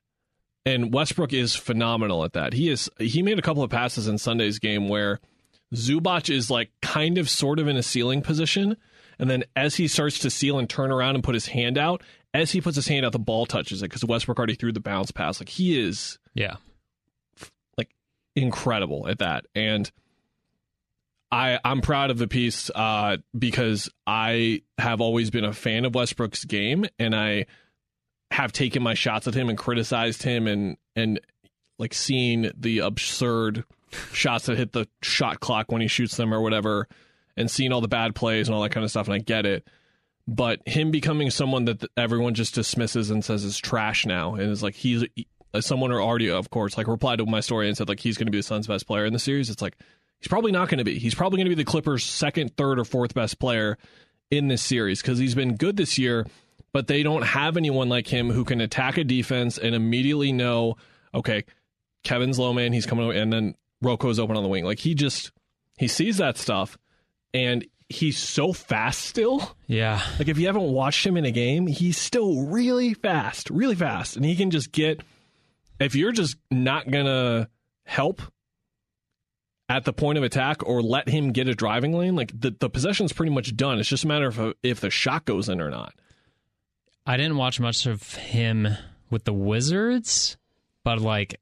And 0.67 0.95
Westbrook 0.95 1.33
is 1.33 1.55
phenomenal 1.55 2.25
at 2.25 2.33
that. 2.33 2.55
He 2.55 2.71
is 2.71 2.89
he 2.99 3.23
made 3.23 3.39
a 3.39 3.43
couple 3.43 3.63
of 3.63 3.71
passes 3.71 4.09
in 4.09 4.17
Sunday's 4.17 4.59
game 4.59 4.89
where 4.89 5.21
Zubac 5.75 6.35
is 6.35 6.51
like 6.51 6.71
kind 6.81 7.19
of 7.19 7.29
sort 7.29 7.59
of 7.59 7.69
in 7.69 7.77
a 7.77 7.83
ceiling 7.83 8.23
position. 8.23 8.77
And 9.19 9.29
then 9.29 9.45
as 9.55 9.77
he 9.77 9.89
starts 9.89 10.19
to 10.21 10.31
seal 10.31 10.59
and 10.59 10.69
turn 10.69 10.91
around 10.91 11.17
and 11.17 11.25
put 11.25 11.35
his 11.35 11.47
hand 11.47 11.77
out, 11.77 12.03
as 12.33 12.51
he 12.51 12.61
puts 12.61 12.77
his 12.77 12.89
hand 12.89 13.05
out, 13.05 13.13
the 13.13 13.19
ball 13.19 13.47
touches 13.47 13.83
it 13.83 13.91
because 13.91 14.05
Westbrook 14.05 14.39
already 14.39 14.55
threw 14.55 14.73
the 14.73 14.81
bounce 14.81 15.11
pass. 15.11 15.39
Like 15.39 15.51
he 15.51 15.79
is 15.79 16.19
yeah. 16.33 16.57
Like 17.77 17.91
incredible 18.35 19.07
at 19.07 19.19
that. 19.19 19.45
And 19.55 19.91
I 21.31 21.59
I'm 21.65 21.81
proud 21.81 22.11
of 22.11 22.19
the 22.19 22.29
piece 22.29 22.71
uh, 22.75 23.17
because 23.37 23.91
I 24.07 24.63
have 24.79 25.01
always 25.01 25.31
been 25.31 25.45
a 25.45 25.53
fan 25.53 25.85
of 25.85 25.95
Westbrook's 25.95 26.45
game, 26.45 26.87
and 26.99 27.15
I 27.15 27.47
have 28.31 28.53
taken 28.53 28.83
my 28.83 28.95
shots 28.95 29.29
at 29.29 29.35
him 29.35 29.49
and 29.49 29.59
criticized 29.59 30.23
him 30.23 30.47
and 30.47 30.77
and 30.97 31.21
like 31.79 31.95
seeing 31.95 32.51
the 32.57 32.79
absurd 32.81 33.65
shots 34.13 34.47
that 34.47 34.57
hit 34.57 34.73
the 34.73 34.87
shot 35.03 35.41
clock 35.41 35.71
when 35.71 35.81
he 35.81 35.89
shoots 35.89 36.17
them 36.17 36.33
or 36.33 36.41
whatever, 36.41 36.89
and 37.37 37.51
seeing 37.51 37.73
all 37.73 37.81
the 37.81 37.89
bad 37.89 38.15
plays 38.15 38.49
and 38.49 38.55
all 38.55 38.63
that 38.63 38.71
kind 38.71 38.85
of 38.85 38.91
stuff. 38.91 39.07
And 39.07 39.15
I 39.15 39.19
get 39.19 39.47
it. 39.47 39.69
But 40.27 40.67
him 40.67 40.91
becoming 40.91 41.31
someone 41.31 41.67
that 41.67 41.85
everyone 41.97 42.35
just 42.35 42.55
dismisses 42.55 43.11
and 43.11 43.25
says 43.25 43.45
is 43.45 43.59
trash 43.59 44.07
now, 44.07 44.35
and 44.35 44.51
is 44.51 44.63
like 44.63 44.75
he's 44.75 45.05
uh, 45.53 45.61
someone 45.61 45.93
or 45.93 46.01
already, 46.01 46.31
of 46.31 46.51
course, 46.51 46.79
like 46.79 46.89
replied 46.89 47.19
to 47.19 47.27
my 47.27 47.41
story 47.41 47.69
and 47.69 47.77
said 47.77 47.89
like 47.89 48.01
he's 48.01 48.17
going 48.17 48.27
to 48.27 48.33
be 48.33 48.39
the 48.39 48.43
Suns' 48.43 48.67
best 48.67 48.87
player 48.87 49.05
in 49.05 49.13
the 49.13 49.19
series. 49.19 49.51
It's 49.51 49.61
like 49.61 49.77
he's 50.21 50.29
probably 50.29 50.53
not 50.53 50.69
going 50.69 50.79
to 50.79 50.85
be. 50.85 50.99
He's 50.99 51.15
probably 51.15 51.37
going 51.37 51.47
to 51.47 51.55
be 51.55 51.63
the 51.63 51.71
Clippers' 51.71 52.05
second, 52.05 52.57
third, 52.57 52.79
or 52.79 52.85
fourth 52.85 53.13
best 53.13 53.39
player 53.39 53.77
in 54.31 54.49
this 54.49 54.63
series 54.63 55.03
because 55.03 55.19
he's 55.19 55.35
been 55.35 55.57
good 55.57 55.77
this 55.77 55.99
year, 55.99 56.27
but 56.75 56.89
they 56.89 57.05
don't 57.05 57.23
have 57.23 57.57
anyone 57.57 57.89
like 57.89 58.09
him 58.09 58.31
who 58.31 58.45
can 58.45 58.61
attack 58.61 58.99
a 58.99 59.05
defense 59.05 59.59
and 59.59 59.77
immediately 59.77 60.33
know, 60.33 60.75
okay, 61.15 61.45
Kevin's 62.03 62.37
low 62.37 62.53
man, 62.53 62.73
he's 62.73 62.85
coming 62.85 63.05
over, 63.05 63.15
and 63.17 63.33
then 63.33 63.55
Rocco's 63.81 64.19
open 64.19 64.37
on 64.37 64.43
the 64.43 64.49
wing. 64.49 64.65
Like 64.65 64.81
he 64.81 64.95
just 64.97 65.31
he 65.79 65.87
sees 65.87 66.17
that 66.17 66.37
stuff, 66.37 66.77
and 67.33 67.65
he's 67.89 68.19
so 68.19 68.53
fast 68.53 69.03
still. 69.03 69.57
Yeah. 69.69 70.03
Like 70.19 70.27
if 70.27 70.37
you 70.37 70.47
haven't 70.47 70.65
watched 70.65 71.07
him 71.07 71.17
in 71.17 71.25
a 71.25 71.31
game, 71.31 71.69
he's 71.69 71.97
still 71.97 72.43
really 72.47 72.93
fast, 72.93 73.51
really 73.51 73.77
fast, 73.77 74.17
and 74.17 74.25
he 74.25 74.35
can 74.35 74.51
just 74.51 74.73
get. 74.73 75.01
If 75.79 75.95
you're 75.95 76.13
just 76.13 76.37
not 76.51 76.91
gonna 76.91 77.49
help 77.85 78.21
at 79.69 79.85
the 79.85 79.93
point 79.93 80.19
of 80.19 80.25
attack 80.25 80.67
or 80.67 80.83
let 80.83 81.09
him 81.09 81.31
get 81.31 81.47
a 81.47 81.55
driving 81.55 81.93
lane, 81.93 82.17
like 82.17 82.33
the 82.39 82.51
the 82.59 82.69
possession's 82.69 83.13
pretty 83.13 83.33
much 83.33 83.57
done. 83.57 83.79
It's 83.79 83.89
just 83.89 84.03
a 84.03 84.09
matter 84.09 84.27
of 84.27 84.55
if 84.65 84.81
the 84.81 84.91
shot 84.91 85.25
goes 85.25 85.49
in 85.49 85.61
or 85.61 85.71
not. 85.71 85.95
I 87.07 87.17
didn't 87.17 87.37
watch 87.37 87.61
much 87.61 87.87
of 87.87 88.15
him 88.15 88.69
with 89.11 89.25
the 89.25 89.33
Wizards, 89.33 90.37
but 90.85 91.01
like 91.01 91.41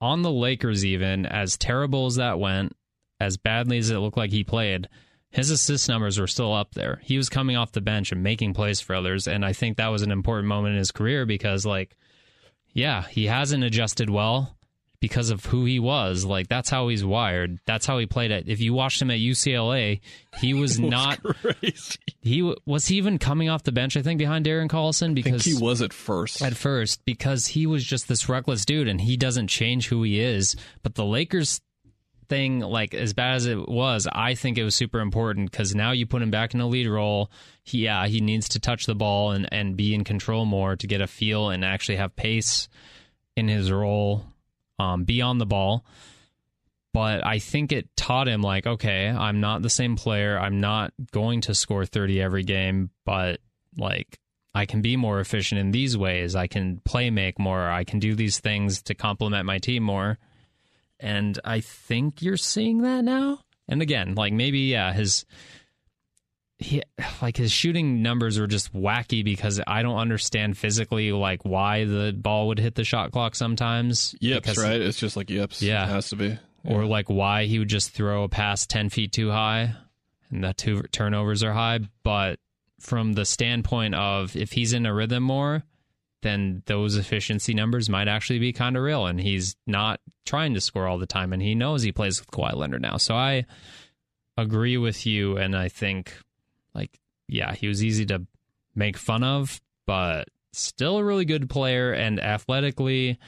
on 0.00 0.22
the 0.22 0.32
Lakers, 0.32 0.84
even 0.84 1.26
as 1.26 1.56
terrible 1.56 2.06
as 2.06 2.16
that 2.16 2.38
went, 2.38 2.74
as 3.20 3.36
badly 3.36 3.78
as 3.78 3.90
it 3.90 3.98
looked 3.98 4.16
like 4.16 4.30
he 4.30 4.42
played, 4.42 4.88
his 5.30 5.50
assist 5.50 5.88
numbers 5.88 6.18
were 6.18 6.26
still 6.26 6.52
up 6.52 6.74
there. 6.74 7.00
He 7.04 7.16
was 7.16 7.28
coming 7.28 7.56
off 7.56 7.72
the 7.72 7.80
bench 7.80 8.12
and 8.12 8.22
making 8.22 8.54
plays 8.54 8.80
for 8.80 8.94
others. 8.94 9.26
And 9.26 9.44
I 9.44 9.52
think 9.52 9.76
that 9.76 9.88
was 9.88 10.02
an 10.02 10.10
important 10.10 10.48
moment 10.48 10.72
in 10.72 10.78
his 10.78 10.90
career 10.90 11.24
because, 11.24 11.64
like, 11.64 11.96
yeah, 12.72 13.02
he 13.08 13.26
hasn't 13.26 13.64
adjusted 13.64 14.10
well 14.10 14.56
because 15.02 15.30
of 15.30 15.44
who 15.46 15.64
he 15.64 15.80
was. 15.80 16.24
Like, 16.24 16.46
that's 16.46 16.70
how 16.70 16.86
he's 16.86 17.04
wired. 17.04 17.58
That's 17.66 17.86
how 17.86 17.98
he 17.98 18.06
played 18.06 18.30
it. 18.30 18.48
If 18.48 18.60
you 18.60 18.72
watched 18.72 19.02
him 19.02 19.10
at 19.10 19.18
UCLA, 19.18 20.00
he 20.38 20.54
was 20.58 20.78
not. 20.78 21.20
Crazy. 21.20 21.98
He 22.20 22.54
was 22.64 22.86
he 22.86 22.98
even 22.98 23.18
coming 23.18 23.48
off 23.48 23.64
the 23.64 23.72
bench, 23.72 23.96
I 23.96 24.02
think, 24.02 24.18
behind 24.18 24.46
Darren 24.46 24.68
Collison 24.68 25.10
I 25.10 25.14
because 25.14 25.42
think 25.42 25.58
he 25.58 25.62
was 25.62 25.82
at 25.82 25.92
first. 25.92 26.40
at 26.40 26.56
first 26.56 27.04
because 27.04 27.48
he 27.48 27.66
was 27.66 27.84
just 27.84 28.06
this 28.06 28.28
reckless 28.28 28.64
dude 28.64 28.86
and 28.86 29.00
he 29.00 29.16
doesn't 29.16 29.48
change 29.48 29.88
who 29.88 30.04
he 30.04 30.20
is. 30.20 30.54
But 30.84 30.94
the 30.94 31.04
Lakers 31.04 31.60
thing, 32.28 32.60
like 32.60 32.94
as 32.94 33.12
bad 33.12 33.34
as 33.34 33.46
it 33.46 33.68
was, 33.68 34.06
I 34.10 34.36
think 34.36 34.56
it 34.56 34.62
was 34.62 34.76
super 34.76 35.00
important 35.00 35.50
because 35.50 35.74
now 35.74 35.90
you 35.90 36.06
put 36.06 36.22
him 36.22 36.30
back 36.30 36.54
in 36.54 36.60
a 36.60 36.68
lead 36.68 36.86
role. 36.86 37.28
He, 37.64 37.78
yeah, 37.78 38.06
he 38.06 38.20
needs 38.20 38.50
to 38.50 38.60
touch 38.60 38.86
the 38.86 38.94
ball 38.94 39.32
and, 39.32 39.48
and 39.50 39.76
be 39.76 39.94
in 39.94 40.04
control 40.04 40.44
more 40.44 40.76
to 40.76 40.86
get 40.86 41.00
a 41.00 41.08
feel 41.08 41.50
and 41.50 41.64
actually 41.64 41.96
have 41.96 42.14
pace 42.14 42.68
in 43.36 43.48
his 43.48 43.72
role, 43.72 44.26
um, 44.82 45.04
be 45.04 45.22
on 45.22 45.38
the 45.38 45.46
ball. 45.46 45.84
But 46.92 47.24
I 47.26 47.38
think 47.38 47.72
it 47.72 47.88
taught 47.96 48.28
him, 48.28 48.42
like, 48.42 48.66
okay, 48.66 49.08
I'm 49.08 49.40
not 49.40 49.62
the 49.62 49.70
same 49.70 49.96
player. 49.96 50.38
I'm 50.38 50.60
not 50.60 50.92
going 51.10 51.40
to 51.42 51.54
score 51.54 51.86
30 51.86 52.20
every 52.20 52.42
game, 52.42 52.90
but 53.06 53.40
like, 53.78 54.18
I 54.54 54.66
can 54.66 54.82
be 54.82 54.96
more 54.96 55.18
efficient 55.20 55.58
in 55.58 55.70
these 55.70 55.96
ways. 55.96 56.36
I 56.36 56.46
can 56.46 56.82
play 56.84 57.08
make 57.08 57.38
more. 57.38 57.70
I 57.70 57.84
can 57.84 57.98
do 57.98 58.14
these 58.14 58.40
things 58.40 58.82
to 58.82 58.94
complement 58.94 59.46
my 59.46 59.58
team 59.58 59.82
more. 59.82 60.18
And 61.00 61.38
I 61.44 61.60
think 61.60 62.20
you're 62.20 62.36
seeing 62.36 62.82
that 62.82 63.02
now. 63.04 63.38
And 63.66 63.80
again, 63.80 64.14
like 64.14 64.34
maybe 64.34 64.58
yeah, 64.60 64.92
his 64.92 65.24
he 66.62 66.82
like 67.20 67.36
his 67.36 67.52
shooting 67.52 68.02
numbers 68.02 68.38
were 68.38 68.46
just 68.46 68.72
wacky 68.72 69.24
because 69.24 69.60
I 69.66 69.82
don't 69.82 69.96
understand 69.98 70.56
physically 70.56 71.12
like 71.12 71.44
why 71.44 71.84
the 71.84 72.12
ball 72.16 72.48
would 72.48 72.58
hit 72.58 72.74
the 72.74 72.84
shot 72.84 73.12
clock 73.12 73.34
sometimes. 73.34 74.14
Yips, 74.20 74.48
Because- 74.48 74.62
right? 74.62 74.80
It's 74.80 74.98
just 74.98 75.16
like 75.16 75.30
yips. 75.30 75.62
Yeah. 75.62 75.84
It 75.84 75.88
has 75.90 76.08
to 76.10 76.16
be. 76.16 76.38
Or 76.64 76.84
like 76.84 77.10
why 77.10 77.46
he 77.46 77.58
would 77.58 77.68
just 77.68 77.90
throw 77.90 78.22
a 78.22 78.28
pass 78.28 78.66
10 78.66 78.88
feet 78.88 79.12
too 79.12 79.30
high 79.30 79.74
and 80.30 80.44
the 80.44 80.54
two 80.54 80.82
turnovers 80.92 81.42
are 81.42 81.52
high. 81.52 81.80
But 82.04 82.38
from 82.80 83.12
the 83.14 83.24
standpoint 83.24 83.94
of 83.94 84.34
if 84.36 84.52
he's 84.52 84.72
in 84.72 84.86
a 84.86 84.94
rhythm 84.94 85.22
more, 85.24 85.64
then 86.22 86.62
those 86.66 86.96
efficiency 86.96 87.52
numbers 87.52 87.88
might 87.88 88.06
actually 88.06 88.38
be 88.38 88.52
kind 88.52 88.76
of 88.76 88.82
real. 88.84 89.06
And 89.06 89.20
he's 89.20 89.56
not 89.66 90.00
trying 90.24 90.54
to 90.54 90.60
score 90.60 90.86
all 90.86 90.98
the 90.98 91.06
time. 91.06 91.32
And 91.32 91.42
he 91.42 91.56
knows 91.56 91.82
he 91.82 91.90
plays 91.90 92.20
with 92.20 92.30
Kawhi 92.30 92.54
Leonard 92.54 92.82
now. 92.82 92.96
So 92.96 93.16
I 93.16 93.44
agree 94.36 94.76
with 94.76 95.04
you. 95.04 95.36
And 95.36 95.56
I 95.56 95.68
think, 95.68 96.14
like, 96.74 97.00
yeah, 97.28 97.54
he 97.54 97.68
was 97.68 97.82
easy 97.84 98.06
to 98.06 98.26
make 98.74 98.96
fun 98.96 99.22
of, 99.22 99.60
but 99.86 100.28
still 100.52 100.98
a 100.98 101.04
really 101.04 101.24
good 101.24 101.48
player 101.48 101.92
and 101.92 102.20
athletically 102.20 103.18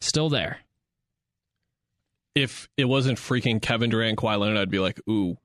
still 0.00 0.28
there. 0.28 0.58
If 2.34 2.68
it 2.76 2.84
wasn't 2.84 3.18
freaking 3.18 3.60
Kevin 3.60 3.90
Durant, 3.90 4.18
Kawhi 4.18 4.38
Leonard, 4.38 4.58
I'd 4.58 4.70
be 4.70 4.78
like, 4.78 5.00
ooh, 5.08 5.36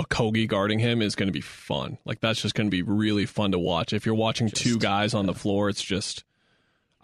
Okogie 0.00 0.48
guarding 0.48 0.78
him 0.78 1.02
is 1.02 1.14
going 1.14 1.28
to 1.28 1.32
be 1.32 1.40
fun. 1.40 1.98
Like 2.04 2.20
that's 2.20 2.42
just 2.42 2.54
going 2.54 2.66
to 2.66 2.70
be 2.70 2.82
really 2.82 3.26
fun 3.26 3.52
to 3.52 3.58
watch. 3.58 3.92
If 3.92 4.06
you're 4.06 4.14
watching 4.14 4.48
two 4.48 4.78
guys 4.78 5.14
on 5.14 5.26
the 5.26 5.34
floor, 5.34 5.68
it's 5.68 5.82
just. 5.82 6.24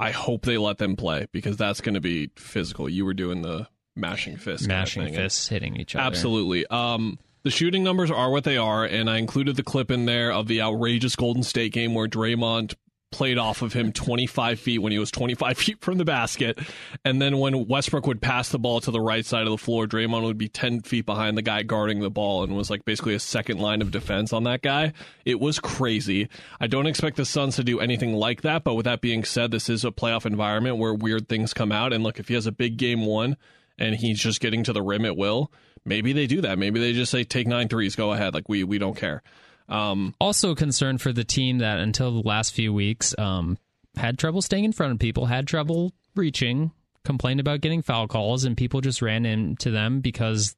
I 0.01 0.13
hope 0.13 0.45
they 0.45 0.59
let 0.59 0.79
them 0.79 0.95
play 0.95 1.27
because 1.33 1.57
that's 1.57 1.81
going 1.81 1.95
to 1.95 2.01
be 2.01 2.31
physical. 2.37 2.89
You 2.89 3.05
were 3.05 3.15
doing 3.15 3.43
the 3.43 3.67
mashing 3.97 4.37
fist, 4.37 4.69
kind 4.69 4.73
of 4.73 4.97
Mashing 4.97 5.15
fists, 5.15 5.49
hitting 5.49 5.77
each 5.77 5.97
other. 5.97 6.05
Absolutely. 6.05 6.65
Um, 6.69 7.19
the 7.49 7.53
shooting 7.53 7.83
numbers 7.83 8.11
are 8.11 8.31
what 8.31 8.45
they 8.45 8.59
are, 8.59 8.85
and 8.85 9.09
I 9.09 9.17
included 9.17 9.57
the 9.57 9.63
clip 9.63 9.91
in 9.91 10.05
there 10.05 10.31
of 10.31 10.49
the 10.49 10.61
outrageous 10.61 11.17
Golden 11.17 11.43
State 11.43 11.73
game 11.73 11.95
where 11.95 12.07
Draymond 12.07 12.75
played 13.11 13.39
off 13.39 13.63
of 13.63 13.73
him 13.73 13.91
25 13.91 14.61
feet 14.61 14.81
when 14.81 14.93
he 14.93 14.99
was 14.99 15.11
25 15.11 15.57
feet 15.57 15.81
from 15.81 15.97
the 15.97 16.05
basket. 16.05 16.59
And 17.07 17.23
then 17.23 17.39
when 17.39 17.67
Westbrook 17.67 18.07
would 18.07 18.21
pass 18.21 18.51
the 18.51 18.59
ball 18.59 18.83
to 18.83 18.91
the 18.91 19.01
right 19.01 19.25
side 19.25 19.47
of 19.47 19.51
the 19.51 19.57
floor, 19.57 19.87
Draymond 19.87 20.25
would 20.25 20.37
be 20.37 20.51
10 20.51 20.83
feet 20.83 21.07
behind 21.07 21.39
the 21.39 21.43
guy 21.43 21.63
guarding 21.63 22.01
the 22.01 22.11
ball 22.11 22.45
and 22.45 22.55
was 22.55 22.69
like 22.69 22.85
basically 22.85 23.15
a 23.15 23.19
second 23.19 23.61
line 23.61 23.81
of 23.81 23.93
defense 23.93 24.35
on 24.35 24.45
that 24.45 24.61
guy. 24.61 24.93
It 25.25 25.41
was 25.41 25.59
crazy. 25.59 26.29
I 26.61 26.67
don't 26.67 26.87
expect 26.87 27.17
the 27.17 27.25
Suns 27.25 27.57
to 27.57 27.65
do 27.65 27.81
anything 27.81 28.13
like 28.13 28.43
that, 28.43 28.63
but 28.63 28.75
with 28.75 28.85
that 28.85 29.01
being 29.01 29.25
said, 29.25 29.53
this 29.53 29.71
is 29.71 29.87
a 29.87 29.91
playoff 29.91 30.27
environment 30.27 30.77
where 30.77 30.93
weird 30.93 31.31
things 31.31 31.55
come 31.55 31.73
out. 31.73 31.95
And 31.95 32.05
look, 32.05 32.19
if 32.19 32.29
he 32.29 32.35
has 32.35 32.47
a 32.47 32.53
big 32.53 32.77
game 32.77 33.07
one 33.07 33.39
and 33.79 33.95
he's 33.95 34.19
just 34.19 34.41
getting 34.43 34.65
to 34.65 34.75
the 34.75 34.83
rim 34.83 35.07
at 35.07 35.17
will, 35.17 35.51
maybe 35.89 36.13
they 36.13 36.27
do 36.27 36.41
that. 36.43 36.59
Maybe 36.59 36.79
they 36.81 36.93
just 36.93 37.11
say, 37.11 37.25
take 37.25 37.47
nine 37.47 37.69
threes, 37.69 37.97
go 37.97 38.13
ahead. 38.13 38.35
Like, 38.35 38.49
we, 38.49 38.63
we 38.65 38.79
don't 38.79 38.97
care. 38.97 39.23
Um, 39.69 40.15
Also 40.21 40.55
concerned 40.55 41.01
for 41.03 41.13
the 41.13 41.25
team 41.25 41.59
that 41.59 41.79
until 41.81 42.11
the 42.23 42.27
last 42.29 42.53
few 42.55 42.73
weeks 42.73 43.15
um, 43.19 43.59
had 43.97 44.19
trouble 44.19 44.41
staying 44.43 44.65
in 44.65 44.73
front 44.73 44.93
of 44.93 44.99
people, 44.99 45.27
had 45.27 45.47
trouble 45.47 45.93
reaching, 46.15 46.71
complained 47.05 47.41
about 47.41 47.61
getting 47.61 47.83
foul 47.83 48.07
calls, 48.09 48.45
and 48.45 48.57
people 48.57 48.81
just 48.81 49.03
ran 49.03 49.27
into 49.27 49.71
them 49.71 50.01
because 50.01 50.57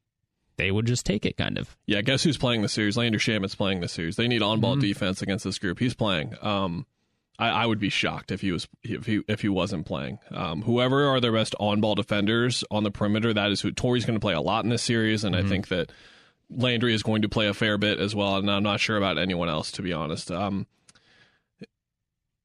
they 0.56 0.70
would 0.70 0.86
just 0.86 1.06
take 1.06 1.24
it, 1.26 1.36
kind 1.36 1.58
of. 1.58 1.76
Yeah, 1.86 2.02
guess 2.02 2.22
who's 2.22 2.36
playing 2.36 2.62
the 2.62 2.68
series? 2.68 2.96
Landry 2.96 3.18
Shamet's 3.18 3.54
playing 3.54 3.80
the 3.80 3.88
series. 3.88 4.16
They 4.16 4.28
need 4.28 4.42
on-ball 4.42 4.72
Mm-hmm. 4.74 4.80
defense 4.82 5.22
against 5.22 5.44
this 5.44 5.58
group. 5.58 5.78
He's 5.78 5.94
playing. 5.94 6.34
Um, 6.42 6.86
I, 7.40 7.48
I 7.62 7.66
would 7.66 7.80
be 7.80 7.88
shocked 7.88 8.30
if 8.30 8.42
he 8.42 8.52
was 8.52 8.68
if 8.82 9.06
he 9.06 9.22
if 9.26 9.40
he 9.40 9.48
wasn't 9.48 9.86
playing. 9.86 10.18
Um, 10.30 10.62
whoever 10.62 11.06
are 11.06 11.20
their 11.20 11.32
best 11.32 11.54
on-ball 11.58 11.94
defenders 11.94 12.62
on 12.70 12.84
the 12.84 12.90
perimeter, 12.90 13.32
that 13.32 13.50
is 13.50 13.60
who 13.60 13.72
Torrey's 13.72 14.04
going 14.04 14.18
to 14.18 14.20
play 14.20 14.34
a 14.34 14.40
lot 14.40 14.64
in 14.64 14.70
this 14.70 14.82
series, 14.82 15.24
and 15.24 15.34
Mm-hmm. 15.34 15.46
I 15.46 15.48
think 15.48 15.68
that 15.68 15.92
Landry 16.50 16.92
is 16.92 17.02
going 17.02 17.22
to 17.22 17.28
play 17.28 17.46
a 17.46 17.54
fair 17.54 17.78
bit 17.78 17.98
as 18.00 18.14
well. 18.14 18.36
And 18.36 18.50
I'm 18.50 18.62
not 18.62 18.80
sure 18.80 18.96
about 18.96 19.16
anyone 19.16 19.48
else, 19.48 19.70
to 19.72 19.82
be 19.82 19.92
honest. 19.92 20.30
Um, 20.30 20.66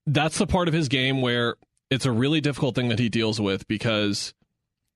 that's 0.05 0.37
the 0.37 0.47
part 0.47 0.67
of 0.67 0.73
his 0.73 0.87
game 0.87 1.21
where 1.21 1.55
it's 1.89 2.05
a 2.05 2.11
really 2.11 2.41
difficult 2.41 2.75
thing 2.75 2.89
that 2.89 2.99
he 2.99 3.09
deals 3.09 3.41
with 3.41 3.67
because 3.67 4.33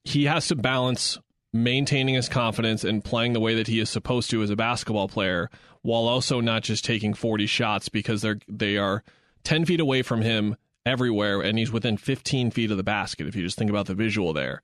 he 0.04 0.26
has 0.26 0.48
to 0.48 0.56
balance 0.56 1.18
maintaining 1.52 2.16
his 2.16 2.30
confidence 2.30 2.84
and 2.84 3.04
playing 3.04 3.34
the 3.34 3.40
way 3.40 3.56
that 3.56 3.68
he 3.68 3.80
is 3.80 3.90
supposed 3.90 4.30
to 4.30 4.44
as 4.44 4.52
a 4.52 4.56
basketball 4.56 5.08
player 5.08 5.50
while 5.82 6.08
also 6.08 6.42
not 6.42 6.62
just 6.62 6.86
taking 6.86 7.14
40 7.14 7.48
shots 7.48 7.90
because 7.90 8.22
they're 8.22 8.40
they 8.48 8.78
are 8.78 9.04
10 9.50 9.66
feet 9.66 9.80
away 9.80 10.04
from 10.04 10.22
him 10.22 10.56
everywhere 10.86 11.42
and 11.42 11.58
he's 11.58 11.72
within 11.72 11.98
15 11.98 12.52
feet 12.52 12.70
of 12.70 12.78
the 12.78 12.84
basket 12.84 13.26
if 13.26 13.36
you 13.36 13.42
just 13.42 13.58
think 13.58 13.72
about 13.72 13.88
the 13.88 13.96
visual 13.96 14.32
there 14.32 14.62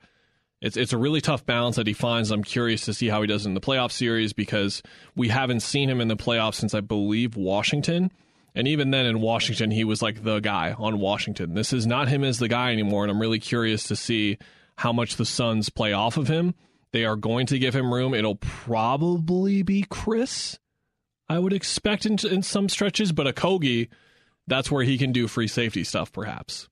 it's 0.61 0.77
it's 0.77 0.93
a 0.93 0.97
really 0.97 1.21
tough 1.21 1.43
balance 1.43 1.75
that 1.75 1.87
he 1.87 1.93
finds 1.93 2.29
i'm 2.29 2.43
curious 2.43 2.85
to 2.85 2.93
see 2.93 3.07
how 3.07 3.19
he 3.19 3.25
does 3.25 3.47
in 3.47 3.55
the 3.55 3.59
playoff 3.59 3.91
series 3.91 4.31
because 4.31 4.83
we 5.15 5.27
haven't 5.27 5.61
seen 5.61 5.89
him 5.89 5.99
in 5.99 6.07
the 6.07 6.15
playoffs 6.15 6.53
since 6.53 6.75
i 6.75 6.81
believe 6.81 7.35
washington 7.35 8.11
and 8.53 8.67
even 8.67 8.91
then 8.91 9.05
in 9.05 9.19
Washington, 9.19 9.69
he 9.69 9.83
was 9.83 10.01
like 10.01 10.23
the 10.23 10.39
guy 10.39 10.73
on 10.79 10.97
Washington. 10.97 11.55
This 11.55 11.73
is 11.73 11.85
not 11.85 12.07
him 12.07 12.23
as 12.23 12.39
the 12.39 12.47
guy 12.47 12.71
anymore. 12.71 13.03
And 13.03 13.11
I'm 13.11 13.19
really 13.19 13.37
curious 13.37 13.83
to 13.89 13.97
see 13.97 14.37
how 14.77 14.93
much 14.93 15.17
the 15.17 15.25
Suns 15.25 15.67
play 15.67 15.91
off 15.91 16.15
of 16.15 16.29
him. 16.29 16.55
They 16.93 17.03
are 17.03 17.17
going 17.17 17.47
to 17.47 17.59
give 17.59 17.75
him 17.75 17.93
room. 17.93 18.13
It'll 18.13 18.37
probably 18.37 19.61
be 19.61 19.85
Chris, 19.89 20.57
I 21.27 21.37
would 21.37 21.51
expect 21.51 22.05
in, 22.05 22.17
in 22.25 22.43
some 22.43 22.69
stretches, 22.69 23.11
but 23.11 23.27
Okogie, 23.27 23.89
that's 24.47 24.69
where 24.71 24.83
he 24.83 24.97
can 24.97 25.11
do 25.11 25.27
free 25.27 25.47
safety 25.47 25.83
stuff, 25.83 26.11
perhaps. 26.11 26.67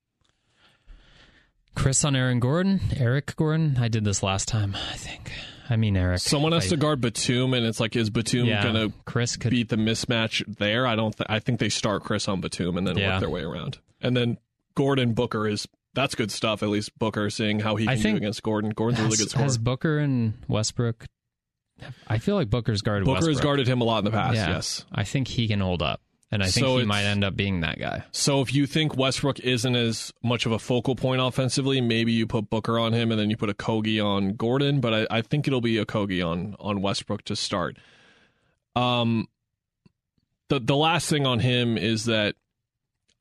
Chris 1.76 2.04
on 2.06 2.16
Aaron 2.16 2.40
Gordon, 2.40 2.80
Eric 2.98 3.36
Gordon. 3.36 3.78
I 3.80 3.88
did 3.88 4.04
this 4.06 4.22
last 4.22 4.48
time, 4.48 4.76
I 4.92 4.96
think. 4.96 5.32
I 5.70 5.76
mean, 5.76 5.98
Eric. 5.98 6.20
Someone 6.20 6.52
has 6.52 6.66
I- 6.68 6.70
to 6.70 6.78
guard 6.78 7.02
Batum, 7.02 7.54
and 7.54 7.66
it's 7.66 7.80
like, 7.80 7.96
is 7.96 8.10
Batum 8.10 8.46
Yeah, 8.46 8.62
going 8.64 8.76
to 8.76 8.94
Chris 9.06 9.38
could 9.38 9.52
beat 9.52 9.70
the 9.70 9.76
mismatch 9.76 10.44
there? 10.58 10.86
I 10.86 10.96
don't. 10.96 11.16
Th- 11.18 11.26
I 11.30 11.40
think 11.40 11.60
they 11.60 11.70
start 11.70 12.04
Chris 12.04 12.28
on 12.28 12.42
Batum 12.42 12.78
and 12.78 12.86
then 12.86 12.98
Yeah. 12.98 13.14
work 13.14 13.22
their 13.22 13.30
way 13.30 13.42
around. 13.42 13.80
And 14.02 14.16
then 14.16 14.38
Gordon 14.76 15.14
Booker 15.14 15.48
is 15.48 15.68
that's 15.96 16.16
good 16.16 16.32
stuff. 16.32 16.62
At 16.64 16.70
least 16.70 16.98
Booker 17.00 17.30
seeing 17.30 17.60
how 17.62 17.76
he 17.76 17.86
I 17.88 17.94
can 17.94 17.98
do 17.98 18.04
think- 18.04 18.18
against 18.18 18.44
Gordon. 18.44 18.72
Gordon's 18.72 19.00
a 19.00 19.04
really 19.06 19.18
good 19.18 19.30
scorer. 19.32 19.44
has 19.44 19.58
Booker 19.58 19.98
and 20.00 20.34
Westbrook. 20.48 21.06
I 22.08 22.20
feel 22.20 22.36
like 22.36 22.50
Booker's 22.50 22.82
guarded. 22.82 23.06
Booker 23.06 23.30
has 23.30 23.40
guarded 23.40 23.68
him 23.68 23.82
a 23.82 23.84
lot 23.84 24.00
in 24.00 24.06
the 24.06 24.12
past. 24.12 24.36
Yeah. 24.36 24.50
Yes. 24.50 24.86
I 24.92 25.04
think 25.06 25.28
he 25.30 25.48
can 25.48 25.60
hold 25.60 25.82
up, 25.82 26.02
and 26.34 26.42
I 26.42 26.48
think 26.48 26.66
So 26.66 26.78
he 26.80 26.86
might 26.86 27.04
end 27.04 27.24
up 27.24 27.36
being 27.36 27.62
that 27.62 27.78
guy. 27.78 28.04
So 28.12 28.42
if 28.42 28.56
you 28.56 28.66
think 28.66 28.98
Westbrook 28.98 29.40
isn't 29.42 29.76
as 29.76 30.12
much 30.24 30.48
of 30.48 30.52
a 30.52 30.58
focal 30.58 30.96
point 30.96 31.22
offensively, 31.22 31.80
maybe 31.80 32.12
you 32.12 32.26
put 32.26 32.50
Booker 32.50 32.80
on 32.80 32.92
him 32.92 33.12
and 33.12 33.20
then 33.20 33.30
you 33.30 33.38
put 33.38 33.56
Okogie 33.56 34.04
on 34.04 34.34
Gordon. 34.34 34.82
But 34.82 34.94
I, 35.12 35.18
I 35.20 35.22
think 35.22 35.48
it'll 35.48 35.62
be 35.62 35.76
Okogie 35.76 36.28
on 36.28 36.56
on 36.60 36.82
Westbrook 36.82 37.22
to 37.26 37.36
start. 37.36 37.78
Um, 38.76 39.28
the 40.50 40.60
the 40.60 40.76
last 40.76 41.08
thing 41.08 41.28
on 41.28 41.38
him 41.38 41.78
is 41.78 42.06
that 42.06 42.34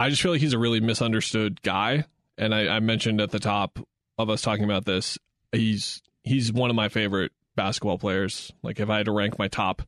I 0.01 0.09
just 0.09 0.23
feel 0.23 0.33
like 0.33 0.41
he's 0.41 0.55
a 0.55 0.59
really 0.59 0.81
misunderstood 0.81 1.61
guy, 1.61 2.07
and 2.39 2.55
I, 2.55 2.77
I 2.77 2.81
mentioned 2.81 3.21
at 3.21 3.31
the 3.31 3.39
top 3.39 3.79
of 4.17 4.31
us 4.31 4.41
talking 4.41 4.65
about 4.65 4.87
this, 4.87 5.19
he's 5.53 6.01
he's 6.25 6.51
one 6.51 6.71
of 6.71 6.77
my 6.77 6.89
favorite 6.89 7.33
basketball 7.55 7.99
players. 7.99 8.53
Like 8.63 8.81
if 8.81 8.89
I 8.91 8.99
had 8.99 9.07
to 9.07 9.13
rank 9.13 9.39
my 9.39 9.49
top, 9.49 9.83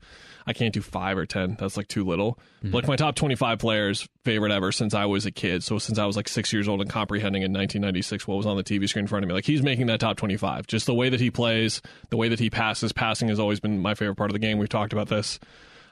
I 0.46 0.52
can't 0.52 0.74
do 0.74 0.82
five 0.82 1.16
or 1.16 1.26
ten. 1.26 1.56
That's 1.58 1.76
like 1.76 1.88
too 1.88 2.04
little. 2.04 2.38
Like 2.62 2.86
my 2.86 2.96
top 2.96 3.14
twenty-five 3.14 3.58
players 3.58 4.08
favorite 4.24 4.52
ever 4.52 4.72
since 4.72 4.94
I 4.94 5.06
was 5.06 5.26
a 5.26 5.30
kid. 5.30 5.62
So 5.62 5.78
since 5.78 5.98
I 5.98 6.06
was 6.06 6.16
like 6.16 6.28
six 6.28 6.52
years 6.52 6.68
old 6.68 6.80
and 6.80 6.90
comprehending 6.90 7.42
in 7.42 7.52
1996 7.52 8.26
what 8.26 8.36
was 8.36 8.46
on 8.46 8.56
the 8.56 8.64
TV 8.64 8.88
screen 8.88 9.04
in 9.04 9.06
front 9.06 9.24
of 9.24 9.28
me, 9.28 9.34
like 9.34 9.46
he's 9.46 9.62
making 9.62 9.86
that 9.86 10.00
top 10.00 10.16
twenty-five. 10.16 10.66
Just 10.66 10.86
the 10.86 10.94
way 10.94 11.08
that 11.08 11.20
he 11.20 11.30
plays, 11.30 11.80
the 12.10 12.16
way 12.16 12.28
that 12.28 12.40
he 12.40 12.50
passes. 12.50 12.92
Passing 12.92 13.28
has 13.28 13.40
always 13.40 13.60
been 13.60 13.80
my 13.80 13.94
favorite 13.94 14.16
part 14.16 14.30
of 14.30 14.34
the 14.34 14.38
game. 14.38 14.58
We've 14.58 14.68
talked 14.68 14.92
about 14.92 15.08
this. 15.08 15.38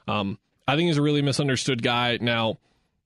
Um, 0.09 0.39
I 0.67 0.77
think 0.77 0.89
he's 0.89 0.99
a 0.99 1.03
really 1.03 1.23
misunderstood 1.23 1.83
guy. 1.83 2.19
Now, 2.21 2.59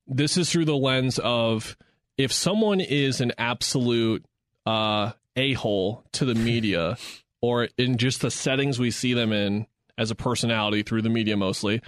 this 0.07 0.37
is 0.37 0.49
through 0.49 0.65
the 0.65 0.75
lens 0.75 1.19
of 1.19 1.75
if 2.17 2.31
someone 2.31 2.79
is 2.79 3.21
an 3.21 3.33
absolute 3.37 4.25
uh, 4.65 5.11
a 5.35 5.53
hole 5.53 6.03
to 6.13 6.25
the 6.25 6.35
media, 6.35 6.97
or 7.41 7.69
in 7.77 7.97
just 7.97 8.21
the 8.21 8.31
settings 8.31 8.79
we 8.79 8.91
see 8.91 9.13
them 9.13 9.31
in 9.31 9.67
as 9.97 10.11
a 10.11 10.15
personality 10.15 10.83
through 10.83 11.01
the 11.01 11.09
media 11.09 11.37
mostly, 11.37 11.81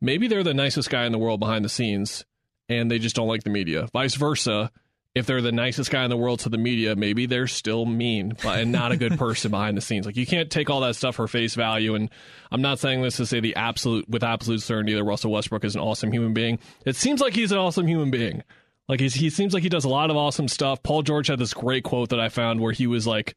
maybe 0.00 0.28
they're 0.28 0.42
the 0.42 0.54
nicest 0.54 0.90
guy 0.90 1.04
in 1.06 1.12
the 1.12 1.18
world 1.18 1.40
behind 1.40 1.64
the 1.64 1.68
scenes, 1.68 2.24
and 2.68 2.90
they 2.90 2.98
just 2.98 3.16
don't 3.16 3.28
like 3.28 3.42
the 3.42 3.50
media. 3.50 3.88
Vice 3.92 4.14
versa. 4.14 4.70
If 5.12 5.26
they're 5.26 5.42
the 5.42 5.50
nicest 5.50 5.90
guy 5.90 6.04
in 6.04 6.10
the 6.10 6.16
world 6.16 6.38
to 6.40 6.48
the 6.48 6.56
media, 6.56 6.94
maybe 6.94 7.26
they're 7.26 7.48
still 7.48 7.84
mean 7.84 8.36
but 8.44 8.60
and 8.60 8.70
not 8.70 8.92
a 8.92 8.96
good 8.96 9.18
person 9.18 9.50
behind 9.50 9.76
the 9.76 9.80
scenes. 9.80 10.06
Like 10.06 10.16
you 10.16 10.24
can't 10.24 10.48
take 10.48 10.70
all 10.70 10.82
that 10.82 10.94
stuff 10.94 11.16
for 11.16 11.26
face 11.26 11.56
value. 11.56 11.96
And 11.96 12.10
I'm 12.52 12.62
not 12.62 12.78
saying 12.78 13.02
this 13.02 13.16
to 13.16 13.26
say 13.26 13.40
the 13.40 13.56
absolute 13.56 14.08
with 14.08 14.22
absolute 14.22 14.62
certainty 14.62 14.94
that 14.94 15.02
Russell 15.02 15.32
Westbrook 15.32 15.64
is 15.64 15.74
an 15.74 15.80
awesome 15.80 16.12
human 16.12 16.32
being. 16.32 16.60
It 16.86 16.94
seems 16.94 17.20
like 17.20 17.34
he's 17.34 17.50
an 17.50 17.58
awesome 17.58 17.88
human 17.88 18.12
being. 18.12 18.44
Like 18.88 19.00
he 19.00 19.30
seems 19.30 19.52
like 19.52 19.64
he 19.64 19.68
does 19.68 19.84
a 19.84 19.88
lot 19.88 20.10
of 20.10 20.16
awesome 20.16 20.46
stuff. 20.46 20.80
Paul 20.84 21.02
George 21.02 21.26
had 21.26 21.40
this 21.40 21.54
great 21.54 21.82
quote 21.82 22.10
that 22.10 22.20
I 22.20 22.28
found 22.28 22.60
where 22.60 22.72
he 22.72 22.86
was 22.86 23.04
like, 23.04 23.36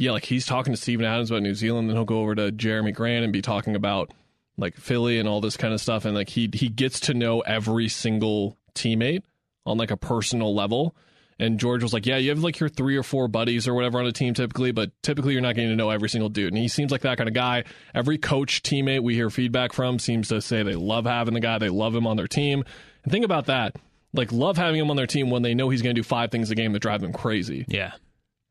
"Yeah, 0.00 0.12
like 0.12 0.24
he's 0.24 0.46
talking 0.46 0.72
to 0.72 0.80
Steven 0.80 1.04
Adams 1.04 1.30
about 1.30 1.42
New 1.42 1.54
Zealand, 1.54 1.88
then 1.88 1.96
he'll 1.96 2.04
go 2.04 2.20
over 2.20 2.34
to 2.34 2.50
Jerami 2.50 2.94
Grant 2.94 3.22
and 3.24 3.32
be 3.32 3.42
talking 3.42 3.76
about 3.76 4.12
like 4.56 4.76
Philly 4.76 5.18
and 5.18 5.28
all 5.28 5.40
this 5.40 5.56
kind 5.56 5.74
of 5.74 5.80
stuff, 5.80 6.04
and 6.04 6.14
like 6.14 6.30
he 6.30 6.48
he 6.52 6.68
gets 6.68 7.00
to 7.00 7.14
know 7.14 7.40
every 7.40 7.88
single 7.88 8.56
teammate 8.74 9.22
on 9.66 9.78
like 9.78 9.90
a 9.90 9.96
personal 9.96 10.54
level." 10.54 10.96
And 11.38 11.58
George 11.58 11.82
was 11.82 11.92
like, 11.92 12.06
"Yeah, 12.06 12.16
you 12.16 12.30
have 12.30 12.40
like 12.40 12.58
your 12.60 12.68
three 12.68 12.96
or 12.96 13.02
four 13.02 13.28
buddies 13.28 13.68
or 13.68 13.74
whatever 13.74 13.98
on 13.98 14.06
a 14.06 14.12
team 14.12 14.34
typically, 14.34 14.72
but 14.72 14.90
typically 15.02 15.32
you're 15.32 15.42
not 15.42 15.54
getting 15.54 15.70
to 15.70 15.76
know 15.76 15.90
every 15.90 16.08
single 16.08 16.28
dude." 16.28 16.48
And 16.48 16.58
he 16.58 16.68
seems 16.68 16.90
like 16.90 17.02
that 17.02 17.18
kind 17.18 17.28
of 17.28 17.34
guy. 17.34 17.64
Every 17.94 18.18
coach 18.18 18.62
teammate 18.62 19.02
we 19.02 19.14
hear 19.14 19.30
feedback 19.30 19.72
from 19.72 19.98
seems 19.98 20.28
to 20.28 20.40
say 20.40 20.62
they 20.62 20.74
love 20.74 21.06
having 21.06 21.34
the 21.34 21.40
guy, 21.40 21.58
they 21.58 21.68
love 21.68 21.94
him 21.94 22.06
on 22.06 22.16
their 22.16 22.28
team. 22.28 22.64
And 23.04 23.12
think 23.12 23.24
about 23.24 23.46
that 23.46 23.76
like 24.12 24.32
love 24.32 24.56
having 24.56 24.80
him 24.80 24.90
on 24.90 24.96
their 24.96 25.06
team 25.06 25.30
when 25.30 25.42
they 25.42 25.54
know 25.54 25.68
he's 25.68 25.82
going 25.82 25.94
to 25.94 26.00
do 26.00 26.06
five 26.06 26.30
things 26.30 26.50
a 26.50 26.54
game 26.54 26.72
that 26.72 26.80
drive 26.80 27.00
them 27.00 27.12
crazy 27.12 27.64
Yeah. 27.68 27.92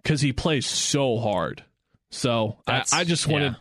Because 0.03 0.21
he 0.21 0.33
plays 0.33 0.65
so 0.65 1.17
hard. 1.19 1.63
So 2.11 2.57
I, 2.67 2.83
I 2.93 3.03
just 3.03 3.27
wanted, 3.27 3.51
yeah. 3.51 3.57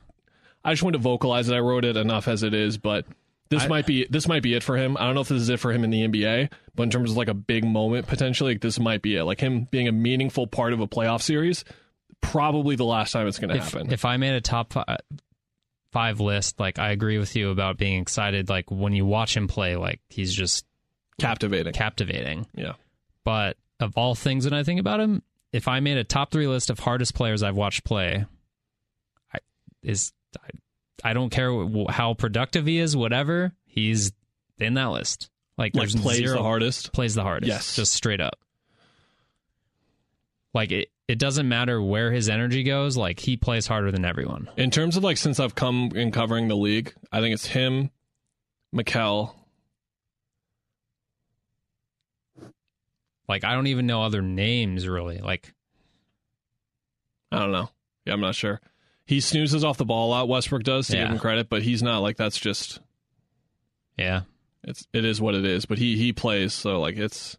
I 0.64 0.72
just 0.72 0.82
wanted 0.82 0.98
to 0.98 1.02
vocalize 1.02 1.48
it. 1.48 1.54
I 1.54 1.58
wrote 1.60 1.84
it 1.84 1.96
enough 1.96 2.28
as 2.28 2.42
it 2.42 2.54
is, 2.54 2.78
but 2.78 3.04
this 3.50 3.64
I- 3.64 3.68
might 3.68 3.86
be 3.86 4.06
this 4.08 4.26
might 4.28 4.42
be 4.42 4.54
it 4.54 4.62
for 4.62 4.76
him. 4.76 4.96
I 4.96 5.04
don't 5.06 5.14
know 5.14 5.20
if 5.22 5.28
this 5.28 5.42
is 5.42 5.48
it 5.48 5.60
for 5.60 5.72
him 5.72 5.84
in 5.84 5.90
the 5.90 6.06
NBA, 6.08 6.50
but 6.74 6.82
in 6.84 6.90
terms 6.90 7.10
of 7.10 7.16
like 7.16 7.28
a 7.28 7.34
big 7.34 7.64
moment 7.64 8.06
potentially, 8.06 8.54
like 8.54 8.60
this 8.62 8.78
might 8.78 9.02
be 9.02 9.16
it. 9.16 9.24
Like 9.24 9.40
him 9.40 9.66
being 9.70 9.88
a 9.88 9.92
meaningful 9.92 10.46
part 10.46 10.72
of 10.72 10.80
a 10.80 10.86
playoff 10.88 11.22
series, 11.22 11.64
probably 12.20 12.76
the 12.76 12.84
last 12.84 13.12
time 13.12 13.26
it's 13.26 13.38
going 13.38 13.54
to 13.54 13.60
happen. 13.62 13.92
if 13.92 14.04
I 14.04 14.16
made 14.16 14.34
a 14.34 14.40
top 14.40 14.72
fi- 14.72 14.98
five 15.92 16.20
list, 16.20 16.58
like 16.60 16.78
I 16.78 16.90
agree 16.90 17.18
with 17.18 17.34
you 17.36 17.50
about 17.50 17.76
being 17.78 18.00
excited. 18.00 18.48
Like 18.48 18.70
when 18.70 18.92
you 18.92 19.04
watch 19.06 19.36
him 19.36 19.48
play, 19.48 19.76
like 19.76 20.00
he's 20.08 20.32
just 20.34 20.64
Captivating. 21.18 21.72
captivating. 21.72 22.46
yeah. 22.54 22.74
But 23.24 23.56
of 23.80 23.96
all 23.96 24.14
things 24.14 24.44
that 24.44 24.52
I 24.52 24.62
think 24.62 24.78
about 24.80 25.00
him, 25.00 25.22
if 25.52 25.68
I 25.68 25.80
made 25.80 25.96
a 25.96 26.04
top 26.04 26.30
three 26.30 26.46
list 26.46 26.70
of 26.70 26.78
hardest 26.78 27.14
players 27.14 27.42
I've 27.42 27.56
watched 27.56 27.84
play, 27.84 28.24
I, 29.34 29.38
is 29.82 30.12
I, 30.38 31.10
I 31.10 31.12
don't 31.12 31.30
care 31.30 31.52
wh- 31.52 31.90
how 31.90 32.14
productive 32.14 32.66
he 32.66 32.78
is, 32.78 32.96
whatever 32.96 33.52
he's 33.66 34.12
in 34.58 34.74
that 34.74 34.86
list. 34.86 35.30
Like, 35.56 35.74
Like 35.74 35.88
there's 35.88 35.96
plays 35.96 36.16
zero, 36.18 36.36
the 36.36 36.42
hardest. 36.42 36.92
plays 36.92 37.14
the 37.14 37.22
hardest. 37.22 37.48
Yes. 37.48 37.76
just 37.76 37.92
straight 37.92 38.20
up. 38.20 38.38
Like 40.54 40.70
it, 40.72 40.88
it 41.06 41.18
doesn't 41.18 41.48
matter 41.48 41.80
where 41.80 42.10
his 42.12 42.28
energy 42.28 42.62
goes. 42.62 42.96
Like 42.96 43.20
he 43.20 43.36
plays 43.36 43.66
harder 43.66 43.90
than 43.90 44.04
everyone. 44.04 44.48
In 44.56 44.70
terms 44.70 44.96
of 44.96 45.04
like 45.04 45.16
since 45.16 45.40
I've 45.40 45.54
come 45.54 45.90
in 45.94 46.10
covering 46.10 46.48
the 46.48 46.56
league, 46.56 46.94
I 47.12 47.20
think 47.20 47.34
it's 47.34 47.46
him, 47.46 47.90
Mikal, 48.74 49.34
Like 53.28 53.44
I 53.44 53.54
don't 53.54 53.66
even 53.66 53.86
know 53.86 54.02
other 54.02 54.22
names 54.22 54.88
really. 54.88 55.18
Like 55.18 55.52
I 57.30 57.38
don't 57.40 57.52
know. 57.52 57.68
Yeah, 58.06 58.14
I'm 58.14 58.20
not 58.20 58.34
sure. 58.34 58.60
He 59.04 59.20
snoozes 59.20 59.64
off 59.64 59.76
the 59.78 59.84
ball 59.84 60.08
a 60.08 60.10
lot. 60.10 60.28
Westbrook 60.28 60.62
does 60.62 60.86
to 60.88 60.96
Yeah. 60.96 61.04
give 61.04 61.12
him 61.12 61.18
credit, 61.18 61.48
but 61.48 61.62
he's 61.62 61.82
not 61.82 61.98
like 62.00 62.16
that's 62.16 62.38
just 62.38 62.80
yeah, 63.98 64.22
it's 64.64 64.86
it 64.92 65.04
is 65.04 65.20
what 65.20 65.34
it 65.34 65.44
is. 65.44 65.66
But 65.66 65.78
he 65.78 65.96
he 65.96 66.12
plays 66.12 66.54
so 66.54 66.80
like 66.80 66.96
it's 66.96 67.36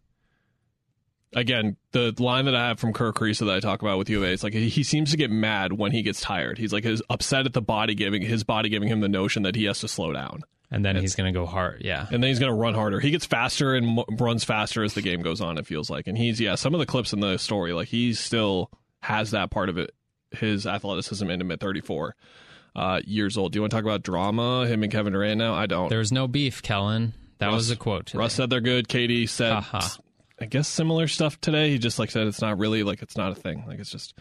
again 1.32 1.76
the 1.92 2.14
line 2.18 2.44
that 2.46 2.54
I 2.54 2.68
have 2.68 2.78
from 2.80 2.92
Kirk 2.92 3.16
Creesa 3.16 3.46
that 3.46 3.54
I 3.56 3.60
talk 3.60 3.82
about 3.82 3.98
with 3.98 4.10
UVA. 4.10 4.32
It's 4.32 4.42
like 4.42 4.52
he, 4.52 4.68
he 4.68 4.82
seems 4.82 5.10
to 5.12 5.16
get 5.16 5.30
mad 5.30 5.72
when 5.72 5.92
he 5.92 6.02
gets 6.02 6.20
tired. 6.20 6.58
He's 6.58 6.72
like 6.72 6.84
his 6.84 7.02
upset 7.08 7.46
at 7.46 7.52
the 7.52 7.62
body 7.62 7.94
giving 7.94 8.22
his 8.22 8.44
body 8.44 8.68
giving 8.68 8.88
him 8.88 9.00
the 9.00 9.08
notion 9.08 9.42
that 9.44 9.54
he 9.54 9.64
has 9.64 9.80
to 9.80 9.88
slow 9.88 10.12
down, 10.12 10.42
and 10.70 10.84
then 10.84 10.96
he's 10.96 11.14
gonna 11.14 11.32
go 11.32 11.46
hard. 11.46 11.82
Yeah, 11.84 12.06
and 12.10 12.22
then 12.22 12.28
he's 12.28 12.38
going 12.38 12.52
to 12.52 12.56
run 12.56 12.74
harder. 12.74 13.00
He 13.00 13.10
gets 13.10 13.26
faster 13.26 13.74
and 13.74 13.86
mo- 13.86 14.04
runs 14.10 14.44
faster 14.44 14.82
as 14.82 14.94
the 14.94 15.02
game 15.02 15.22
goes 15.22 15.40
on. 15.40 15.58
It 15.58 15.66
feels 15.66 15.90
like, 15.90 16.06
and 16.06 16.16
he's 16.16 16.40
yeah. 16.40 16.54
Some 16.54 16.74
of 16.74 16.80
the 16.80 16.86
clips 16.86 17.12
in 17.12 17.20
the 17.20 17.38
story, 17.38 17.72
like 17.72 17.88
he 17.88 18.14
still 18.14 18.70
has 19.02 19.32
that 19.32 19.50
part 19.50 19.68
of 19.68 19.78
it. 19.78 19.92
His 20.32 20.66
athleticism 20.66 21.28
into 21.28 21.44
mid 21.44 21.58
34 21.58 22.14
uh, 22.76 23.00
years 23.04 23.36
old. 23.36 23.52
Do 23.52 23.56
you 23.56 23.62
want 23.62 23.72
to 23.72 23.76
talk 23.76 23.84
about 23.84 24.02
drama? 24.02 24.66
Him 24.66 24.82
and 24.82 24.92
Kevin 24.92 25.12
Durant 25.12 25.38
now? 25.38 25.54
I 25.54 25.66
don't. 25.66 25.88
there's 25.88 26.12
no 26.12 26.28
beef, 26.28 26.62
Kellan. 26.62 27.12
That 27.38 27.46
Russ- 27.46 27.56
was 27.56 27.70
a 27.72 27.76
quote. 27.76 28.06
today. 28.06 28.18
Russ 28.18 28.34
said 28.34 28.50
they're 28.50 28.60
good. 28.60 28.86
KD 28.86 29.28
said, 29.28 29.54
Haha. 29.54 30.00
I 30.40 30.46
guess 30.46 30.68
similar 30.68 31.08
stuff 31.08 31.40
today. 31.40 31.70
He 31.70 31.78
just 31.78 31.98
like 31.98 32.10
said 32.10 32.26
it's 32.26 32.40
not 32.40 32.58
really 32.58 32.82
like 32.82 33.02
it's 33.02 33.16
not 33.16 33.32
a 33.32 33.34
thing. 33.34 33.64
Like 33.66 33.78
it's 33.78 33.90
just 33.90 34.16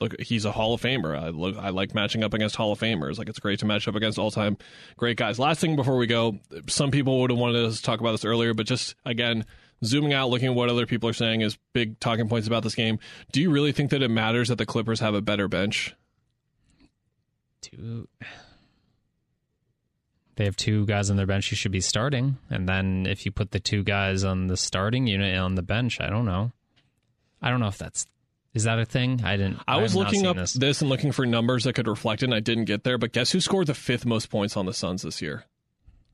look. 0.00 0.20
He's 0.20 0.44
a 0.44 0.52
Hall 0.52 0.74
of 0.74 0.80
Famer. 0.80 1.18
I 1.18 1.28
look. 1.28 1.56
I 1.56 1.70
like 1.70 1.94
matching 1.94 2.22
up 2.22 2.34
against 2.34 2.56
Hall 2.56 2.72
of 2.72 2.80
Famers. 2.80 3.18
Like 3.18 3.28
it's 3.28 3.38
great 3.38 3.58
to 3.60 3.66
match 3.66 3.88
up 3.88 3.94
against 3.94 4.18
all 4.18 4.30
time 4.30 4.56
great 4.96 5.16
guys. 5.16 5.38
Last 5.38 5.60
thing 5.60 5.76
before 5.76 5.96
we 5.96 6.06
go, 6.06 6.38
some 6.68 6.90
people 6.90 7.20
would 7.20 7.30
have 7.30 7.38
wanted 7.38 7.64
us 7.64 7.76
to 7.76 7.82
talk 7.82 8.00
about 8.00 8.12
this 8.12 8.24
earlier, 8.24 8.54
but 8.54 8.66
just 8.66 8.94
again. 9.04 9.44
Zooming 9.84 10.14
out, 10.14 10.30
looking 10.30 10.48
at 10.48 10.54
what 10.54 10.70
other 10.70 10.86
people 10.86 11.10
are 11.10 11.14
saying 11.14 11.42
is 11.42 11.58
big 11.74 12.00
talking 12.00 12.26
points 12.26 12.46
about 12.46 12.62
this 12.62 12.74
game. 12.74 12.98
Do 13.32 13.42
you 13.42 13.50
really 13.50 13.72
think 13.72 13.90
that 13.90 14.02
it 14.02 14.08
matters 14.08 14.48
that 14.48 14.56
the 14.56 14.64
Clippers 14.64 15.00
have 15.00 15.14
a 15.14 15.20
better 15.20 15.46
bench? 15.46 15.94
two. 17.64 18.08
They 20.36 20.46
have 20.46 20.56
two 20.56 20.84
guys 20.84 21.10
on 21.10 21.16
their 21.16 21.26
bench 21.28 21.50
who 21.50 21.54
should 21.54 21.70
be 21.70 21.80
starting, 21.80 22.38
and 22.50 22.68
then 22.68 23.06
if 23.06 23.24
you 23.24 23.30
put 23.30 23.52
the 23.52 23.60
two 23.60 23.84
guys 23.84 24.24
on 24.24 24.48
the 24.48 24.56
starting 24.56 25.06
unit 25.06 25.38
on 25.38 25.54
the 25.54 25.62
bench, 25.62 26.00
I 26.00 26.10
don't 26.10 26.24
know. 26.24 26.50
I 27.40 27.50
don't 27.50 27.60
know 27.60 27.68
if 27.68 27.78
that's 27.78 28.04
is 28.54 28.64
that 28.64 28.78
a 28.78 28.84
thing. 28.84 29.20
I 29.24 29.36
didn't. 29.36 29.58
I 29.68 29.76
was 29.78 29.92
have 29.92 29.96
looking 30.04 30.26
up 30.26 30.36
this. 30.36 30.52
this. 30.54 30.80
and 30.80 30.88
looking 30.88 31.12
for 31.12 31.26
numbers 31.26 31.64
that 31.64 31.72
could 31.74 31.88
reflect 31.88 32.22
it, 32.22 32.26
and 32.26 32.34
I 32.34 32.40
didn't 32.40 32.64
get 32.66 32.84
there. 32.84 32.96
But 32.98 33.12
guess 33.12 33.32
who 33.32 33.40
scored 33.40 33.66
the 33.66 33.74
fifth 33.74 34.06
most 34.06 34.30
points 34.30 34.56
on 34.56 34.64
the 34.66 34.72
Suns 34.72 35.02
this 35.02 35.20
year? 35.20 35.44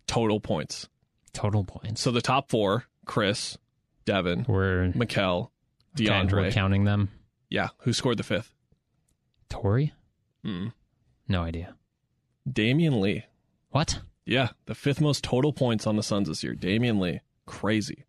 Total 0.07 0.41
points. 0.41 0.89
total 1.33 1.63
points. 1.65 2.01
So 2.01 2.11
the 2.11 2.21
top 2.23 2.51
four: 2.51 2.87
Chris, 3.05 3.57
Devin, 4.05 4.45
We're 4.49 4.89
Mikal, 4.93 5.51
we're 5.99 6.07
DeAndre. 6.07 6.51
counting 6.53 6.85
them. 6.85 7.11
yeah, 7.49 7.69
who 7.81 7.93
scored 7.93 8.17
the 8.17 8.23
fifth? 8.25 8.53
Torrey, 9.49 9.93
Mm. 10.45 10.73
no 11.29 11.43
idea. 11.43 11.75
Damion 12.49 13.01
Lee. 13.01 13.25
What? 13.71 14.01
Yeah, 14.25 14.51
the 14.67 14.75
fifth 14.75 15.01
most 15.01 15.23
total 15.25 15.53
points 15.53 15.87
on 15.87 15.97
the 15.97 16.03
Suns 16.03 16.29
this 16.29 16.43
year. 16.43 16.55
Damion 16.55 17.01
Lee. 17.01 17.21
Crazy. 17.47 18.05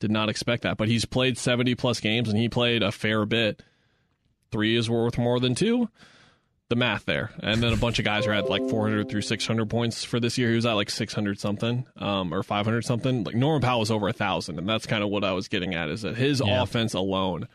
Did 0.00 0.10
not 0.10 0.28
expect 0.28 0.62
that, 0.62 0.76
but 0.76 0.88
he's 0.88 1.04
played 1.04 1.36
70 1.38 1.74
plus 1.74 2.00
games 2.00 2.28
and 2.28 2.38
he 2.38 2.48
played 2.48 2.82
a 2.82 2.90
fair 2.92 3.24
bit. 3.26 3.62
Three 4.52 4.76
is 4.76 4.88
worth 4.90 5.18
more 5.18 5.38
than 5.40 5.54
two. 5.54 5.88
The 6.68 6.76
math 6.76 7.04
there. 7.04 7.30
And 7.42 7.60
then 7.62 7.72
a 7.72 7.76
bunch 7.76 7.98
of 7.98 8.04
guys 8.04 8.26
are 8.28 8.32
at 8.32 8.48
like 8.48 8.68
400 8.70 9.08
through 9.08 9.22
600 9.22 9.68
points 9.68 10.04
for 10.04 10.20
this 10.20 10.38
year. 10.38 10.50
He 10.50 10.54
was 10.54 10.66
at 10.66 10.74
like 10.74 10.88
600 10.90 11.38
something 11.40 11.84
um, 11.96 12.32
or 12.32 12.42
500 12.44 12.84
something. 12.84 13.24
Like 13.24 13.34
Norman 13.34 13.60
Powell 13.60 13.80
was 13.80 13.90
over 13.90 14.06
a 14.06 14.10
1,000. 14.14 14.56
And 14.58 14.68
that's 14.68 14.86
kind 14.86 15.02
of 15.02 15.10
what 15.10 15.24
I 15.24 15.32
was 15.32 15.48
getting 15.48 15.74
at 15.74 15.88
is 15.88 16.02
that 16.02 16.16
his 16.16 16.40
Yeah. 16.44 16.62
offense 16.62 16.94
alone. 16.94 17.48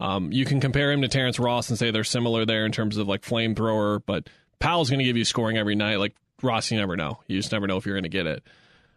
Um, 0.00 0.32
you 0.32 0.44
can 0.44 0.60
compare 0.60 0.90
him 0.90 1.02
to 1.02 1.08
Terrence 1.08 1.38
Ross 1.38 1.68
and 1.68 1.78
say 1.78 1.90
they're 1.92 2.02
similar 2.04 2.44
there 2.44 2.64
in 2.66 2.72
terms 2.72 2.96
of 2.96 3.06
like 3.06 3.22
flamethrower, 3.22 4.02
but 4.04 4.28
Powell's 4.58 4.90
going 4.90 4.98
to 4.98 5.04
give 5.04 5.16
you 5.16 5.24
scoring 5.24 5.56
every 5.56 5.76
night. 5.76 5.96
Like 6.00 6.16
Ross, 6.42 6.70
you 6.72 6.78
never 6.78 6.96
know. 6.96 7.20
You 7.28 7.36
just 7.38 7.52
never 7.52 7.66
know 7.68 7.76
if 7.76 7.86
you're 7.86 7.94
going 7.94 8.02
to 8.04 8.08
get 8.08 8.26
it. 8.26 8.42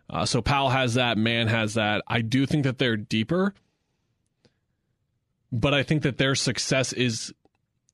Uh, 0.10 0.26
so 0.26 0.42
Powell 0.42 0.70
has 0.70 0.96
that. 0.96 1.18
Man 1.18 1.48
has 1.48 1.76
that. 1.76 2.04
I 2.08 2.22
do 2.22 2.46
think 2.46 2.64
that 2.64 2.78
they're 2.80 2.98
deeper, 2.98 3.54
but 5.54 5.74
I 5.74 5.84
think 5.84 6.02
that 6.02 6.18
their 6.18 6.34
success 6.34 6.92
is 6.92 7.32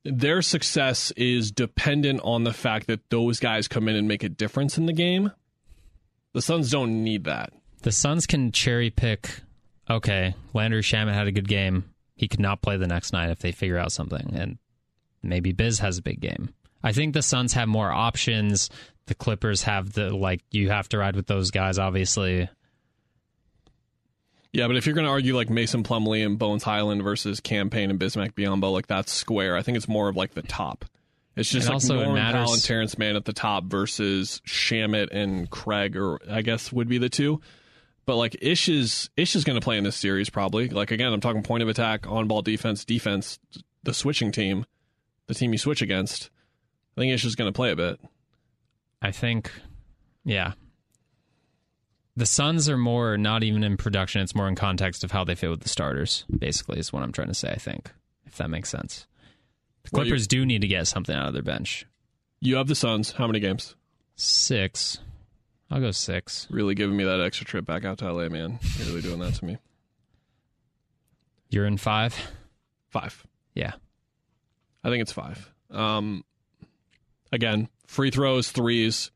their 0.06 0.42
success 0.42 1.12
is 1.12 1.52
dependent 1.52 2.22
on 2.24 2.46
the 2.46 2.54
fact 2.54 2.88
that 2.88 3.10
those 3.10 3.40
guys 3.40 3.68
come 3.68 3.90
in 3.90 3.98
and 3.98 4.08
make 4.08 4.24
a 4.24 4.30
difference 4.30 4.78
in 4.78 4.86
the 4.86 4.94
game. 4.94 5.32
The 6.34 6.42
Suns 6.42 6.72
don't 6.72 7.04
need 7.04 7.26
that. 7.26 7.52
The 7.82 7.92
Suns 7.92 8.26
can 8.26 8.54
cherry 8.54 8.90
pick. 8.90 9.42
Okay, 9.90 10.36
Landry 10.54 10.82
Shamet 10.82 11.14
had 11.14 11.28
a 11.28 11.34
good 11.34 11.50
game. 11.50 11.84
He 12.16 12.30
could 12.30 12.40
not 12.40 12.62
play 12.62 12.78
the 12.78 12.88
next 12.88 13.12
night 13.12 13.30
if 13.30 13.40
they 13.40 13.52
figure 13.52 13.78
out 13.78 13.92
something, 13.92 14.34
and 14.34 14.58
maybe 15.22 15.52
Biz 15.52 15.80
has 15.80 15.98
a 15.98 16.04
big 16.04 16.22
game. 16.22 16.54
I 16.82 16.94
think 16.94 17.14
the 17.14 17.22
Suns 17.22 17.54
have 17.54 17.68
more 17.68 17.92
options. 17.92 18.70
The 19.08 19.16
Clippers 19.16 19.64
have 19.64 19.94
the 19.94 20.16
like 20.16 20.42
you 20.50 20.70
have 20.70 20.88
to 20.90 20.98
ride 20.98 21.18
with 21.18 21.28
those 21.28 21.52
guys 21.52 21.78
obviously. 21.78 22.48
Yeah, 24.52 24.68
but 24.68 24.76
if 24.78 24.86
you're 24.86 24.96
going 24.96 25.06
to 25.06 25.12
argue 25.12 25.36
like 25.36 25.50
Mason 25.50 25.84
Plumlee 25.84 26.26
and 26.26 26.40
Bones 26.40 26.64
Hyland 26.64 27.04
versus 27.04 27.40
Cam 27.40 27.70
Payne 27.70 27.92
and 27.92 28.00
Bismack 28.00 28.34
Biyombo, 28.34 28.72
like 28.74 28.88
that's 28.88 29.12
square. 29.12 29.56
I 29.56 29.62
think 29.62 29.78
it's 29.78 29.88
more 29.88 30.10
of 30.10 30.16
like 30.16 30.34
the 30.34 30.42
top. 30.42 30.86
It's 31.36 31.50
just 31.50 31.68
And 31.68 31.70
like 31.70 31.74
also 31.76 31.94
it 32.00 32.04
Norman 32.06 32.16
matters- 32.16 32.46
Powell 32.46 32.54
and 32.54 32.64
Terance 32.64 32.98
Mann 32.98 33.16
at 33.16 33.26
the 33.26 33.34
top 33.34 33.66
versus 33.66 34.42
Shamet 34.48 35.10
and 35.12 35.50
Craig, 35.50 35.96
or 35.96 36.20
I 36.30 36.42
guess 36.42 36.72
would 36.72 36.88
be 36.90 36.98
the 36.98 37.10
two. 37.10 37.42
But 38.06 38.16
like 38.16 38.36
Ish 38.42 38.70
is 38.70 39.10
Ish 39.16 39.36
is 39.36 39.44
going 39.44 39.60
to 39.60 39.64
play 39.64 39.78
in 39.78 39.84
this 39.84 39.96
series 39.96 40.32
probably. 40.32 40.68
Like 40.70 40.90
again, 40.90 41.14
I'm 41.14 41.22
talking 41.22 41.44
point 41.44 41.62
of 41.62 41.70
attack, 41.70 42.08
on 42.10 42.28
ball 42.28 42.42
defense, 42.42 42.84
defense, 42.84 43.38
the 43.84 43.94
switching 43.94 44.32
team, 44.32 44.66
the 45.28 45.36
team 45.36 45.52
you 45.52 45.60
switch 45.60 45.84
against. 45.84 46.32
I 46.98 47.02
think 47.02 47.14
Ish 47.14 47.24
is 47.24 47.36
going 47.36 47.48
to 47.48 47.56
play 47.56 47.70
a 47.72 47.76
bit. 47.76 48.00
I 49.00 49.12
think 49.12 49.52
yeah. 50.26 50.54
The 52.16 52.26
Suns 52.26 52.68
are 52.70 52.78
more 52.78 53.18
not 53.18 53.44
even 53.44 53.64
in 53.64 53.78
production, 53.78 54.22
it's 54.22 54.36
more 54.36 54.48
in 54.48 54.56
context 54.56 55.04
of 55.04 55.12
how 55.12 55.24
they 55.24 55.36
fit 55.36 55.50
with 55.50 55.62
the 55.62 55.70
starters, 55.70 56.26
basically, 56.38 56.80
is 56.80 56.92
what 56.92 57.02
I'm 57.04 57.12
trying 57.14 57.30
to 57.30 57.34
say, 57.34 57.50
I 57.52 57.58
think. 57.58 57.92
If 58.26 58.36
that 58.38 58.50
makes 58.50 58.70
sense. 58.70 59.08
The 59.84 59.90
Well, 59.94 60.06
you- 60.06 60.12
Clippers 60.12 60.28
do 60.28 60.46
need 60.46 60.62
to 60.62 60.68
get 60.68 60.88
something 60.88 61.16
out 61.16 61.28
of 61.28 61.34
their 61.34 61.44
bench. 61.44 61.86
You 62.42 62.56
have 62.58 62.68
the 62.68 62.76
Suns. 62.76 63.12
How 63.14 63.28
many 63.28 63.40
games? 63.40 63.76
Six. 64.16 65.00
I'll 65.72 65.80
go 65.80 65.92
six. 65.92 66.48
Really 66.50 66.74
giving 66.76 66.98
me 66.98 67.04
that 67.04 67.22
extra 67.22 67.46
trip 67.46 67.66
back 67.66 67.86
out 67.86 68.00
to 68.00 68.12
LA, 68.12 68.28
man. 68.28 68.60
You're 68.78 68.88
really 68.88 69.02
doing 69.02 69.20
that 69.20 69.36
to 69.36 69.46
me. 69.46 69.58
You're 71.50 71.66
in 71.66 71.78
five? 71.78 72.16
Five. 72.90 73.26
Yeah. 73.56 73.74
I 74.84 74.90
think 74.90 75.02
it's 75.02 75.12
five. 75.12 75.52
Um, 75.72 76.24
again, 77.32 77.70
free 77.88 78.12
throws, 78.12 78.52
threes, 78.52 79.12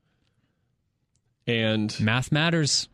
and 1.47 1.97
Math 1.99 2.31
matters. 2.31 2.87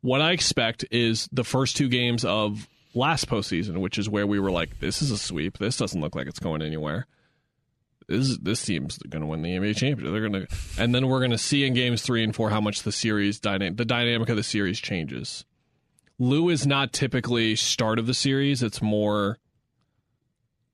what 0.00 0.20
I 0.20 0.32
expect 0.32 0.84
is 0.90 1.28
the 1.32 1.44
first 1.44 1.76
two 1.76 1.88
games 1.88 2.24
of 2.24 2.68
last 2.94 3.28
postseason, 3.28 3.78
which 3.80 3.98
is 3.98 4.08
where 4.08 4.26
we 4.26 4.38
were 4.40 4.50
like, 4.50 4.80
"This 4.80 5.02
is 5.02 5.10
a 5.10 5.18
sweep. 5.18 5.58
This 5.58 5.76
doesn't 5.76 6.00
look 6.00 6.14
like 6.14 6.26
it's 6.26 6.38
going 6.38 6.62
anywhere. 6.62 7.06
This 8.08 8.36
this 8.38 8.64
team's 8.64 8.98
going 8.98 9.22
to 9.22 9.26
win 9.28 9.42
the 9.42 9.50
NBA 9.56 9.74
championship. 9.76 10.12
They're 10.12 10.28
going 10.28 10.46
to." 10.46 10.54
And 10.78 10.94
then 10.94 11.08
we're 11.08 11.20
going 11.20 11.30
to 11.30 11.38
see 11.38 11.64
in 11.64 11.74
games 11.74 12.02
three 12.02 12.24
and 12.24 12.34
four 12.34 12.50
how 12.50 12.60
much 12.60 12.82
the 12.82 12.92
series 12.92 13.38
dyna- 13.38 13.72
the 13.72 13.84
dynamic 13.84 14.28
of 14.28 14.36
the 14.36 14.42
series 14.42 14.80
changes. 14.80 15.44
Lue 16.18 16.48
is 16.50 16.66
not 16.66 16.92
typically 16.92 17.56
start 17.56 17.98
of 17.98 18.06
the 18.06 18.14
series; 18.14 18.62
it's 18.62 18.82
more 18.82 19.38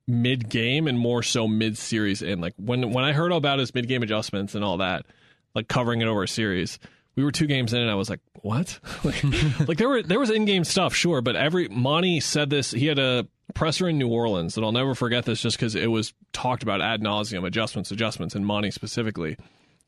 mid 0.07 0.49
game 0.49 0.87
and 0.87 0.97
more 0.97 1.21
so 1.21 1.47
mid 1.47 1.77
series. 1.77 2.21
And 2.21 2.41
like 2.41 2.53
when 2.57 2.91
when 2.91 3.03
I 3.03 3.13
heard 3.13 3.31
all 3.31 3.37
about 3.37 3.59
his 3.59 3.73
mid 3.75 3.87
game 3.87 4.03
adjustments 4.03 4.55
and 4.55 4.63
all 4.63 4.77
that, 4.77 5.05
like 5.53 5.67
covering 5.67 6.01
it 6.01 6.07
over 6.07 6.23
a 6.23 6.27
series, 6.27 6.79
we 7.17 7.23
were 7.23 7.31
two 7.31 7.47
games 7.47 7.73
in 7.73 7.81
and 7.81 7.89
I 7.89 7.95
was 7.95 8.09
like, 8.09 8.19
what? 8.43 8.79
like, 9.03 9.23
like 9.67 9.77
there 9.79 9.89
were 9.89 10.03
there 10.03 10.19
was 10.19 10.29
in 10.29 10.45
game 10.45 10.63
stuff, 10.63 10.93
sure, 10.93 11.21
but 11.21 11.35
every 11.35 11.67
Monty 11.67 12.19
said 12.21 12.49
this. 12.49 12.71
He 12.71 12.85
had 12.85 12.99
a 12.99 13.27
presser 13.55 13.89
in 13.89 13.97
New 13.97 14.07
Orleans, 14.07 14.55
and 14.55 14.63
I'll 14.63 14.71
never 14.71 14.93
forget 14.93 15.25
this 15.25 15.41
just 15.41 15.57
because 15.57 15.73
it 15.73 15.87
was 15.87 16.13
talked 16.31 16.61
about 16.61 16.79
ad 16.79 17.01
nauseum, 17.01 17.45
adjustments, 17.45 17.91
adjustments, 17.91 18.35
and 18.35 18.45
Monty 18.45 18.69
specifically. 18.69 19.35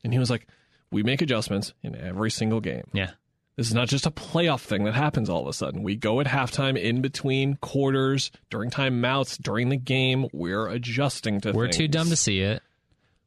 And 0.02 0.12
he 0.12 0.18
was 0.18 0.28
like, 0.28 0.48
we 0.90 1.04
make 1.04 1.22
adjustments 1.22 1.72
in 1.84 1.94
every 1.94 2.32
single 2.32 2.60
game. 2.60 2.88
Yeah. 2.92 3.10
This 3.56 3.68
is 3.68 3.74
not 3.74 3.88
just 3.88 4.06
a 4.06 4.10
playoff 4.10 4.62
thing 4.62 4.84
that 4.84 4.94
happens 4.94 5.28
all 5.28 5.42
of 5.42 5.46
a 5.46 5.52
sudden. 5.52 5.82
We 5.82 5.94
go 5.94 6.18
at 6.20 6.26
halftime, 6.26 6.76
in 6.76 7.00
between 7.00 7.56
quarters, 7.56 8.32
during 8.48 8.70
timeouts, 8.70 9.40
during 9.40 9.68
the 9.68 9.76
game. 9.76 10.26
We're 10.32 10.66
adjusting 10.66 11.40
to 11.42 11.52
We're 11.52 11.66
things. 11.66 11.76
too 11.76 11.88
dumb 11.88 12.08
to 12.08 12.16
see 12.16 12.40
it. 12.40 12.62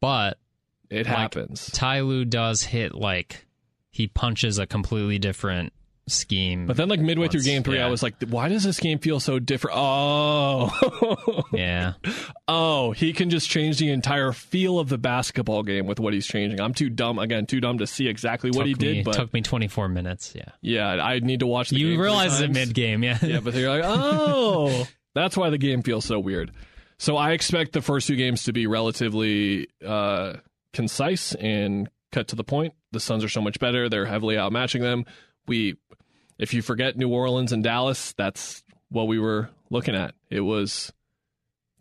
But 0.02 0.40
It 0.90 1.06
like, 1.06 1.16
happens. 1.16 1.70
Ty 1.72 2.02
Lue 2.02 2.26
does 2.26 2.64
hit 2.64 2.96
like 2.96 3.46
he 3.94 4.08
punches 4.08 4.58
a 4.58 4.66
completely 4.66 5.20
different 5.20 5.72
scheme. 6.08 6.66
But 6.66 6.78
then, 6.78 6.90
like 6.90 7.00
midway 7.00 7.28
through 7.28 7.44
game 7.44 7.62
three, 7.62 7.80
I 7.80 7.90
was 7.90 8.02
like, 8.02 8.16
"Why 8.28 8.50
does 8.50 8.64
this 8.64 8.80
game 8.80 8.98
feel 8.98 9.20
so 9.20 9.38
different?" 9.38 9.78
Oh, 9.78 11.44
yeah. 11.54 11.94
oh, 12.48 12.92
he 12.92 13.14
can 13.14 13.30
just 13.30 13.48
change 13.48 13.78
the 13.78 13.92
entire 13.92 14.32
feel 14.32 14.80
of 14.80 14.90
the 14.90 14.98
basketball 14.98 15.62
game 15.62 15.86
with 15.86 16.00
what 16.00 16.12
he's 16.12 16.26
changing. 16.26 16.60
I'm 16.60 16.74
too 16.74 16.90
dumb 16.90 17.20
again, 17.20 17.46
too 17.46 17.62
dumb 17.62 17.78
to 17.78 17.86
see 17.88 18.08
exactly 18.08 18.50
what 18.50 18.66
he 18.66 18.74
me, 18.74 18.80
did. 18.80 19.06
But 19.06 19.14
took 19.14 19.32
me 19.32 19.42
24 19.42 19.90
minutes. 19.90 20.34
Yeah. 20.36 20.50
yeah, 20.62 20.90
I 20.90 21.20
need 21.20 21.42
to 21.42 21.48
watch. 21.48 21.70
The 21.70 21.78
You 21.78 22.02
realize 22.02 22.42
it 22.42 22.52
mid 22.52 22.74
game, 22.74 23.04
yeah. 23.04 23.20
yeah, 23.22 23.42
but 23.42 23.54
you're 23.54 23.70
like, 23.70 23.84
oh, 23.86 24.88
that's 25.14 25.38
why 25.38 25.52
the 25.52 25.60
game 25.60 25.84
feels 25.84 26.04
so 26.04 26.20
weird. 26.20 26.52
So 26.98 27.16
I 27.16 27.34
expect 27.34 27.74
the 27.74 27.82
first 27.84 28.08
two 28.08 28.16
games 28.16 28.46
to 28.46 28.54
be 28.54 28.66
relatively 28.66 29.68
uh, 29.86 30.38
concise 30.74 31.36
and 31.36 31.90
cut 32.12 32.30
to 32.30 32.36
the 32.36 32.44
point. 32.44 32.74
The 32.94 33.00
Suns 33.00 33.24
are 33.24 33.30
so 33.30 33.42
much 33.42 33.60
better; 33.60 33.90
they're 33.90 34.06
heavily 34.06 34.36
outmatching 34.36 34.82
them. 34.82 35.06
We, 35.48 35.76
if 36.38 36.54
you 36.54 36.62
forget 36.62 36.96
New 36.98 37.10
Orleans 37.10 37.52
and 37.52 37.64
Dallas, 37.64 38.14
that's 38.14 38.64
what 38.90 39.08
we 39.08 39.20
were 39.20 39.50
looking 39.70 39.96
at. 39.96 40.16
It 40.30 40.42
was 40.42 40.94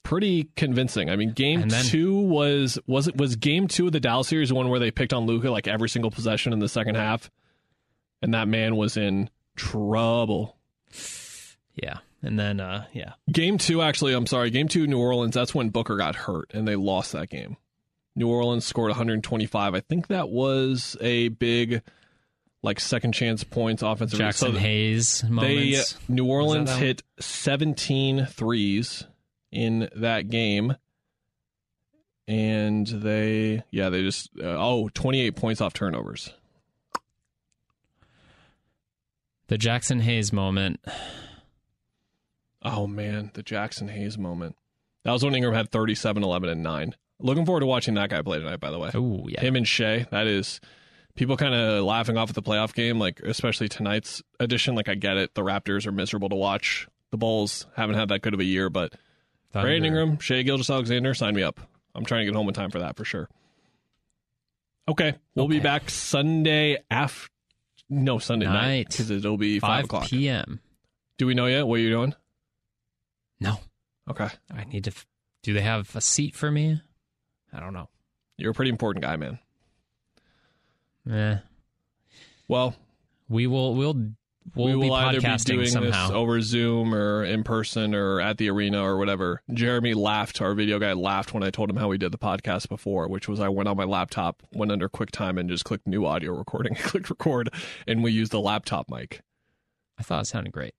pretty 0.03 0.49
convincing. 0.57 1.11
I 1.11 1.17
mean, 1.17 1.33
game 1.33 1.69
then- 1.69 1.85
two 1.85 2.19
was 2.19 2.79
was 2.87 3.09
it 3.09 3.17
was 3.17 3.37
game 3.37 3.69
two 3.69 3.87
of 3.87 3.93
the 3.93 4.01
Dallas 4.01 4.29
series 4.29 4.49
the 4.49 4.55
one 4.55 4.69
where 4.69 4.81
they 4.81 4.91
picked 4.91 5.13
on 5.13 5.27
Luka 5.27 5.51
like 5.51 5.69
every 5.69 5.89
single 5.89 6.11
possession 6.11 6.53
in 6.53 6.59
the 6.59 6.69
second 6.69 6.97
half, 6.97 7.31
and 8.21 8.35
that 8.35 8.49
man 8.49 8.77
was 8.77 8.97
in 8.97 9.31
trouble. 9.57 10.57
Yeah. 11.75 11.99
And 12.23 12.39
then 12.39 12.61
uh 12.61 12.87
yeah. 12.93 13.15
Game 13.31 13.59
two, 13.59 13.83
actually, 13.83 14.15
I'm 14.15 14.27
sorry. 14.27 14.51
Game 14.51 14.69
two, 14.69 14.87
New 14.87 14.99
Orleans. 14.99 15.35
That's 15.35 15.55
when 15.55 15.71
Booker 15.71 15.97
got 15.97 16.15
hurt 16.15 16.51
and 16.55 16.67
they 16.67 16.77
lost 16.77 17.13
that 17.13 17.29
game. 17.29 17.57
New 18.15 18.29
Orleans 18.29 18.65
scored 18.65 18.91
125. 18.91 19.75
I 19.75 19.81
think 19.81 20.09
that 20.09 20.29
was 20.29 20.97
a 21.01 21.29
big, 21.29 21.83
like 22.63 22.79
second 22.79 23.13
chance 23.13 23.45
points 23.45 23.83
offensive. 23.83 24.19
Jackson 24.19 24.53
so 24.53 24.59
Hayes 24.59 25.23
They 25.23 25.29
moments. 25.31 25.99
New 26.09 26.27
Orleans 26.27 26.71
that 26.71 26.79
hit 26.79 27.03
17 27.21 28.27
threes 28.27 29.05
in 29.51 29.89
that 29.97 30.29
game, 30.29 30.77
and 32.29 32.87
they 32.87 33.63
yeah 33.71 33.89
they 33.89 34.03
just 34.03 34.31
uh, 34.39 34.57
oh 34.59 34.89
28 34.93 35.37
points 35.37 35.61
off 35.61 35.73
turnovers. 35.73 36.33
the 39.53 39.59
Jaxson 39.59 40.01
Hayes 40.01 40.33
moment. 40.33 40.81
Oh 42.63 42.87
man, 42.87 43.31
the 43.35 43.43
Jaxson 43.43 43.91
Hayes 43.91 44.17
moment. 44.17 44.57
That 45.05 45.13
was 45.13 45.25
when 45.25 45.35
Ingram 45.35 45.53
had 45.53 45.71
37, 45.71 46.23
11, 46.23 46.49
and 46.49 46.63
nine. 46.63 46.95
Looking 47.23 47.47
forward 47.47 47.61
to 47.61 47.67
watching 47.67 47.95
that 47.95 48.11
guy 48.11 48.21
play 48.23 48.39
tonight. 48.39 48.61
By 48.61 48.71
the 48.71 48.79
way, 48.79 48.91
Oh, 48.95 49.27
yeah. 49.29 49.41
him 49.41 49.57
and 49.57 49.67
Shai. 49.67 50.07
That 50.11 50.27
is 50.27 50.61
people 51.15 51.37
kind 51.37 51.55
of 51.55 51.85
laughing 51.85 52.17
off 52.17 52.29
at 52.29 52.35
the 52.35 52.43
playoff 52.43 52.75
game, 52.75 52.99
like 52.99 53.21
especially 53.21 53.69
tonight's 53.69 54.23
edition. 54.41 54.75
Like 54.75 54.89
I 54.89 54.95
get 54.95 55.17
it, 55.17 55.35
the 55.35 55.43
Raptors 55.43 55.87
are 55.87 55.93
miserable 55.93 56.29
to 56.31 56.37
watch. 56.37 56.89
The 57.11 57.17
Bulls 57.19 57.67
haven't 57.77 57.97
had 57.97 58.09
that 58.09 58.23
good 58.23 58.35
of 58.35 58.41
a 58.41 58.45
year, 58.45 58.69
but 58.71 58.95
Thunder. 59.53 59.69
Brandon 59.69 59.85
Ingram, 59.85 60.19
Shai 60.19 60.43
Gilgeous-Alexander, 60.43 61.13
sign 61.15 61.35
me 61.35 61.43
up. 61.43 61.61
I'm 61.95 62.05
trying 62.07 62.23
to 62.23 62.33
get 62.33 62.35
home 62.37 62.49
in 62.49 62.55
time 62.55 62.71
for 62.71 62.79
that 62.79 62.97
for 62.97 63.05
sure. 63.05 63.29
Okay, 64.89 65.15
we'll 65.35 65.47
be 65.49 65.61
back 65.61 65.91
Sunday 65.91 66.79
after. 66.91 67.29
No, 67.89 68.19
Sunday 68.19 68.47
night 68.47 68.55
Night. 68.67 68.89
because 68.89 69.11
it'll 69.11 69.37
be 69.37 69.59
five, 69.61 69.81
5 69.81 69.85
o'clock. 69.85 70.05
p.m. 70.07 70.61
Do 71.19 71.27
we 71.27 71.35
know 71.35 71.47
yet 71.47 71.67
what 71.67 71.77
you're 71.77 71.91
doing? 71.91 72.15
No. 73.39 73.61
Okay, 74.11 74.29
I 74.51 74.65
need 74.65 74.85
to 74.85 74.91
f- 74.91 75.07
Do 75.43 75.53
they 75.53 75.61
have 75.61 75.95
a 75.95 76.01
seat 76.01 76.35
for 76.35 76.51
me? 76.51 76.81
I 77.53 77.61
don't 77.61 77.73
know. 77.75 77.89
you're 78.39 78.51
a 78.53 78.55
pretty 78.55 78.71
important 78.71 79.05
guy, 79.05 79.17
man. 79.17 79.39
Yeah. 81.05 81.41
Well, 82.49 82.75
We 83.29 83.47
will 83.47 83.75
we'll 83.75 83.95
we'll 84.55 84.67
we 84.67 84.75
will 84.75 84.83
be 84.83 84.91
either 84.91 85.21
be 85.21 85.37
doing 85.45 85.67
somehow. 85.67 86.09
this 86.09 86.11
over 86.17 86.41
Zoom 86.41 86.95
or 86.95 87.25
in 87.25 87.45
person 87.45 87.95
or 87.95 88.21
at 88.21 88.39
the 88.39 88.51
arena 88.51 88.83
or 88.83 88.97
whatever. 88.99 89.43
Jeremy 89.53 89.95
laughed. 89.95 90.41
Our 90.41 90.55
video 90.55 90.79
guy 90.79 90.93
laughed 90.93 91.33
when 91.35 91.43
I 91.43 91.51
told 91.51 91.71
him 91.71 91.77
how 91.77 91.89
we 91.89 91.99
did 91.99 92.13
the 92.13 92.19
podcast 92.19 92.69
before, 92.69 93.09
which 93.09 93.29
was 93.29 93.41
I 93.41 93.49
went 93.49 93.69
on 93.69 93.77
my 93.77 93.85
laptop, 93.85 94.43
went 94.53 94.73
under 94.73 94.89
QuickTime, 94.89 95.39
and 95.39 95.49
just 95.49 95.65
clicked 95.65 95.87
new 95.87 96.05
audio 96.07 96.33
recording, 96.37 96.75
clicked 96.77 97.11
record, 97.11 97.51
and 97.87 98.03
we 98.03 98.13
used 98.13 98.33
the 98.33 98.41
laptop 98.41 98.91
mic. 98.91 99.23
I 99.99 100.03
thought 100.03 100.23
it 100.23 100.27
sounded 100.27 100.53
great. 100.53 100.75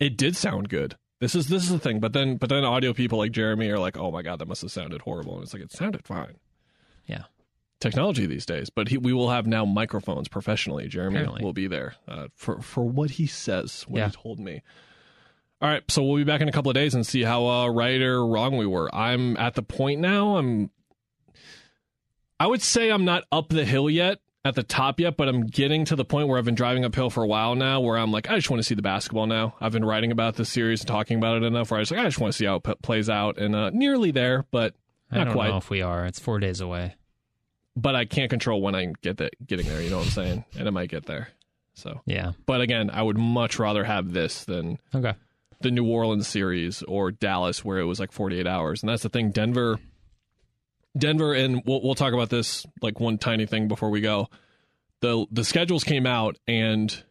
It 0.00 0.16
did 0.16 0.36
sound 0.36 0.68
good. 0.68 0.96
This 1.20 1.34
is 1.34 1.48
this 1.48 1.62
is 1.64 1.70
the 1.70 1.78
thing, 1.78 2.00
but 2.00 2.12
then 2.12 2.36
but 2.36 2.48
then 2.48 2.64
audio 2.64 2.92
people 2.92 3.18
like 3.18 3.32
Jeremy 3.32 3.70
are 3.70 3.78
like, 3.78 3.96
oh 3.96 4.10
my 4.10 4.22
god, 4.22 4.38
that 4.40 4.48
must 4.48 4.62
have 4.62 4.70
sounded 4.72 5.02
horrible, 5.02 5.34
and 5.34 5.42
it's 5.44 5.54
like 5.54 5.62
it 5.62 5.72
sounded 5.72 6.04
fine. 6.04 6.36
Yeah. 7.06 7.24
Technology 7.80 8.24
these 8.26 8.46
days, 8.46 8.70
but 8.70 8.88
he, 8.88 8.96
we 8.98 9.12
will 9.12 9.30
have 9.30 9.46
now 9.46 9.64
microphones 9.64 10.26
professionally. 10.28 10.88
Jeremy 10.88 11.16
Apparently. 11.18 11.44
will 11.44 11.52
be 11.52 11.66
there 11.66 11.94
uh, 12.08 12.28
for 12.34 12.60
for 12.62 12.84
what 12.84 13.12
he 13.12 13.26
says, 13.26 13.84
what 13.88 13.98
Yeah. 13.98 14.06
he 14.08 14.12
told 14.12 14.38
me. 14.40 14.62
All 15.62 15.68
right, 15.70 15.82
so 15.90 16.02
we'll 16.02 16.16
be 16.16 16.24
back 16.24 16.40
in 16.40 16.48
a 16.48 16.52
couple 16.52 16.70
of 16.70 16.74
days 16.74 16.94
and 16.94 17.06
see 17.06 17.22
how 17.22 17.46
uh, 17.46 17.68
right 17.68 18.00
or 18.00 18.26
wrong 18.26 18.56
we 18.56 18.66
were. 18.66 18.92
I'm 18.94 19.36
at 19.36 19.54
the 19.54 19.62
point 19.62 20.00
now. 20.00 20.36
I'm. 20.36 20.70
I 22.40 22.46
would 22.48 22.60
say 22.62 22.90
I'm 22.90 23.04
not 23.04 23.24
up 23.30 23.48
the 23.48 23.64
hill 23.64 23.88
yet, 23.88 24.18
at 24.44 24.54
the 24.54 24.62
top 24.62 25.00
yet, 25.00 25.16
but 25.16 25.28
I'm 25.28 25.46
getting 25.46 25.84
to 25.86 25.96
the 25.96 26.04
point 26.04 26.28
where 26.28 26.38
I've 26.38 26.44
been 26.44 26.54
driving 26.54 26.84
uphill 26.84 27.08
for 27.10 27.22
a 27.22 27.26
while 27.26 27.54
now, 27.54 27.80
where 27.80 27.96
I'm 27.96 28.12
like, 28.12 28.28
I 28.28 28.36
just 28.36 28.50
want 28.50 28.58
to 28.60 28.64
see 28.64 28.74
the 28.74 28.82
basketball 28.82 29.26
now. 29.26 29.54
I've 29.60 29.72
been 29.72 29.84
writing 29.84 30.12
about 30.12 30.36
this 30.36 30.50
series 30.50 30.80
and 30.80 30.88
talking 30.88 31.16
about 31.16 31.38
it 31.38 31.42
enough, 31.44 31.70
where 31.70 31.80
I 31.80 31.82
just 31.82 31.92
like, 31.92 32.00
I 32.00 32.04
just 32.04 32.18
want 32.20 32.32
to 32.32 32.36
see 32.36 32.44
how 32.44 32.56
it 32.56 32.62
p- 32.64 32.74
plays 32.82 33.08
out, 33.08 33.38
and 33.38 33.54
uh, 33.56 33.70
nearly 33.70 34.10
there, 34.10 34.44
but 34.50 34.74
I 35.10 35.18
Not 35.18 35.24
don't 35.24 35.34
quite. 35.34 35.48
know 35.48 35.56
if 35.56 35.70
we 35.70 35.80
are. 35.82 36.04
It's 36.06 36.18
four 36.18 36.38
days 36.40 36.60
away. 36.60 36.94
but 37.76 37.96
I 37.96 38.04
can't 38.04 38.30
control 38.30 38.60
when 38.62 38.74
I 38.76 38.92
get 39.02 39.16
that 39.16 39.34
getting 39.46 39.66
there. 39.66 39.80
You 39.82 39.90
know 39.90 39.96
what 39.98 40.04
I'm 40.06 40.12
saying? 40.12 40.44
And 40.58 40.68
it 40.68 40.70
might 40.70 40.90
get 40.90 41.06
there. 41.06 41.28
So, 41.74 42.00
Yeah. 42.06 42.32
but 42.46 42.60
again, 42.60 42.88
I 42.88 43.02
would 43.02 43.18
much 43.18 43.58
rather 43.58 43.82
have 43.82 44.12
this 44.12 44.44
than 44.44 44.78
Okay. 44.94 45.14
the 45.60 45.72
New 45.72 45.84
Orleans 45.84 46.28
series 46.28 46.84
or 46.84 47.10
Dallas, 47.10 47.64
where 47.64 47.78
it 47.78 47.84
was 47.84 47.98
like 47.98 48.12
48 48.12 48.46
hours. 48.46 48.80
And 48.82 48.90
that's 48.90 49.02
the 49.02 49.08
thing. 49.08 49.30
Denver, 49.32 49.80
Denver, 50.96 51.34
and 51.34 51.62
we'll 51.64 51.82
we'll 51.82 51.94
talk 51.94 52.12
about 52.12 52.30
this 52.30 52.66
like 52.80 53.00
one 53.00 53.18
tiny 53.18 53.46
thing 53.46 53.68
before 53.68 53.90
we 53.90 54.00
go. 54.00 54.28
the 55.00 55.26
The 55.30 55.44
schedules 55.44 55.84
came 55.84 56.06
out, 56.06 56.36
and 56.46 57.02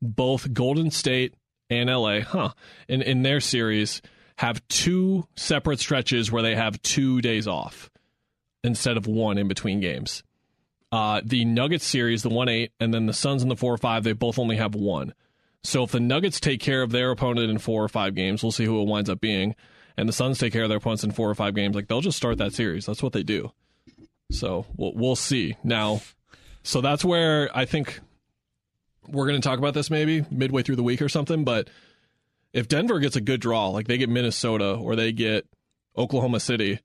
both 0.00 0.52
Golden 0.52 0.90
State 0.90 1.34
and 1.68 1.90
LA, 1.90 2.20
huh, 2.20 2.50
in 2.88 3.02
in 3.02 3.22
their 3.22 3.40
series 3.40 4.02
have 4.38 4.66
two 4.68 5.26
separate 5.34 5.80
stretches 5.80 6.30
where 6.30 6.42
they 6.42 6.54
have 6.54 6.80
two 6.82 7.20
days 7.20 7.48
off 7.48 7.90
instead 8.62 8.96
of 8.96 9.06
one 9.06 9.38
in 9.38 9.48
between 9.48 9.80
games. 9.80 10.22
Uh, 10.92 11.20
the 11.24 11.44
Nuggets 11.44 11.84
series, 11.84 12.22
the 12.22 12.28
one 12.28 12.48
eight, 12.48 12.72
and 12.78 12.92
then 12.94 13.06
the 13.06 13.12
Suns 13.12 13.42
in 13.42 13.48
the 13.48 13.56
four 13.56 13.76
five, 13.76 14.04
they 14.04 14.12
both 14.12 14.38
only 14.38 14.56
have 14.56 14.74
one. 14.74 15.14
So 15.64 15.82
if 15.82 15.90
the 15.90 16.00
Nuggets 16.00 16.38
take 16.38 16.60
care 16.60 16.82
of 16.82 16.92
their 16.92 17.10
opponent 17.10 17.50
in 17.50 17.58
four 17.58 17.82
or 17.82 17.88
five 17.88 18.14
games, 18.14 18.42
we'll 18.42 18.52
see 18.52 18.64
who 18.64 18.80
it 18.80 18.86
winds 18.86 19.10
up 19.10 19.20
being. 19.20 19.56
And 19.98 20.08
the 20.08 20.12
Suns 20.12 20.38
take 20.38 20.52
care 20.52 20.62
of 20.62 20.68
their 20.68 20.80
points 20.80 21.04
in 21.04 21.10
four 21.10 21.30
or 21.30 21.34
five 21.34 21.54
games, 21.54 21.74
like 21.74 21.88
they'll 21.88 22.00
just 22.02 22.16
start 22.18 22.38
that 22.38 22.52
series. 22.52 22.84
That's 22.86 23.02
what 23.02 23.12
they 23.12 23.22
do. 23.22 23.52
So 24.30 24.66
we'll 24.76 24.92
we'll 24.94 25.16
see 25.16 25.56
now. 25.64 26.02
So 26.62 26.80
that's 26.80 27.04
where 27.04 27.48
I 27.56 27.64
think 27.64 28.00
we're 29.08 29.26
going 29.26 29.40
to 29.40 29.48
talk 29.48 29.58
about 29.58 29.72
this 29.74 29.90
maybe 29.90 30.24
midway 30.30 30.62
through 30.62 30.76
the 30.76 30.82
week 30.82 31.00
or 31.00 31.08
something. 31.08 31.44
But 31.44 31.70
if 32.52 32.68
Denver 32.68 32.98
gets 32.98 33.16
a 33.16 33.20
good 33.20 33.40
draw, 33.40 33.68
like 33.68 33.86
they 33.86 33.98
get 33.98 34.08
Minnesota 34.08 34.74
or 34.74 34.96
they 34.96 35.12
get 35.12 35.46
Oklahoma 35.96 36.40
City, 36.40 36.80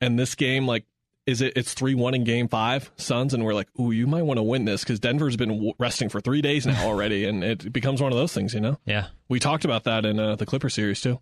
and 0.00 0.18
this 0.18 0.34
game 0.34 0.66
like 0.66 0.84
is 1.26 1.42
it 1.42 1.52
it's 1.56 1.74
3-1 1.74 2.14
in 2.14 2.24
game 2.24 2.48
5 2.48 2.90
Suns 2.96 3.34
and 3.34 3.44
we're 3.44 3.52
like 3.52 3.68
ooh 3.78 3.90
you 3.90 4.06
might 4.06 4.22
want 4.22 4.38
to 4.38 4.42
win 4.42 4.64
this 4.64 4.82
cuz 4.84 4.98
Denver's 4.98 5.36
been 5.36 5.50
w- 5.50 5.74
resting 5.78 6.08
for 6.08 6.20
3 6.20 6.40
days 6.40 6.66
now 6.66 6.86
already 6.86 7.26
and 7.26 7.44
it 7.44 7.70
becomes 7.72 8.00
one 8.00 8.10
of 8.10 8.16
those 8.16 8.32
things 8.32 8.54
you 8.54 8.60
know 8.60 8.78
Yeah. 8.86 9.08
we 9.28 9.38
talked 9.38 9.66
about 9.66 9.84
that 9.84 10.06
in 10.06 10.18
uh, 10.18 10.36
the 10.36 10.46
Clipper 10.46 10.70
series 10.70 11.02
too 11.02 11.20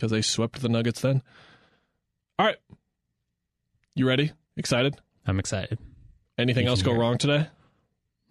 cuz 0.00 0.10
they 0.10 0.22
swept 0.22 0.60
the 0.62 0.68
Nuggets 0.68 1.00
then. 1.00 1.22
All 2.38 2.46
right. 2.46 2.56
You 3.94 4.06
ready? 4.06 4.32
Excited? 4.56 4.96
I'm 5.26 5.38
excited. 5.38 5.78
anything 6.38 6.66
else 6.66 6.82
go. 6.82 6.92
wrong 6.92 7.18
today? 7.18 7.46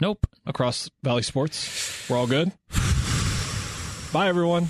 Nope. 0.02 0.26
across 0.46 0.90
Valley 1.04 1.22
Sports? 1.22 2.10
We're 2.10 2.18
all 2.18 2.28
good? 2.28 2.52
Bye 4.12 4.28
everyone 4.28 4.70